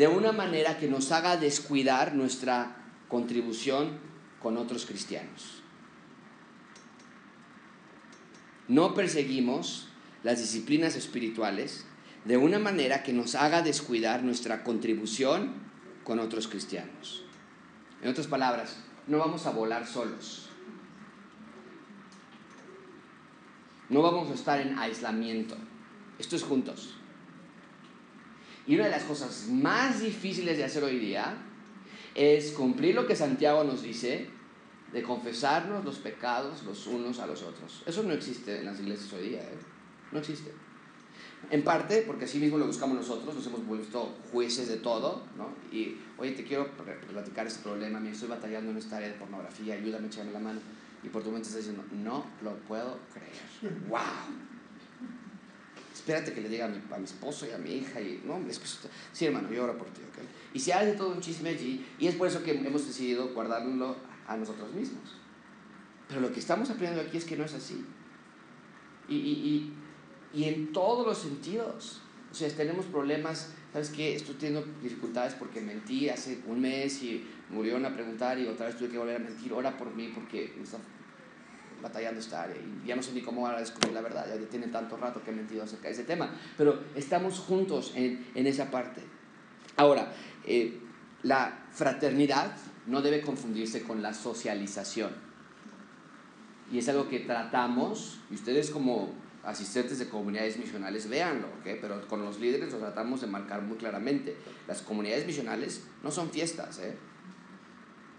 de 0.00 0.08
una 0.08 0.32
manera 0.32 0.78
que 0.78 0.88
nos 0.88 1.12
haga 1.12 1.36
descuidar 1.36 2.14
nuestra 2.14 2.76
contribución 3.08 3.98
con 4.40 4.56
otros 4.56 4.86
cristianos. 4.86 5.60
no 8.70 8.94
perseguimos 8.94 9.88
las 10.22 10.38
disciplinas 10.38 10.94
espirituales 10.94 11.86
de 12.24 12.36
una 12.36 12.60
manera 12.60 13.02
que 13.02 13.12
nos 13.12 13.34
haga 13.34 13.62
descuidar 13.62 14.22
nuestra 14.22 14.62
contribución 14.62 15.54
con 16.04 16.20
otros 16.20 16.46
cristianos. 16.46 17.24
En 18.00 18.10
otras 18.10 18.28
palabras, 18.28 18.76
no 19.08 19.18
vamos 19.18 19.44
a 19.46 19.50
volar 19.50 19.88
solos. 19.88 20.50
No 23.88 24.02
vamos 24.02 24.30
a 24.30 24.34
estar 24.34 24.60
en 24.60 24.78
aislamiento. 24.78 25.56
Esto 26.20 26.36
es 26.36 26.44
juntos. 26.44 26.94
Y 28.70 28.76
una 28.76 28.84
de 28.84 28.92
las 28.92 29.02
cosas 29.02 29.48
más 29.48 30.00
difíciles 30.00 30.56
de 30.56 30.62
hacer 30.62 30.84
hoy 30.84 31.00
día 31.00 31.34
es 32.14 32.52
cumplir 32.52 32.94
lo 32.94 33.04
que 33.04 33.16
Santiago 33.16 33.64
nos 33.64 33.82
dice 33.82 34.28
de 34.92 35.02
confesarnos 35.02 35.84
los 35.84 35.96
pecados 35.96 36.62
los 36.62 36.86
unos 36.86 37.18
a 37.18 37.26
los 37.26 37.42
otros. 37.42 37.82
Eso 37.84 38.04
no 38.04 38.12
existe 38.12 38.60
en 38.60 38.66
las 38.66 38.78
iglesias 38.78 39.12
hoy 39.12 39.30
día, 39.30 39.40
¿eh? 39.40 39.58
no 40.12 40.20
existe. 40.20 40.52
En 41.50 41.64
parte 41.64 42.04
porque 42.06 42.26
así 42.26 42.38
mismo 42.38 42.58
lo 42.58 42.66
buscamos 42.68 42.94
nosotros, 42.94 43.34
nos 43.34 43.44
hemos 43.44 43.66
vuelto 43.66 44.14
jueces 44.30 44.68
de 44.68 44.76
todo, 44.76 45.24
¿no? 45.36 45.48
Y, 45.76 45.96
oye, 46.16 46.30
te 46.30 46.44
quiero 46.44 46.70
platicar 47.10 47.48
este 47.48 47.64
problema, 47.64 47.98
me 47.98 48.12
estoy 48.12 48.28
batallando 48.28 48.70
en 48.70 48.76
esta 48.76 48.98
área 48.98 49.08
de 49.08 49.14
pornografía, 49.14 49.74
ayúdame, 49.74 50.06
echarme 50.06 50.30
la 50.30 50.38
mano. 50.38 50.60
Y 51.02 51.08
por 51.08 51.24
tu 51.24 51.32
mente 51.32 51.48
estás 51.48 51.66
diciendo, 51.66 51.82
no 51.90 52.24
lo 52.40 52.54
puedo 52.68 53.00
creer. 53.12 53.74
¡Wow! 53.88 53.98
Espérate 56.00 56.32
que 56.32 56.40
le 56.40 56.48
diga 56.48 56.64
a 56.64 56.68
mi, 56.68 56.80
a 56.90 56.96
mi 56.96 57.04
esposo 57.04 57.46
y 57.46 57.50
a 57.50 57.58
mi 57.58 57.72
hija. 57.74 58.00
Y, 58.00 58.22
no, 58.24 58.38
es 58.48 58.58
que, 58.58 58.66
sí, 59.12 59.26
hermano, 59.26 59.52
yo 59.52 59.64
oro 59.64 59.76
por 59.76 59.88
ti, 59.88 60.00
¿ok? 60.00 60.24
Y 60.54 60.58
se 60.58 60.72
hace 60.72 60.92
todo 60.92 61.10
un 61.10 61.20
chisme 61.20 61.50
allí, 61.50 61.86
y 61.98 62.06
es 62.06 62.14
por 62.14 62.26
eso 62.26 62.42
que 62.42 62.52
hemos 62.52 62.86
decidido 62.86 63.28
guardarlo 63.34 63.96
a 64.26 64.34
nosotros 64.34 64.72
mismos. 64.72 65.16
Pero 66.08 66.22
lo 66.22 66.32
que 66.32 66.40
estamos 66.40 66.70
aprendiendo 66.70 67.06
aquí 67.06 67.18
es 67.18 67.26
que 67.26 67.36
no 67.36 67.44
es 67.44 67.52
así. 67.52 67.84
Y, 69.10 69.14
y, 69.14 69.72
y, 70.32 70.40
y 70.40 70.44
en 70.44 70.72
todos 70.72 71.06
los 71.06 71.18
sentidos. 71.18 72.00
O 72.32 72.34
sea, 72.34 72.48
tenemos 72.48 72.86
problemas, 72.86 73.52
¿sabes 73.72 73.90
qué? 73.90 74.14
Estoy 74.14 74.36
teniendo 74.36 74.66
dificultades 74.82 75.34
porque 75.34 75.60
mentí 75.60 76.08
hace 76.08 76.38
un 76.46 76.60
mes 76.60 77.02
y 77.02 77.26
me 77.50 77.56
volvieron 77.56 77.84
a 77.84 77.92
preguntar 77.92 78.38
y 78.38 78.46
otra 78.46 78.66
vez 78.66 78.76
tuve 78.78 78.88
que 78.88 78.98
volver 78.98 79.16
a 79.16 79.18
mentir. 79.18 79.52
Ora 79.52 79.76
por 79.76 79.94
mí 79.94 80.10
porque 80.14 80.54
me 80.56 80.62
está 80.62 80.78
batallando 81.82 82.20
esta 82.20 82.42
área 82.42 82.56
y 82.56 82.86
ya 82.86 82.96
no 82.96 83.02
sé 83.02 83.12
ni 83.12 83.22
cómo 83.22 83.46
ahora 83.46 83.60
descubrir 83.60 83.92
la 83.92 84.00
verdad. 84.00 84.26
Ya 84.28 84.46
tiene 84.48 84.68
tanto 84.68 84.96
rato 84.96 85.22
que 85.22 85.30
he 85.30 85.34
mentido 85.34 85.62
acerca 85.62 85.88
de 85.88 85.94
ese 85.94 86.04
tema. 86.04 86.30
Pero 86.56 86.82
estamos 86.94 87.38
juntos 87.38 87.92
en, 87.94 88.26
en 88.34 88.46
esa 88.46 88.70
parte. 88.70 89.02
Ahora, 89.76 90.12
eh, 90.46 90.78
la 91.22 91.66
fraternidad 91.72 92.54
no 92.86 93.02
debe 93.02 93.20
confundirse 93.20 93.82
con 93.82 94.02
la 94.02 94.14
socialización. 94.14 95.10
Y 96.72 96.78
es 96.78 96.88
algo 96.88 97.08
que 97.08 97.20
tratamos, 97.20 98.20
y 98.30 98.34
ustedes 98.34 98.70
como 98.70 99.12
asistentes 99.44 99.98
de 99.98 100.08
comunidades 100.08 100.58
misionales, 100.58 101.08
véanlo, 101.08 101.48
pero 101.64 102.06
con 102.08 102.24
los 102.24 102.38
líderes 102.38 102.72
lo 102.72 102.78
tratamos 102.78 103.20
de 103.20 103.26
marcar 103.26 103.62
muy 103.62 103.76
claramente. 103.76 104.36
Las 104.68 104.82
comunidades 104.82 105.26
misionales 105.26 105.82
no 106.02 106.10
son 106.10 106.30
fiestas, 106.30 106.78
¿eh? 106.78 106.96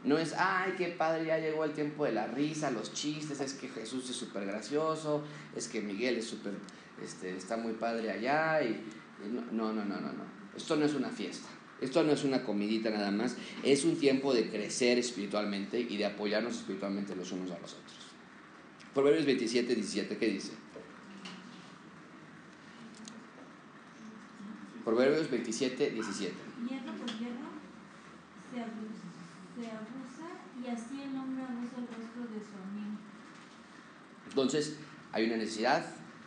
No 0.03 0.17
es, 0.17 0.33
ay, 0.33 0.73
qué 0.77 0.87
padre, 0.87 1.25
ya 1.25 1.37
llegó 1.37 1.63
el 1.63 1.73
tiempo 1.73 2.05
de 2.05 2.11
la 2.11 2.25
risa, 2.27 2.71
los 2.71 2.91
chistes, 2.91 3.39
es 3.39 3.53
que 3.53 3.69
Jesús 3.69 4.09
es 4.09 4.15
súper 4.15 4.45
gracioso, 4.45 5.23
es 5.55 5.67
que 5.67 5.79
Miguel 5.81 6.17
es 6.17 6.25
súper, 6.25 6.53
este, 7.03 7.37
está 7.37 7.55
muy 7.55 7.73
padre 7.73 8.11
allá, 8.11 8.63
y, 8.63 8.83
no, 9.51 9.71
no, 9.71 9.73
no, 9.73 9.85
no, 9.85 10.01
no. 10.01 10.23
Esto 10.55 10.75
no 10.75 10.85
es 10.85 10.95
una 10.95 11.09
fiesta. 11.09 11.47
Esto 11.79 12.03
no 12.03 12.11
es 12.11 12.23
una 12.23 12.43
comidita 12.43 12.89
nada 12.89 13.11
más, 13.11 13.35
es 13.63 13.85
un 13.85 13.95
tiempo 13.95 14.33
de 14.33 14.49
crecer 14.49 14.97
espiritualmente 14.99 15.79
y 15.79 15.97
de 15.97 16.05
apoyarnos 16.05 16.57
espiritualmente 16.57 17.15
los 17.15 17.31
unos 17.31 17.51
a 17.51 17.59
los 17.59 17.73
otros. 17.73 17.97
Proverbios 18.93 19.25
27, 19.25 19.75
17, 19.75 20.17
¿qué 20.17 20.27
dice? 20.27 20.51
Proverbios 24.83 25.29
27, 25.29 25.91
17. 25.91 26.33
Hierro 26.69 26.93
por 26.93 27.07
hierro 27.17 27.51
se 28.51 29.10
se 29.61 29.67
abusa 29.67 30.27
y 30.59 30.67
así 30.67 31.01
el 31.03 31.15
hombre 31.15 31.43
abusa 31.43 31.77
el 31.77 31.87
rostro 31.87 32.21
de 32.33 32.39
su 32.39 32.55
amigo. 32.57 32.97
Entonces, 34.27 34.77
hay 35.11 35.25
una 35.25 35.37
necesidad, 35.37 35.85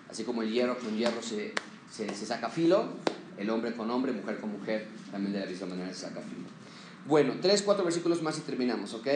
así 0.09 0.23
como 0.25 0.43
el 0.43 0.53
hierro 0.53 0.79
con 0.79 0.97
hierro 0.97 1.21
se, 1.21 1.53
se, 1.91 2.09
se 2.15 2.27
saca 2.27 2.49
filo, 2.49 2.93
el 3.37 3.51
hombre 3.51 3.75
con 3.75 3.91
hombre, 3.91 4.13
mujer 4.13 4.39
con 4.39 4.53
mujer, 4.53 4.87
también 5.11 5.33
de 5.33 5.41
la 5.41 5.47
misma 5.47 5.67
manera 5.69 5.93
se 5.93 6.07
saca 6.07 6.21
filo. 6.21 6.47
Bueno, 7.07 7.35
tres, 7.41 7.63
cuatro 7.63 7.85
versículos 7.85 8.23
más 8.23 8.39
y 8.39 8.43
terminamos, 8.43 8.95
¿ok? 8.95 9.09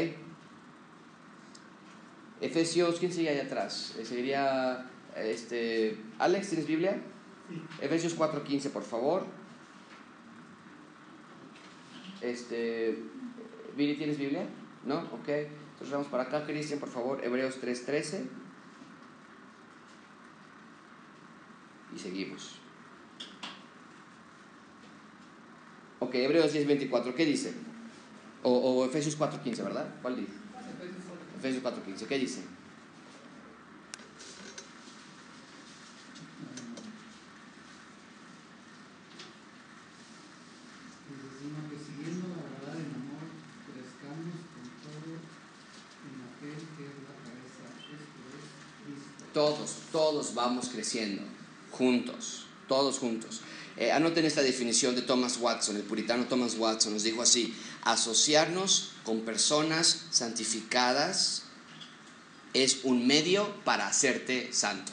Efesios, 2.40 2.98
¿quién 2.98 3.12
sigue 3.12 3.28
ahí 3.28 3.38
atrás? 3.38 3.94
Eh, 3.98 4.04
sería, 4.04 4.90
este, 5.16 5.96
Alex, 6.18 6.48
¿tienes 6.48 6.66
Biblia? 6.66 7.00
Sí. 7.48 7.62
Efesios 7.80 8.16
4.15, 8.16 8.70
por 8.70 8.82
favor. 8.82 9.24
Este, 12.20 12.98
Viri, 13.78 13.94
¿tienes 13.94 14.18
Biblia? 14.18 14.44
¿No? 14.84 14.98
Ok. 15.12 15.28
Entonces 15.28 15.92
vamos 15.92 16.08
para 16.08 16.24
acá, 16.24 16.44
Cristian, 16.44 16.80
por 16.80 16.88
favor. 16.88 17.24
Hebreos 17.24 17.62
3.13. 17.62 18.24
Y 21.94 21.98
seguimos. 21.98 22.56
Ok, 26.00 26.14
Hebreos 26.16 26.52
10:24, 26.52 27.14
¿qué 27.14 27.24
dice? 27.24 27.54
O, 28.42 28.50
o 28.50 28.84
Efesios 28.84 29.16
4:15, 29.16 29.62
¿verdad? 29.62 29.94
¿Cuál 30.02 30.16
dice? 30.16 30.32
Efesios 31.38 31.62
4:15, 31.62 32.06
¿qué 32.06 32.18
dice? 32.18 32.57
Todos, 49.38 49.70
todos 49.92 50.34
vamos 50.34 50.68
creciendo, 50.68 51.22
juntos, 51.70 52.46
todos 52.66 52.98
juntos. 52.98 53.40
Eh, 53.76 53.92
anoten 53.92 54.24
esta 54.24 54.42
definición 54.42 54.96
de 54.96 55.02
Thomas 55.02 55.38
Watson, 55.38 55.76
el 55.76 55.84
puritano 55.84 56.24
Thomas 56.24 56.56
Watson, 56.58 56.92
nos 56.92 57.04
dijo 57.04 57.22
así, 57.22 57.54
asociarnos 57.84 58.94
con 59.04 59.20
personas 59.20 60.06
santificadas 60.10 61.44
es 62.52 62.80
un 62.82 63.06
medio 63.06 63.54
para 63.62 63.86
hacerte 63.86 64.52
santo. 64.52 64.90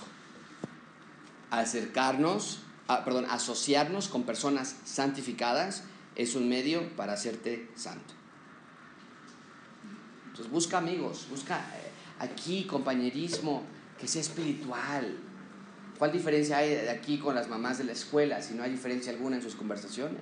Acercarnos, 1.49 2.59
perdón, 3.03 3.25
asociarnos 3.27 4.09
con 4.09 4.25
personas 4.25 4.75
santificadas 4.85 5.85
es 6.15 6.35
un 6.35 6.47
medio 6.47 6.95
para 6.95 7.13
hacerte 7.13 7.67
santo. 7.75 8.13
Entonces 10.27 10.51
busca 10.51 10.77
amigos, 10.77 11.25
busca 11.31 11.57
eh, 11.57 11.89
aquí 12.19 12.65
compañerismo 12.65 13.63
que 13.99 14.07
sea 14.07 14.21
espiritual, 14.21 15.17
¿Cuál 15.97 16.11
diferencia 16.11 16.57
hay 16.57 16.71
de 16.71 16.89
aquí 16.89 17.17
con 17.17 17.35
las 17.35 17.47
mamás 17.47 17.77
de 17.77 17.85
la 17.85 17.93
escuela 17.93 18.41
si 18.41 18.53
no 18.53 18.63
hay 18.63 18.71
diferencia 18.71 19.13
alguna 19.13 19.37
en 19.37 19.41
sus 19.41 19.55
conversaciones? 19.55 20.21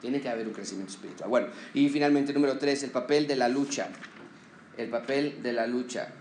Tiene 0.00 0.20
que 0.20 0.28
haber 0.28 0.46
un 0.46 0.54
crecimiento 0.54 0.92
espiritual. 0.92 1.28
Bueno, 1.28 1.48
y 1.74 1.88
finalmente 1.88 2.32
número 2.32 2.56
tres, 2.56 2.84
el 2.84 2.90
papel 2.90 3.26
de 3.26 3.34
la 3.34 3.48
lucha. 3.48 3.88
El 4.76 4.88
papel 4.90 5.42
de 5.42 5.52
la 5.52 5.66
lucha. 5.66 6.12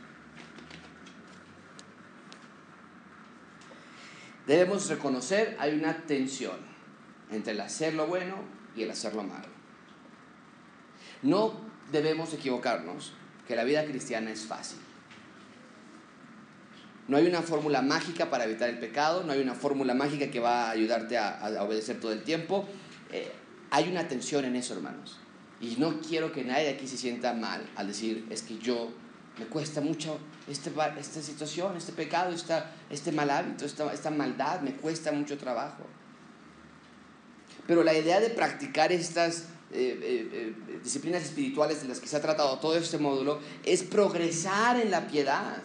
Debemos 4.47 4.89
reconocer, 4.89 5.55
hay 5.59 5.75
una 5.77 6.05
tensión 6.07 6.57
entre 7.29 7.53
el 7.53 7.61
hacer 7.61 7.93
lo 7.93 8.07
bueno 8.07 8.37
y 8.75 8.81
el 8.81 8.89
hacer 8.89 9.13
lo 9.13 9.21
malo. 9.21 9.47
No 11.21 11.53
debemos 11.91 12.33
equivocarnos 12.33 13.13
que 13.47 13.55
la 13.55 13.63
vida 13.63 13.85
cristiana 13.85 14.31
es 14.31 14.45
fácil. 14.45 14.79
No 17.07 17.17
hay 17.17 17.25
una 17.25 17.41
fórmula 17.41 17.81
mágica 17.81 18.29
para 18.29 18.43
evitar 18.43 18.69
el 18.69 18.79
pecado, 18.79 19.23
no 19.23 19.31
hay 19.31 19.41
una 19.41 19.55
fórmula 19.55 19.93
mágica 19.93 20.29
que 20.29 20.39
va 20.39 20.67
a 20.67 20.71
ayudarte 20.71 21.17
a, 21.17 21.39
obedecer 21.61 21.99
todo 21.99 22.11
el 22.11 22.23
tiempo. 22.23 22.67
Eh, 23.11 23.31
hay 23.71 23.89
una 23.89 24.07
tensión 24.07 24.43
en 24.45 24.55
eso, 24.55 24.73
hermanos. 24.73 25.17
Y 25.61 25.75
no 25.77 25.99
quiero 26.01 26.31
que 26.31 26.43
nadie 26.43 26.69
aquí 26.69 26.87
se 26.87 26.97
sienta 26.97 27.33
mal 27.33 27.67
al 27.75 27.87
decir, 27.87 28.27
es 28.29 28.41
que 28.41 28.57
yo 28.57 28.91
me 29.39 29.45
cuesta 29.45 29.81
mucho 29.81 30.19
este, 30.47 30.71
esta 30.99 31.21
situación, 31.21 31.77
este 31.77 31.93
pecado, 31.93 32.33
esta, 32.33 32.71
este 32.89 33.11
mal 33.11 33.29
hábito, 33.29 33.65
esta, 33.65 33.91
esta 33.93 34.11
maldad, 34.11 34.61
me 34.61 34.73
cuesta 34.73 35.11
mucho 35.11 35.37
trabajo. 35.37 35.85
Pero 37.65 37.83
la 37.83 37.93
idea 37.93 38.19
de 38.19 38.29
practicar 38.29 38.91
estas 38.91 39.45
eh, 39.71 39.99
eh, 40.01 40.53
disciplinas 40.83 41.23
espirituales 41.23 41.81
de 41.81 41.89
las 41.89 41.99
que 41.99 42.07
se 42.07 42.15
ha 42.15 42.21
tratado 42.21 42.57
todo 42.59 42.77
este 42.77 42.97
módulo 42.97 43.39
es 43.63 43.83
progresar 43.83 44.79
en 44.79 44.91
la 44.91 45.07
piedad, 45.07 45.61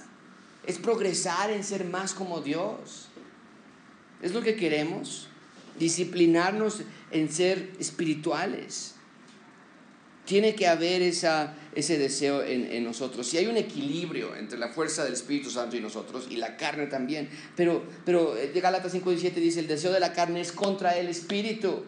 es 0.66 0.78
progresar 0.78 1.50
en 1.50 1.64
ser 1.64 1.84
más 1.84 2.14
como 2.14 2.40
Dios. 2.40 3.08
Es 4.22 4.32
lo 4.32 4.42
que 4.42 4.56
queremos, 4.56 5.28
disciplinarnos 5.78 6.82
en 7.10 7.32
ser 7.32 7.72
espirituales. 7.78 8.94
Tiene 10.24 10.54
que 10.54 10.68
haber 10.68 11.02
esa, 11.02 11.56
ese 11.74 11.98
deseo 11.98 12.44
en, 12.44 12.70
en, 12.70 12.84
nosotros. 12.84 13.26
Si 13.26 13.38
hay 13.38 13.46
un 13.46 13.56
equilibrio 13.56 14.36
entre 14.36 14.56
la 14.56 14.68
fuerza 14.68 15.04
del 15.04 15.14
Espíritu 15.14 15.50
Santo 15.50 15.76
y 15.76 15.80
nosotros, 15.80 16.28
y 16.30 16.36
la 16.36 16.56
carne 16.56 16.86
también, 16.86 17.28
pero, 17.56 17.84
pero 18.04 18.34
de 18.34 18.60
Gálatas 18.60 18.94
5.17 18.94 19.32
dice, 19.34 19.58
el 19.58 19.66
deseo 19.66 19.92
de 19.92 19.98
la 19.98 20.12
carne 20.12 20.40
es 20.40 20.52
contra 20.52 20.96
el 20.96 21.08
Espíritu 21.08 21.82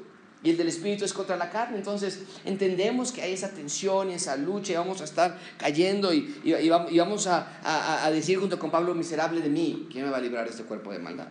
y 0.45 0.51
el 0.51 0.59
del 0.59 0.69
espíritu 0.69 1.07
es 1.07 1.15
contra 1.15 1.37
la 1.37 1.51
carne. 1.51 1.79
Entonces 1.79 2.21
entendemos 2.45 3.11
que 3.11 3.23
hay 3.23 3.33
esa 3.33 3.49
tensión 3.49 4.11
y 4.11 4.15
esa 4.15 4.37
lucha 4.37 4.75
y 4.75 4.77
vamos 4.77 5.01
a 5.01 5.05
estar 5.05 5.39
cayendo 5.59 6.13
y, 6.13 6.39
y, 6.45 6.69
vamos 6.69 7.27
a, 7.27 8.05
a, 8.05 8.11
decir 8.11 8.39
junto 8.39 8.59
con 8.59 8.71
Pablo, 8.71 8.95
miserable 8.95 9.41
de 9.41 9.49
mí, 9.49 9.89
¿quién 9.91 10.05
me 10.05 10.11
va 10.11 10.19
a 10.19 10.21
librar 10.21 10.45
de 10.45 10.51
este 10.51 10.65
cuerpo 10.65 10.93
de 10.93 10.99
maldad? 10.99 11.29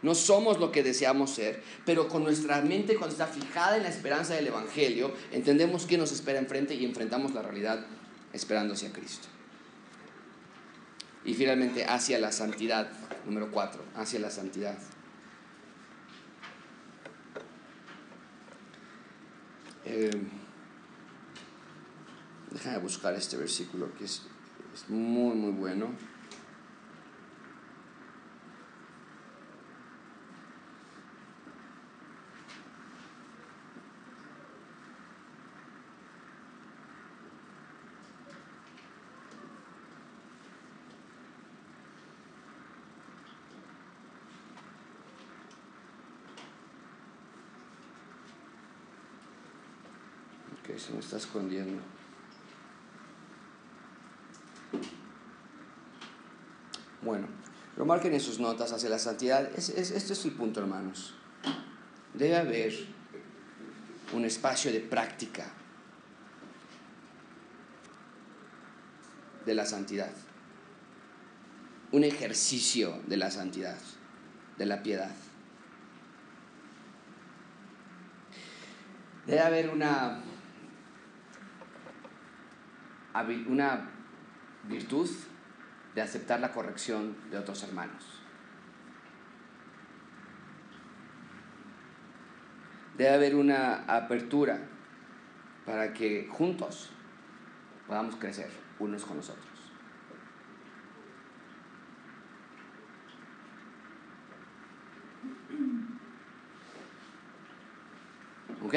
No 0.00 0.14
somos 0.14 0.58
lo 0.58 0.72
que 0.72 0.82
deseamos 0.82 1.30
ser, 1.30 1.62
pero 1.84 2.08
con 2.08 2.24
nuestra 2.24 2.62
mente 2.62 2.96
cuando 2.96 3.12
está 3.12 3.26
fijada 3.26 3.76
en 3.76 3.82
la 3.82 3.90
esperanza 3.90 4.34
del 4.34 4.46
Evangelio, 4.46 5.12
entendemos 5.32 5.84
que 5.84 5.98
nos 5.98 6.10
espera 6.10 6.38
enfrente 6.38 6.74
y 6.74 6.86
enfrentamos 6.86 7.34
la 7.34 7.42
realidad 7.42 7.84
esperando 8.32 8.74
hacia 8.74 8.92
Cristo. 8.92 9.28
Y 11.24 11.34
finalmente 11.34 11.84
hacia 11.84 12.18
la 12.18 12.32
santidad, 12.32 12.88
número 13.26 13.50
cuatro, 13.50 13.82
hacia 13.94 14.20
la 14.20 14.30
santidad. 14.30 14.78
Eh, 19.88 20.10
déjame 22.50 22.78
buscar 22.78 23.14
este 23.14 23.36
versículo 23.36 23.94
que 23.96 24.04
es, 24.04 24.22
es 24.74 24.90
muy, 24.90 25.36
muy 25.36 25.52
bueno. 25.52 25.90
Se 50.86 50.92
me 50.92 51.00
está 51.00 51.16
escondiendo. 51.16 51.82
Bueno, 57.02 57.26
lo 57.76 57.84
marquen 57.84 58.14
en 58.14 58.20
sus 58.20 58.38
notas 58.38 58.72
hacia 58.72 58.88
la 58.88 58.98
santidad. 58.98 59.50
Es, 59.56 59.70
este 59.70 60.12
es 60.12 60.24
el 60.24 60.32
punto, 60.32 60.60
hermanos. 60.60 61.14
Debe 62.14 62.36
haber 62.36 62.72
un 64.12 64.24
espacio 64.24 64.72
de 64.72 64.80
práctica 64.80 65.46
de 69.44 69.54
la 69.54 69.66
santidad. 69.66 70.12
Un 71.90 72.04
ejercicio 72.04 73.00
de 73.06 73.16
la 73.16 73.30
santidad, 73.30 73.78
de 74.56 74.66
la 74.66 74.82
piedad. 74.82 75.10
Debe 79.26 79.40
haber 79.40 79.70
una 79.70 80.22
una 83.46 83.88
virtud 84.64 85.08
de 85.94 86.02
aceptar 86.02 86.40
la 86.40 86.52
corrección 86.52 87.16
de 87.30 87.38
otros 87.38 87.62
hermanos. 87.62 88.04
Debe 92.96 93.14
haber 93.14 93.34
una 93.34 93.84
apertura 93.86 94.58
para 95.64 95.92
que 95.92 96.28
juntos 96.30 96.90
podamos 97.86 98.16
crecer 98.16 98.50
unos 98.78 99.04
con 99.04 99.18
los 99.18 99.30
otros. 99.30 99.46
¿Ok? 108.64 108.74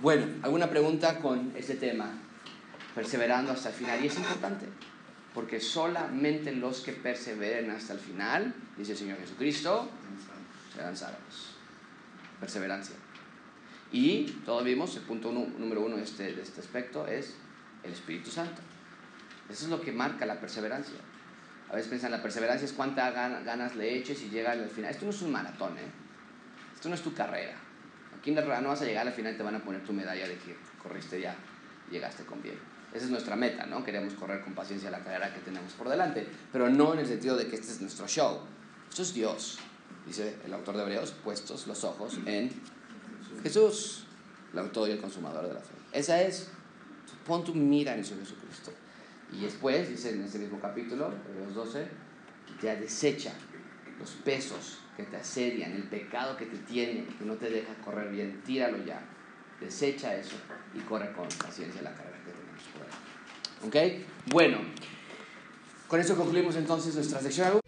Bueno, 0.00 0.26
¿alguna 0.42 0.68
pregunta 0.68 1.18
con 1.18 1.52
este 1.56 1.74
tema? 1.74 2.10
Perseverando 2.94 3.52
hasta 3.52 3.70
el 3.70 3.74
final. 3.74 4.02
Y 4.02 4.06
es 4.06 4.16
importante, 4.16 4.66
porque 5.34 5.60
solamente 5.60 6.52
los 6.52 6.80
que 6.80 6.92
perseveren 6.92 7.70
hasta 7.70 7.94
el 7.94 7.98
final, 7.98 8.54
dice 8.76 8.92
el 8.92 8.98
Señor 8.98 9.18
Jesucristo, 9.18 9.88
serán 10.74 10.96
salvos. 10.96 11.56
Perseverancia. 12.40 12.96
Y 13.92 14.24
todos 14.44 14.64
vimos, 14.64 14.96
el 14.96 15.02
punto 15.02 15.30
número 15.32 15.82
uno 15.82 15.96
de 15.96 16.04
este, 16.04 16.32
de 16.32 16.42
este 16.42 16.60
aspecto 16.60 17.06
es 17.06 17.34
el 17.82 17.92
Espíritu 17.92 18.30
Santo. 18.30 18.60
Eso 19.50 19.64
es 19.64 19.70
lo 19.70 19.80
que 19.80 19.92
marca 19.92 20.24
la 20.24 20.40
perseverancia. 20.40 20.96
A 21.70 21.74
veces 21.74 21.88
piensan, 21.88 22.10
la 22.10 22.22
perseverancia 22.22 22.64
es 22.64 22.72
cuántas 22.72 23.14
ganas 23.14 23.76
le 23.76 23.96
eches 23.96 24.22
y 24.22 24.30
llega 24.30 24.52
al 24.52 24.68
final. 24.68 24.90
Esto 24.90 25.04
no 25.04 25.10
es 25.10 25.22
un 25.22 25.32
maratón, 25.32 25.76
¿eh? 25.78 25.90
Esto 26.74 26.88
no 26.88 26.94
es 26.94 27.02
tu 27.02 27.14
carrera. 27.14 27.54
Aquí 28.18 28.30
en 28.30 28.36
la 28.36 28.60
no 28.60 28.68
vas 28.68 28.82
a 28.82 28.84
llegar 28.84 29.06
al 29.06 29.12
final 29.12 29.34
y 29.34 29.36
te 29.36 29.42
van 29.42 29.54
a 29.54 29.58
poner 29.60 29.82
tu 29.82 29.92
medalla 29.92 30.26
de 30.26 30.36
que 30.36 30.56
corriste 30.82 31.20
ya, 31.20 31.34
llegaste 31.90 32.24
con 32.24 32.42
bien. 32.42 32.71
Esa 32.94 33.06
es 33.06 33.10
nuestra 33.10 33.36
meta, 33.36 33.66
¿no? 33.66 33.82
Queremos 33.84 34.14
correr 34.14 34.42
con 34.42 34.54
paciencia 34.54 34.90
la 34.90 34.98
carrera 34.98 35.32
que 35.32 35.40
tenemos 35.40 35.72
por 35.72 35.88
delante, 35.88 36.26
pero 36.52 36.68
no 36.68 36.92
en 36.92 37.00
el 37.00 37.06
sentido 37.06 37.36
de 37.36 37.48
que 37.48 37.56
este 37.56 37.72
es 37.72 37.80
nuestro 37.80 38.06
show. 38.06 38.40
Esto 38.88 39.02
es 39.02 39.14
Dios, 39.14 39.58
dice 40.06 40.36
el 40.44 40.52
autor 40.52 40.76
de 40.76 40.82
Hebreos, 40.82 41.12
puestos 41.24 41.66
los 41.66 41.82
ojos 41.84 42.18
en 42.26 42.50
Jesús, 43.42 44.04
el 44.52 44.58
autor 44.58 44.90
y 44.90 44.92
el 44.92 45.00
consumador 45.00 45.48
de 45.48 45.54
la 45.54 45.60
fe. 45.60 45.72
Esa 45.92 46.20
es, 46.20 46.50
pon 47.26 47.42
tu 47.44 47.54
mira 47.54 47.94
en 47.94 48.04
Jesucristo. 48.04 48.72
Y 49.32 49.40
después, 49.40 49.88
dice 49.88 50.10
en 50.10 50.24
ese 50.24 50.38
mismo 50.38 50.60
capítulo, 50.60 51.10
Hebreos 51.30 51.54
12, 51.54 51.86
ya 52.62 52.76
desecha 52.76 53.32
los 53.98 54.10
pesos 54.10 54.78
que 54.96 55.04
te 55.04 55.16
asedian, 55.16 55.72
el 55.72 55.84
pecado 55.84 56.36
que 56.36 56.46
te 56.46 56.58
tiene, 56.58 57.06
que 57.06 57.24
no 57.24 57.34
te 57.34 57.48
deja 57.48 57.74
correr 57.82 58.10
bien, 58.10 58.42
tíralo 58.44 58.84
ya. 58.84 59.00
Desecha 59.60 60.14
eso 60.14 60.36
y 60.74 60.80
corre 60.80 61.12
con 61.12 61.28
paciencia 61.28 61.80
la 61.82 61.94
carrera. 61.94 62.11
¿Ok? 63.66 63.76
Bueno, 64.26 64.58
con 65.88 66.00
eso 66.00 66.16
concluimos 66.16 66.56
entonces 66.56 66.94
nuestra 66.94 67.20
sección. 67.20 67.61